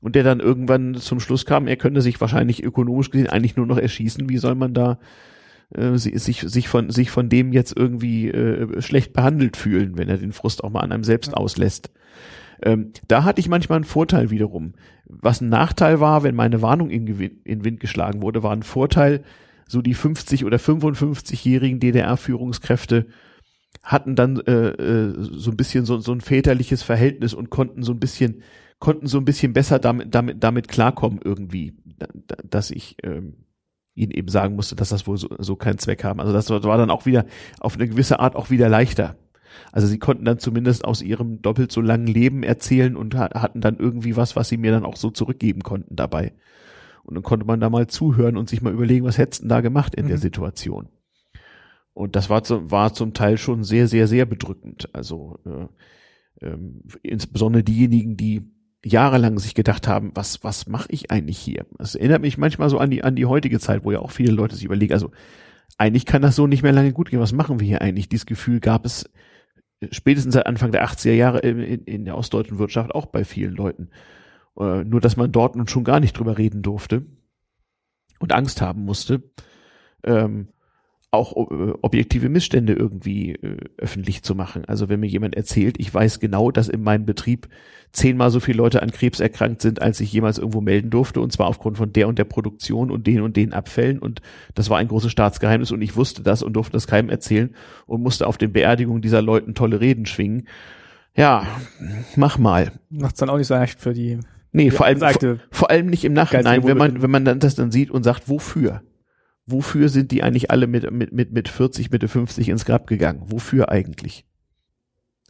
[0.01, 3.67] Und der dann irgendwann zum Schluss kam, er könnte sich wahrscheinlich ökonomisch gesehen eigentlich nur
[3.67, 4.29] noch erschießen.
[4.29, 4.99] Wie soll man da
[5.75, 10.17] äh, sich, sich, von, sich von dem jetzt irgendwie äh, schlecht behandelt fühlen, wenn er
[10.17, 11.91] den Frust auch mal an einem selbst auslässt?
[12.61, 14.73] Ähm, da hatte ich manchmal einen Vorteil wiederum.
[15.05, 17.07] Was ein Nachteil war, wenn meine Warnung in,
[17.43, 19.23] in Wind geschlagen wurde, war ein Vorteil,
[19.67, 23.07] so die 50 oder 55-jährigen DDR-Führungskräfte
[23.83, 27.93] hatten dann äh, äh, so ein bisschen so, so ein väterliches Verhältnis und konnten so
[27.93, 28.43] ein bisschen
[28.79, 31.77] konnten so ein bisschen besser damit damit damit klarkommen irgendwie,
[32.49, 33.45] dass ich ähm,
[33.93, 36.19] ihnen eben sagen musste, dass das wohl so, so keinen Zweck haben.
[36.19, 37.25] Also das war dann auch wieder
[37.59, 39.17] auf eine gewisse Art auch wieder leichter.
[39.71, 43.77] Also sie konnten dann zumindest aus ihrem doppelt so langen Leben erzählen und hatten dann
[43.77, 46.33] irgendwie was, was sie mir dann auch so zurückgeben konnten dabei.
[47.03, 49.61] Und dann konnte man da mal zuhören und sich mal überlegen, was hättest du da
[49.61, 50.09] gemacht in mhm.
[50.09, 50.89] der Situation.
[51.93, 54.89] Und das war, zum, war zum Teil schon sehr, sehr, sehr bedrückend.
[54.93, 58.49] Also äh, ähm, insbesondere diejenigen, die
[58.83, 61.65] jahrelang sich gedacht haben, was, was mache ich eigentlich hier?
[61.77, 64.31] Das erinnert mich manchmal so an die, an die heutige Zeit, wo ja auch viele
[64.31, 65.11] Leute sich überlegen, also
[65.77, 67.19] eigentlich kann das so nicht mehr lange gut gehen.
[67.19, 68.09] Was machen wir hier eigentlich?
[68.09, 69.09] Dieses Gefühl gab es
[69.89, 73.89] spätestens seit Anfang der 80er Jahre in, in der ostdeutschen Wirtschaft auch bei vielen Leuten.
[74.59, 77.05] Äh, nur, dass man dort nun schon gar nicht drüber reden durfte
[78.19, 79.23] und Angst haben musste.
[80.03, 80.49] Ähm,
[81.11, 84.63] auch äh, objektive Missstände irgendwie äh, öffentlich zu machen.
[84.65, 87.49] Also wenn mir jemand erzählt, ich weiß genau, dass in meinem Betrieb
[87.91, 91.33] zehnmal so viele Leute an Krebs erkrankt sind, als ich jemals irgendwo melden durfte, und
[91.33, 93.99] zwar aufgrund von der und der Produktion und den und den Abfällen.
[93.99, 94.21] Und
[94.55, 97.53] das war ein großes Staatsgeheimnis und ich wusste das und durfte das keinem erzählen
[97.87, 100.47] und musste auf den Beerdigungen dieser Leuten tolle Reden schwingen.
[101.13, 101.45] Ja,
[102.15, 102.71] mach mal.
[102.89, 104.19] Macht's dann auch nicht so leicht für die.
[104.53, 107.55] Nee, vor allem, vor, vor allem nicht im Nachhinein, wenn man, wenn man dann das
[107.55, 108.81] dann sieht und sagt, wofür?
[109.51, 113.21] Wofür sind die eigentlich alle mit, mit, mit, mit 40, Mitte 50 ins Grab gegangen?
[113.25, 114.25] Wofür eigentlich?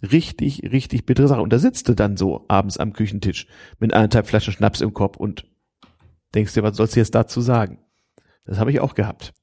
[0.02, 1.42] Richtig, richtig bittere Sache.
[1.42, 3.48] Und da sitzt du dann so abends am Küchentisch
[3.80, 5.46] mit anderthalb Flaschen Schnaps im Kopf und
[6.34, 7.80] denkst dir, was sollst du jetzt dazu sagen?
[8.46, 9.34] Das habe ich auch gehabt.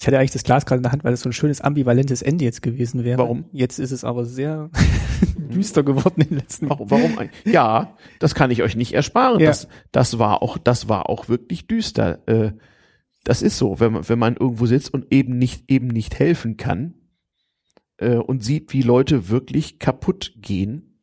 [0.00, 2.20] Ich hatte eigentlich das Glas gerade in der Hand, weil es so ein schönes ambivalentes
[2.20, 3.18] Ende jetzt gewesen wäre.
[3.18, 3.44] Warum?
[3.52, 4.70] Jetzt ist es aber sehr
[5.36, 6.90] düster geworden in den letzten Warum?
[6.90, 7.30] warum?
[7.44, 9.40] Ja, das kann ich euch nicht ersparen.
[9.40, 9.46] Ja.
[9.46, 12.18] Das, das war auch, das war auch wirklich düster.
[12.26, 12.52] Äh,
[13.24, 16.56] das ist so, wenn man, wenn man irgendwo sitzt und eben nicht, eben nicht helfen
[16.56, 16.94] kann
[17.96, 21.00] äh, und sieht, wie Leute wirklich kaputt gehen.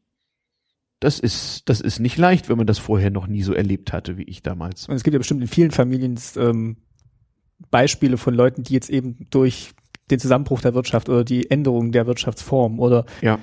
[1.00, 4.18] Das ist, das ist nicht leicht, wenn man das vorher noch nie so erlebt hatte,
[4.18, 4.88] wie ich damals.
[4.88, 6.78] Und es gibt ja bestimmt in vielen Familien ähm,
[7.72, 9.72] Beispiele von Leuten, die jetzt eben durch
[10.12, 13.40] den Zusammenbruch der Wirtschaft oder die Änderung der Wirtschaftsform oder ja.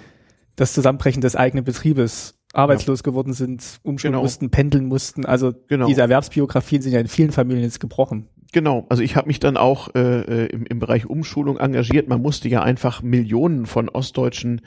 [0.55, 3.05] das Zusammenbrechen des eigenen Betriebes arbeitslos ja.
[3.05, 4.23] geworden sind, umschulen genau.
[4.23, 5.27] mussten, pendeln mussten.
[5.27, 5.87] Also genau.
[5.87, 8.29] diese Erwerbsbiografien sind ja in vielen Familien jetzt gebrochen.
[8.53, 12.09] Genau, also ich habe mich dann auch äh, äh, im, im Bereich Umschulung engagiert.
[12.09, 14.63] Man musste ja einfach Millionen von Ostdeutschen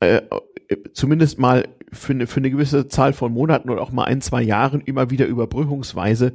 [0.00, 0.20] äh,
[0.68, 4.20] äh, zumindest mal für eine, für eine gewisse Zahl von Monaten oder auch mal ein,
[4.20, 6.34] zwei Jahren immer wieder überbrückungsweise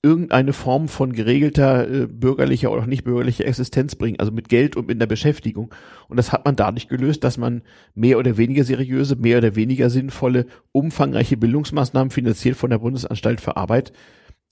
[0.00, 4.76] irgendeine Form von geregelter äh, bürgerlicher oder auch nicht bürgerlicher Existenz bringen, also mit Geld
[4.76, 5.74] und mit einer Beschäftigung.
[6.08, 7.62] Und das hat man dadurch gelöst, dass man
[7.94, 13.56] mehr oder weniger seriöse, mehr oder weniger sinnvolle, umfangreiche Bildungsmaßnahmen finanziert von der Bundesanstalt für
[13.56, 13.92] Arbeit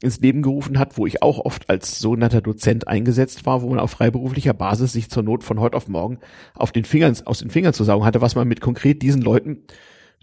[0.03, 3.79] ins Leben gerufen hat, wo ich auch oft als sogenannter Dozent eingesetzt war, wo man
[3.79, 6.19] auf freiberuflicher Basis sich zur Not von heute auf morgen
[6.55, 9.65] auf den Fingern, aus den Fingern zu saugen hatte, was man mit konkret diesen Leuten,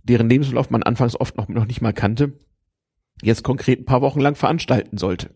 [0.04, 2.34] deren Lebenslauf man anfangs oft noch, noch nicht mal kannte,
[3.22, 5.32] jetzt konkret ein paar Wochen lang veranstalten sollte.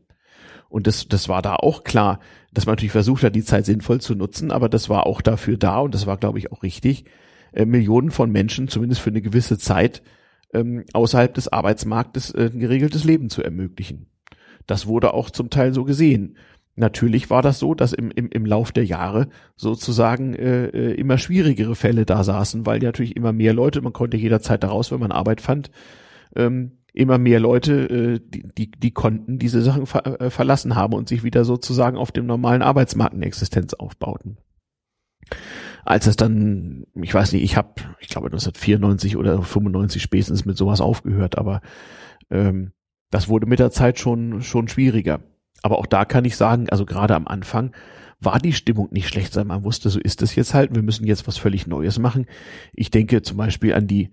[0.69, 2.19] Und das, das war da auch klar,
[2.53, 5.57] dass man natürlich versucht hat, die Zeit sinnvoll zu nutzen, aber das war auch dafür
[5.57, 7.05] da und das war, glaube ich, auch richtig,
[7.53, 10.03] äh, Millionen von Menschen zumindest für eine gewisse Zeit
[10.53, 14.07] ähm, außerhalb des Arbeitsmarktes äh, ein geregeltes Leben zu ermöglichen.
[14.68, 16.38] Das wurde auch zum Teil so gesehen.
[16.76, 21.18] Natürlich war das so, dass im, im, im Lauf der Jahre sozusagen äh, äh, immer
[21.18, 25.11] schwierigere Fälle da saßen, weil natürlich immer mehr Leute, man konnte jederzeit daraus, wenn man
[25.11, 25.72] Arbeit fand,
[26.36, 30.93] ähm, immer mehr Leute, äh, die, die, die konnten diese Sachen ver äh, verlassen haben
[30.93, 33.15] und sich wieder sozusagen auf dem normalen Arbeitsmarkt
[33.80, 34.38] aufbauten.
[35.84, 37.70] Als es dann, ich weiß nicht, ich habe,
[38.01, 41.61] ich glaube 1994 oder 95 spätestens mit sowas aufgehört, aber
[42.30, 42.72] ähm,
[43.10, 45.22] das wurde mit der Zeit schon, schon schwieriger.
[45.64, 47.74] Aber auch da kann ich sagen, also gerade am Anfang
[48.20, 50.76] war die Stimmung nicht schlecht, sondern man wusste, so ist es jetzt halt.
[50.76, 52.26] Wir müssen jetzt was völlig Neues machen.
[52.74, 54.10] Ich denke zum Beispiel an die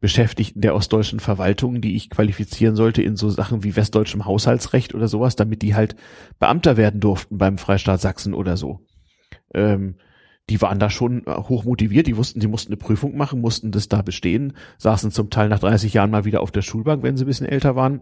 [0.00, 5.06] Beschäftigten der ostdeutschen Verwaltung, die ich qualifizieren sollte in so Sachen wie westdeutschem Haushaltsrecht oder
[5.06, 5.94] sowas, damit die halt
[6.40, 8.80] Beamter werden durften beim Freistaat Sachsen oder so.
[9.54, 9.96] Ähm,
[10.50, 13.88] die waren da schon hoch motiviert, die wussten, sie mussten eine Prüfung machen, mussten das
[13.88, 17.24] da bestehen, saßen zum Teil nach 30 Jahren mal wieder auf der Schulbank, wenn sie
[17.24, 18.00] ein bisschen älter waren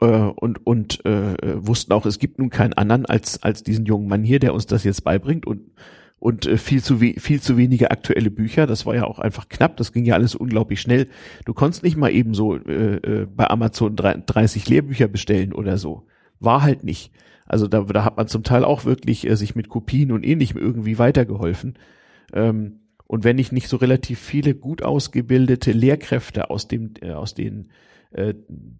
[0.00, 1.36] äh, und, und äh,
[1.66, 4.66] wussten auch, es gibt nun keinen anderen als, als diesen jungen Mann hier, der uns
[4.66, 5.62] das jetzt beibringt und
[6.22, 8.68] und äh, viel zu we viel zu wenige aktuelle Bücher.
[8.68, 9.76] Das war ja auch einfach knapp.
[9.76, 11.08] Das ging ja alles unglaublich schnell.
[11.46, 16.06] Du konntest nicht mal eben so äh, äh, bei Amazon 30 Lehrbücher bestellen oder so.
[16.38, 17.10] War halt nicht.
[17.44, 20.58] Also da, da hat man zum Teil auch wirklich äh, sich mit Kopien und ähnlichem
[20.58, 21.74] irgendwie weitergeholfen.
[22.32, 22.78] Ähm,
[23.08, 27.68] und wenn ich nicht so relativ viele gut ausgebildete Lehrkräfte aus dem äh, aus den
[28.14, 28.34] äh,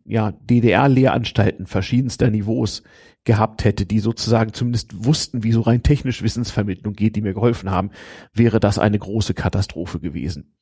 [0.05, 2.83] ja, DDR-Lehranstalten verschiedenster Niveaus
[3.25, 7.71] gehabt hätte, die sozusagen zumindest wussten, wie so rein technisch Wissensvermittlung geht, die mir geholfen
[7.71, 7.91] haben,
[8.35, 10.55] wäre das eine große Katastrophe gewesen.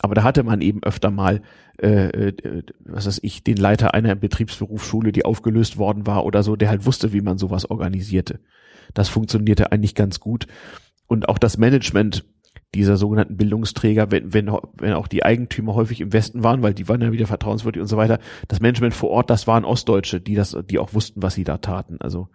[0.00, 1.42] Aber da hatte man eben öfter mal,
[1.80, 6.56] äh, äh, was weiß ich, den Leiter einer Betriebsberufsschule, die aufgelöst worden war oder so,
[6.56, 8.40] der halt wusste, wie man sowas organisierte.
[8.94, 10.46] Das funktionierte eigentlich ganz gut.
[11.06, 12.24] Und auch das Management
[12.74, 16.88] dieser sogenannten Bildungsträger, wenn, wenn, wenn auch die Eigentümer häufig im Westen waren, weil die
[16.88, 18.18] waren ja wieder vertrauenswürdig und so weiter,
[18.48, 21.58] das Management vor Ort, das waren Ostdeutsche, die das, die auch wussten, was sie da
[21.58, 21.96] taten.
[22.00, 22.28] Also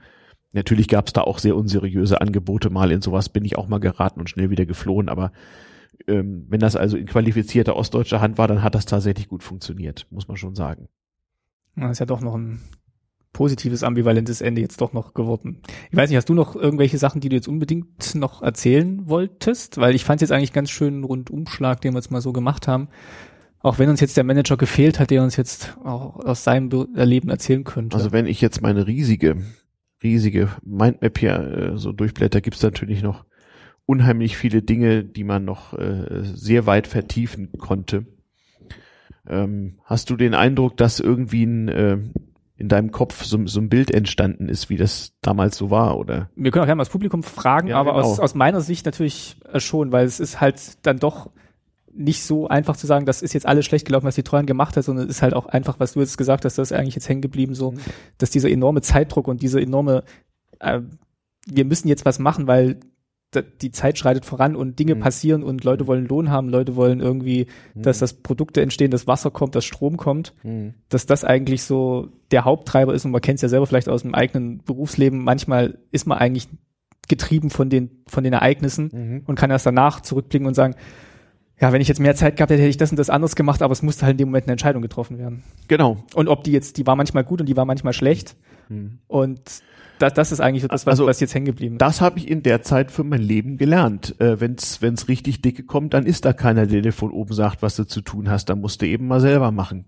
[0.52, 3.80] natürlich gab es da auch sehr unseriöse Angebote mal in sowas bin ich auch mal
[3.80, 5.32] geraten und schnell wieder geflohen, aber
[6.08, 10.08] Ähm, wenn das also in qualifizierter ostdeutscher Hand war, dann hat das tatsächlich gut funktioniert,
[10.10, 10.90] muss man schon sagen.
[11.76, 12.62] Das ist ja doch noch ein
[13.34, 15.62] positives, ambivalentes Ende jetzt doch noch geworden.
[15.92, 19.78] Ich weiß nicht, hast du noch irgendwelche Sachen, die du jetzt unbedingt noch erzählen wolltest?
[19.78, 22.88] Weil ich fand jetzt eigentlich ganz schön Rundumschlag, den wir jetzt mal so gemacht haben.
[23.60, 27.30] Auch wenn uns jetzt der Manager gefehlt hat, der uns jetzt auch aus seinem Erleben
[27.30, 27.96] erzählen könnte.
[27.96, 29.38] Also wenn ich jetzt meine riesige,
[30.04, 33.26] riesige Mindmap hier äh, so durchblätter, gibt's natürlich noch
[33.86, 38.06] unheimlich viele Dinge, die man noch äh, sehr weit vertiefen konnte.
[39.28, 41.98] Ähm, hast du den Eindruck, dass irgendwie ein, äh,
[42.64, 46.30] in deinem Kopf so, so ein Bild entstanden ist, wie das damals so war, oder?
[46.38, 48.06] Wir können auch gerne mal das Publikum fragen, ja, aber genau.
[48.06, 51.30] aus, aus meiner Sicht natürlich äh, schon, weil es ist halt dann doch
[51.94, 54.78] nicht so einfach zu sagen, das ist jetzt alles schlecht gelaufen, was die Treuen gemacht
[54.78, 56.96] hat, sondern es ist halt auch einfach, was du jetzt gesagt hast, das ist eigentlich
[56.96, 57.80] jetzt hängen geblieben, so, mhm.
[58.18, 60.06] dass dieser enorme Zeitdruck und diese enorme,
[60.60, 60.80] äh,
[61.46, 62.80] wir müssen jetzt was machen, weil
[63.42, 65.00] die Zeit schreitet voran und Dinge mhm.
[65.00, 65.88] passieren und Leute mhm.
[65.88, 67.82] wollen Lohn haben, Leute wollen irgendwie, mhm.
[67.82, 70.74] dass das Produkte entstehen, dass Wasser kommt, dass Strom kommt, mhm.
[70.90, 74.04] dass das eigentlich so der Haupttreiber ist und man kennt es ja selber vielleicht aus
[74.04, 75.24] dem eigenen Berufsleben.
[75.24, 76.48] Manchmal ist man eigentlich
[77.08, 79.22] getrieben von den, von den Ereignissen mhm.
[79.26, 80.76] und kann erst danach zurückblicken und sagen,
[81.60, 83.62] ja, wenn ich jetzt mehr Zeit gehabt hätte, hätte ich das und das anderes gemacht,
[83.62, 85.44] aber es musste halt in dem Moment eine Entscheidung getroffen werden.
[85.68, 86.04] Genau.
[86.14, 88.36] Und ob die jetzt, die war manchmal gut und die war manchmal schlecht.
[88.70, 89.00] Mhm.
[89.08, 89.40] Und
[90.00, 91.82] das, das ist eigentlich das, was, also, was jetzt hängen geblieben ist.
[91.82, 94.20] Das habe ich in der Zeit für mein Leben gelernt.
[94.20, 97.62] Äh, wenn's wenn's richtig dicke kommt, dann ist da keiner, der dir von oben sagt,
[97.62, 98.50] was du zu tun hast.
[98.50, 99.86] Da musst du eben mal selber machen.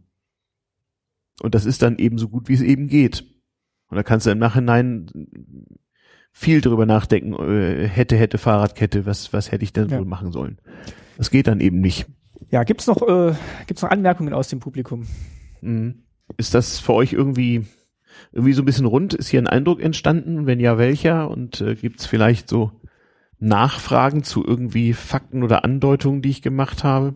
[1.41, 3.25] Und das ist dann eben so gut, wie es eben geht.
[3.89, 5.07] Und da kannst du im Nachhinein
[6.31, 9.97] viel drüber nachdenken, äh, hätte, hätte Fahrradkette, was, was hätte ich denn ja.
[9.97, 10.59] wohl machen sollen.
[11.17, 12.07] Das geht dann eben nicht.
[12.51, 13.33] Ja, gibt's noch, äh,
[13.67, 15.07] gibt's noch Anmerkungen aus dem Publikum?
[15.61, 16.03] Mhm.
[16.37, 17.65] Ist das für euch irgendwie
[18.31, 19.13] irgendwie so ein bisschen rund?
[19.13, 20.45] Ist hier ein Eindruck entstanden?
[20.45, 21.29] Wenn ja, welcher?
[21.29, 22.71] Und äh, gibt es vielleicht so
[23.39, 27.15] Nachfragen zu irgendwie Fakten oder Andeutungen, die ich gemacht habe?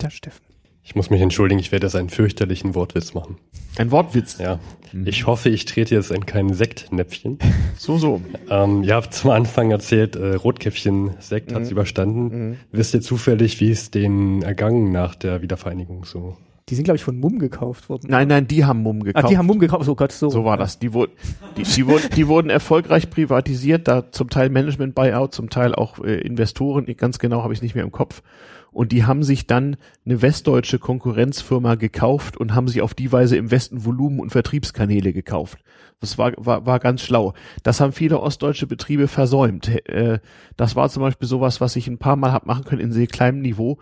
[0.00, 0.52] Der Steffen.
[0.84, 3.36] Ich muss mich entschuldigen, ich werde jetzt einen fürchterlichen Wortwitz machen.
[3.78, 4.38] Ein Wortwitz?
[4.38, 4.58] Ja.
[4.92, 5.06] Mhm.
[5.06, 7.38] Ich hoffe, ich trete jetzt in kein Sektnäpfchen.
[7.78, 8.20] So, so.
[8.48, 11.54] Ähm, ihr habt zum Anfang erzählt, äh, Rotkäppchen-Sekt mhm.
[11.56, 12.50] hat's überstanden.
[12.50, 12.56] Mhm.
[12.70, 16.36] Wisst ihr zufällig, wie es denen ergangen nach der Wiedervereinigung so?
[16.68, 18.06] Die sind, glaube ich, von Mumm gekauft worden.
[18.08, 19.24] Nein, nein, die haben Mumm gekauft.
[19.24, 20.30] Ah, die haben Mumm gekauft, oh Gott, so.
[20.30, 20.78] So war das.
[20.78, 21.12] Die, wurden,
[21.56, 26.20] die, die, wurden, die wurden erfolgreich privatisiert, da zum Teil Management-Buyout, zum Teil auch äh,
[26.20, 28.22] Investoren, ganz genau habe ich nicht mehr im Kopf.
[28.70, 29.76] Und die haben sich dann
[30.06, 35.12] eine westdeutsche Konkurrenzfirma gekauft und haben sich auf die Weise im Westen Volumen und Vertriebskanäle
[35.12, 35.58] gekauft.
[36.00, 37.34] Das war, war, war ganz schlau.
[37.62, 39.68] Das haben viele ostdeutsche Betriebe versäumt.
[39.88, 40.20] Äh,
[40.56, 43.06] das war zum Beispiel sowas, was ich ein paar Mal hab machen können in sehr
[43.06, 43.78] kleinem Niveau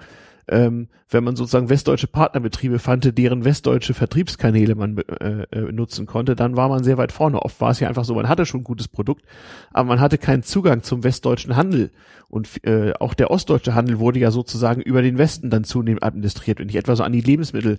[0.50, 6.34] ähm, wenn man sozusagen westdeutsche Partnerbetriebe fand, deren westdeutsche Vertriebskanäle man äh, äh, nutzen konnte,
[6.34, 7.40] dann war man sehr weit vorne.
[7.40, 9.24] Oft war es ja einfach so, man hatte schon ein gutes Produkt,
[9.72, 11.90] aber man hatte keinen Zugang zum westdeutschen Handel.
[12.28, 16.58] Und äh, auch der ostdeutsche Handel wurde ja sozusagen über den Westen dann zunehmend administriert.
[16.58, 17.78] Wenn ich etwa so an die Lebensmittel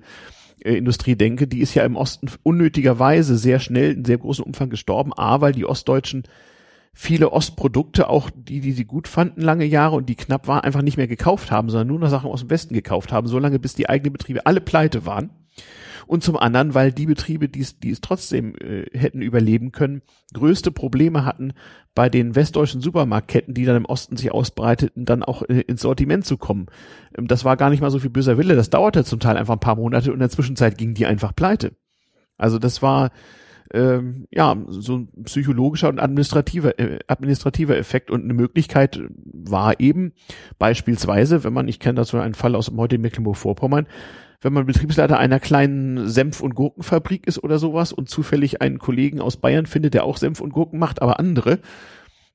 [0.60, 5.12] Industrie denke, die ist ja im Osten unnötigerweise sehr schnell in sehr großem Umfang gestorben.
[5.16, 6.24] A, weil die Ostdeutschen
[6.94, 10.82] viele Ostprodukte, auch die, die sie gut fanden lange Jahre und die knapp waren, einfach
[10.82, 13.76] nicht mehr gekauft haben, sondern nur noch Sachen aus dem Westen gekauft haben, solange bis
[13.76, 15.30] die eigenen Betriebe alle pleite waren.
[16.08, 20.02] Und zum anderen, weil die Betriebe, die es, die es trotzdem äh, hätten überleben können,
[20.34, 21.54] größte Probleme hatten,
[21.96, 26.26] bei den westdeutschen Supermarktketten, die dann im Osten sich ausbreiteten, dann auch äh, ins Sortiment
[26.26, 26.68] zu kommen.
[27.18, 29.54] Ähm, das war gar nicht mal so viel böser Wille, das dauerte zum Teil einfach
[29.54, 31.78] ein paar Monate und in der Zwischenzeit gingen die einfach pleite.
[32.38, 33.12] Also das war
[33.74, 40.14] ähm, ja, so ein psychologischer und administrativer, äh, administrativer Effekt und eine Möglichkeit war eben
[40.60, 43.88] beispielsweise, wenn man, ich kenne dazu einen Fall aus dem heutigen Mecklenburg-Vorpommern,
[44.42, 49.22] wenn man Betriebsleiter einer kleinen Senf- und Gurkenfabrik ist oder sowas und zufällig einen Kollegen
[49.22, 51.60] aus Bayern findet, der auch Senf und Gurken macht, aber andere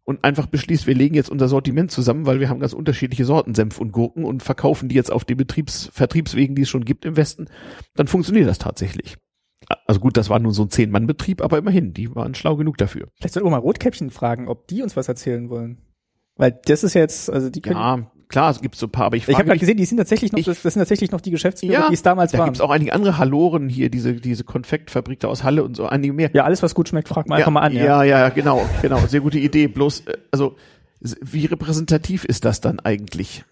[0.07, 3.55] und einfach beschließt, wir legen jetzt unser Sortiment zusammen, weil wir haben ganz unterschiedliche Sorten
[3.55, 7.05] Senf und Gurken und verkaufen die jetzt auf den Betriebs Vertriebswegen, die es schon gibt
[7.05, 7.49] im Westen,
[7.97, 9.17] dann funktioniert das tatsächlich.
[9.87, 13.09] Also gut, das war nur so ein Zehn-Mann-Betrieb, aber immerhin, die waren schlau genug dafür.
[13.17, 15.79] Vielleicht sollten wir mal Rotkäppchen fragen, ob die uns was erzählen wollen.
[16.37, 17.77] Weil das ist jetzt, also die können.
[17.77, 19.97] Ja, klar, es gibt so ein paar, aber ich, ich habe gerade gesehen, die sind
[19.97, 22.39] tatsächlich noch, ich, das, das sind tatsächlich noch die Geschäftsführer, ja, die es damals da
[22.39, 22.47] waren.
[22.47, 25.87] Da gibt's auch einige andere Halloren hier, diese diese Konfektfabrik da aus Halle und so
[25.87, 26.31] einige mehr.
[26.35, 27.73] Ja, alles was gut schmeckt, frag mal ja, einfach mal an.
[27.73, 29.67] Ja, ja, ja, genau, genau, sehr gute Idee.
[29.69, 30.57] Bloß, äh, also
[31.01, 33.45] wie repräsentativ ist das dann eigentlich?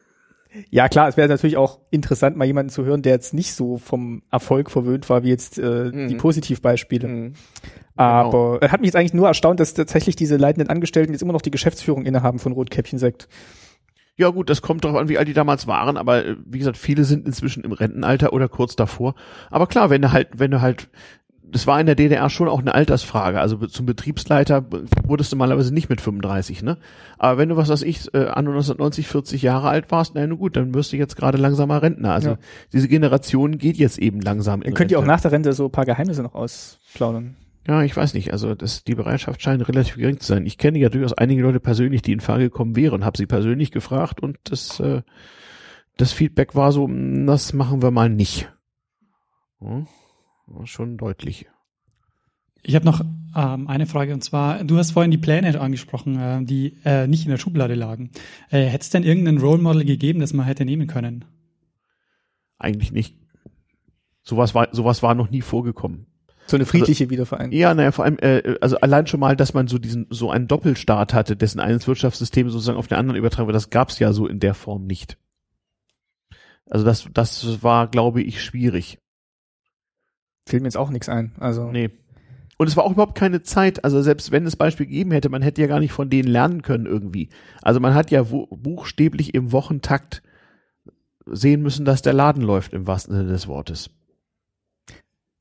[0.70, 3.78] Ja, klar, es wäre natürlich auch interessant, mal jemanden zu hören, der jetzt nicht so
[3.78, 6.08] vom Erfolg verwöhnt war, wie jetzt äh, mhm.
[6.08, 7.08] die Positivbeispiele.
[7.08, 7.32] Mhm.
[7.96, 8.72] Aber genau.
[8.72, 11.50] hat mich jetzt eigentlich nur erstaunt, dass tatsächlich diese leitenden Angestellten jetzt immer noch die
[11.50, 13.28] Geschäftsführung innehaben von Rotkäppchen-Sekt.
[14.16, 16.76] Ja gut, das kommt darauf an, wie alt die damals waren, aber äh, wie gesagt,
[16.76, 19.14] viele sind inzwischen im Rentenalter oder kurz davor.
[19.50, 20.88] Aber klar, wenn du halt, wenn du halt
[21.50, 23.40] das war in der DDR schon auch eine Altersfrage.
[23.40, 24.64] Also zum Betriebsleiter
[25.06, 26.78] wurdest du normalerweise nicht mit 35, ne?
[27.18, 30.56] Aber wenn du, was weiß ich, äh, an 1990 40 Jahre alt warst, na, gut,
[30.56, 32.12] dann wirst du jetzt gerade langsamer Rentner.
[32.12, 32.38] Also Ja.
[32.72, 34.62] diese Generation geht jetzt eben langsam.
[34.62, 37.36] in Dann könnt ihr auch nach der Rente so ein paar Geheimnisse noch ausplaudern.
[37.66, 38.32] Ja, ich weiß nicht.
[38.32, 40.44] Also das, die Bereitschaft scheint relativ gering zu sein.
[40.44, 43.70] Ich kenne ja durchaus einige Leute persönlich, die in Frage gekommen wären, habe sie persönlich
[43.70, 45.02] gefragt und das, äh,
[45.96, 48.52] das Feedback war so, "Mm, das machen wir mal nicht.
[49.60, 49.86] Hm?
[50.64, 51.46] Schon deutlich.
[52.62, 53.02] Ich habe noch
[53.36, 57.24] ähm, eine Frage und zwar, du hast vorhin die Pläne angesprochen, äh, die äh, nicht
[57.24, 58.10] in der Schublade lagen.
[58.50, 61.24] Äh, Hätte es denn irgendein Role Model gegeben, das man hätte nehmen können?
[62.58, 63.16] Eigentlich nicht.
[64.22, 66.06] Sowas war, sowas war noch nie vorgekommen.
[66.46, 67.58] So eine friedliche Wiedervereinigung.
[67.58, 70.46] Ja, naja, vor allem, äh, also allein schon mal, dass man so diesen, so einen
[70.46, 74.26] Doppelstaat hatte, dessen eines Wirtschaftssystem sozusagen auf den anderen übertragen wird, das gab's ja so
[74.26, 75.18] in der Form nicht.
[76.68, 78.98] Also das, das war, glaube ich, schwierig.
[80.46, 81.32] Fällt mir jetzt auch nichts ein.
[81.38, 81.90] Also Nee.
[82.56, 85.42] Und es war auch überhaupt keine Zeit, also selbst wenn es Beispiel gegeben hätte, man
[85.42, 87.28] hätte ja gar nicht von denen lernen können irgendwie.
[87.62, 90.22] Also man hat ja buchstäblich im Wochentakt
[91.26, 93.90] sehen müssen, dass der Laden läuft im wahrsten Sinne des Wortes.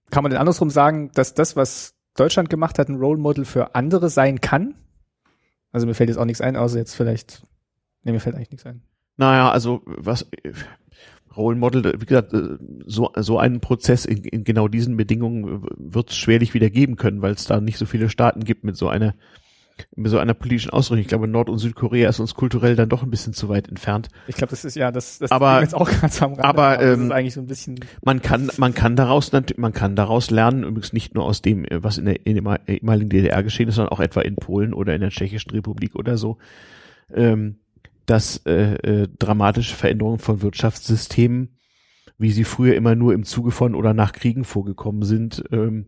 [0.09, 3.75] kann man denn andersrum sagen, dass das, was Deutschland gemacht hat, ein Role Model für
[3.75, 4.75] andere sein kann?
[5.71, 7.43] Also mir fällt jetzt auch nichts ein, außer jetzt vielleicht,
[8.03, 8.83] nee, mir fällt eigentlich nichts ein.
[9.17, 10.27] Naja, also was
[11.35, 16.09] Role Model, wie gesagt, äh, so, so einen Prozess in, in genau diesen Bedingungen wird
[16.11, 18.87] es schwerlich wieder geben können, weil es da nicht so viele Staaten gibt mit so
[18.87, 19.13] einer
[19.95, 20.99] mit so einer politischen Ausrichtung.
[21.01, 24.07] Ich glaube, Nord- und Südkorea ist uns kulturell dann doch ein bisschen zu weit entfernt.
[24.27, 26.93] Ich glaube, das ist ja, das, das Aber- jetzt auch ganz am Rande, aber, das
[26.97, 30.63] ähm, ist eigentlich so ein bisschen, Man kann, man kann daraus, man kann daraus lernen,
[30.63, 33.75] übrigens nicht nur aus dem, äh, was in der in der ehemaligen DDR geschehen ist,
[33.75, 36.37] sondern auch etwa in Polen oder in der Tschechischen Republik oder so,
[37.11, 37.55] ähm,
[38.05, 41.57] dass äh, äh, dramatische Veränderungen von Wirtschaftssystemen,
[42.17, 45.87] wie sie früher immer nur im Zuge von oder nach Kriegen vorgekommen sind, ähm,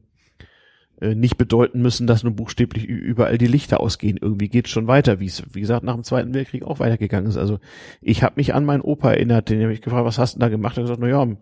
[1.01, 4.17] äh, nicht bedeuten müssen, dass nun buchstäblich überall die Lichter ausgehen.
[4.21, 7.37] Irgendwie geht schon weiter, wie es, wie gesagt, nach dem Zweiten Weltkrieg auch weitergegangen ist.
[7.37, 7.59] Also
[8.01, 10.47] ich habe mich an meinen Opa erinnert, den habe ich gefragt, was hast du denn
[10.47, 10.77] da gemacht?
[10.77, 11.37] Er hat gesagt, na ja, am,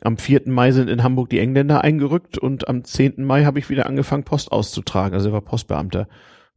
[0.00, 0.42] am 4.
[0.46, 3.24] Mai sind in Hamburg die Engländer eingerückt und am 10.
[3.24, 5.14] Mai habe ich wieder angefangen, Post auszutragen.
[5.14, 6.08] Also er war Postbeamter.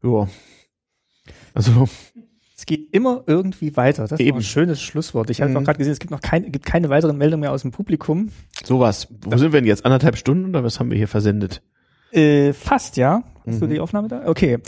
[0.04, 0.28] Ja.
[1.54, 1.88] Also,
[2.62, 4.04] es geht immer irgendwie weiter.
[4.04, 4.30] Das ist Eben.
[4.30, 5.32] doch ein schönes Schlusswort.
[5.32, 5.56] Ich habe Mhm.
[5.56, 8.30] noch gerade gesehen, es gibt noch keine, gibt keine weiteren Meldungen mehr aus dem Publikum.
[8.64, 9.08] sowas.
[9.26, 9.84] Wo sind wir denn jetzt?
[9.84, 11.64] Anderthalb Stunden oder was haben wir hier versendet?
[12.12, 13.24] Äh, fast, ja.
[13.48, 13.70] Hast du Mhm.
[13.72, 14.28] die Aufnahme da?
[14.28, 14.60] Okay.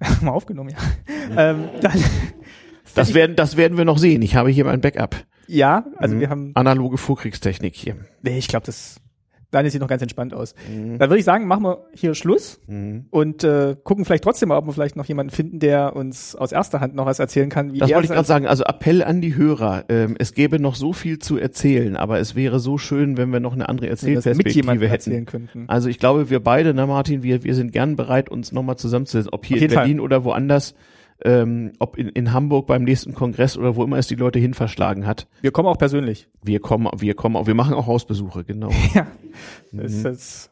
[0.20, 1.50] Mal aufgenommen, ja.
[1.52, 1.92] ähm, dann,
[2.94, 4.20] Das werden, das werden wir noch sehen.
[4.20, 5.16] Ich habe hier mein Backup.
[5.46, 6.20] ja, also Mhm.
[6.20, 7.96] wir haben, Analoge Vorkriegstechnik hier.
[8.20, 9.00] nee, ich glaube, das,
[9.52, 10.54] Daniel sieht noch ganz entspannt aus.
[10.68, 10.98] Mhm.
[10.98, 13.04] Dann würde ich sagen, machen wir hier Schluss Mhm.
[13.10, 16.50] und äh, gucken vielleicht trotzdem mal, ob wir vielleicht noch jemanden finden, der uns aus
[16.50, 18.46] erster Hand noch was erzählen kann, Das wollte ich gerade sagen.
[18.46, 19.84] Also Appell an die Hörer.
[19.88, 23.38] Ähm, es gäbe noch so viel zu erzählen, aber es wäre so schön, wenn wir
[23.40, 24.82] noch eine andere Erzählperspektive hätten.
[24.92, 25.64] erzählen könnten.
[25.68, 29.30] Also ich glaube, wir beide, ne Martin, wir, wir sind gern bereit, uns nochmal zusammenzusetzen,
[29.32, 30.74] ob hier in Berlin oder woanders,
[31.24, 34.54] ähm, ob in, in Hamburg beim nächsten Kongress oder wo immer es die Leute hin
[34.54, 35.26] verschlagen hat.
[35.40, 36.28] Wir kommen auch persönlich.
[36.42, 38.70] Wir kommen, wir kommen, auch- wir machen auch Hausbesuche, genau.
[38.94, 39.06] Ja.
[39.72, 40.50] Das, das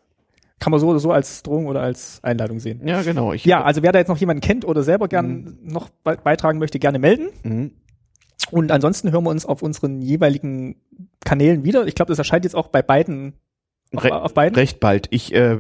[0.59, 2.83] kann man so oder so als Drohung oder als Einladung sehen.
[2.87, 3.33] Ja, genau.
[3.33, 6.59] Ich, Ja, also wer da jetzt noch jemanden kennt oder selber gern noch be beitragen
[6.59, 7.29] möchte, gerne melden.
[7.43, 7.71] Mhm.
[8.51, 10.77] Und ansonsten hören wir uns auf unseren jeweiligen
[11.25, 11.87] Kanälen wieder.
[11.87, 13.35] Ich glaube, das erscheint jetzt auch bei beiden.
[13.95, 14.55] Auf, Re auf beiden.
[14.55, 15.09] Recht bald.
[15.11, 15.59] Ich äh,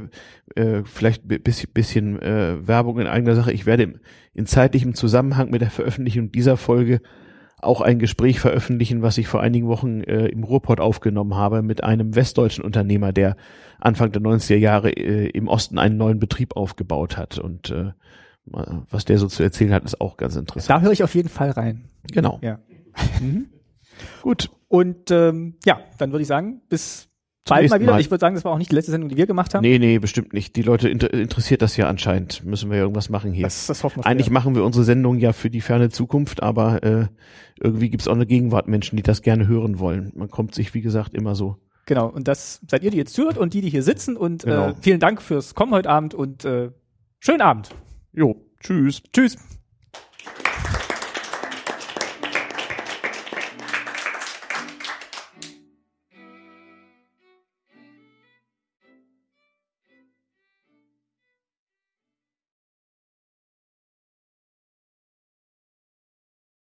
[0.54, 3.52] äh, vielleicht ein bisschen, bisschen äh, Werbung in eigener Sache.
[3.52, 4.00] Ich werde
[4.34, 7.00] in zeitlichem Zusammenhang mit der Veröffentlichung dieser Folge
[7.62, 11.84] auch ein Gespräch veröffentlichen, was ich vor einigen Wochen äh, im Ruhrpott aufgenommen habe mit
[11.84, 13.36] einem westdeutschen Unternehmer, der
[13.78, 17.38] Anfang der 90er Jahre äh, im Osten einen neuen Betrieb aufgebaut hat.
[17.38, 17.92] Und äh,
[18.46, 20.70] was der so zu erzählen hat, ist auch ganz interessant.
[20.70, 21.90] Da höre ich auf jeden Fall rein.
[22.10, 22.38] Genau.
[22.42, 22.60] Ja.
[24.22, 24.50] Gut.
[24.68, 27.09] Und ähm, ja, dann würde ich sagen, bis
[27.50, 27.92] Bald mal wieder.
[27.92, 28.00] Mal.
[28.00, 29.62] Ich würde sagen, das war auch nicht die letzte Sendung, die wir gemacht haben.
[29.62, 30.56] Nee, nee, bestimmt nicht.
[30.56, 32.44] Die Leute inter interessiert das ja anscheinend.
[32.44, 33.44] Müssen wir ja irgendwas machen hier.
[33.44, 34.06] Das, das hoffen wir.
[34.06, 34.32] Eigentlich sehr.
[34.34, 37.06] machen wir unsere Sendung ja für die ferne Zukunft, aber äh,
[37.60, 40.12] irgendwie gibt's auch eine Gegenwart Menschen, die das gerne hören wollen.
[40.14, 41.56] Man kommt sich, wie gesagt, immer so.
[41.86, 42.08] Genau.
[42.08, 44.16] Und das seid ihr, die jetzt zuhört und die, die hier sitzen.
[44.16, 44.68] Und Genau.
[44.70, 46.70] äh, vielen Dank fürs Kommen heute Abend und äh,
[47.18, 47.70] schönen Abend.
[48.12, 49.02] Jo, tschüss.
[49.12, 49.36] Tschüss.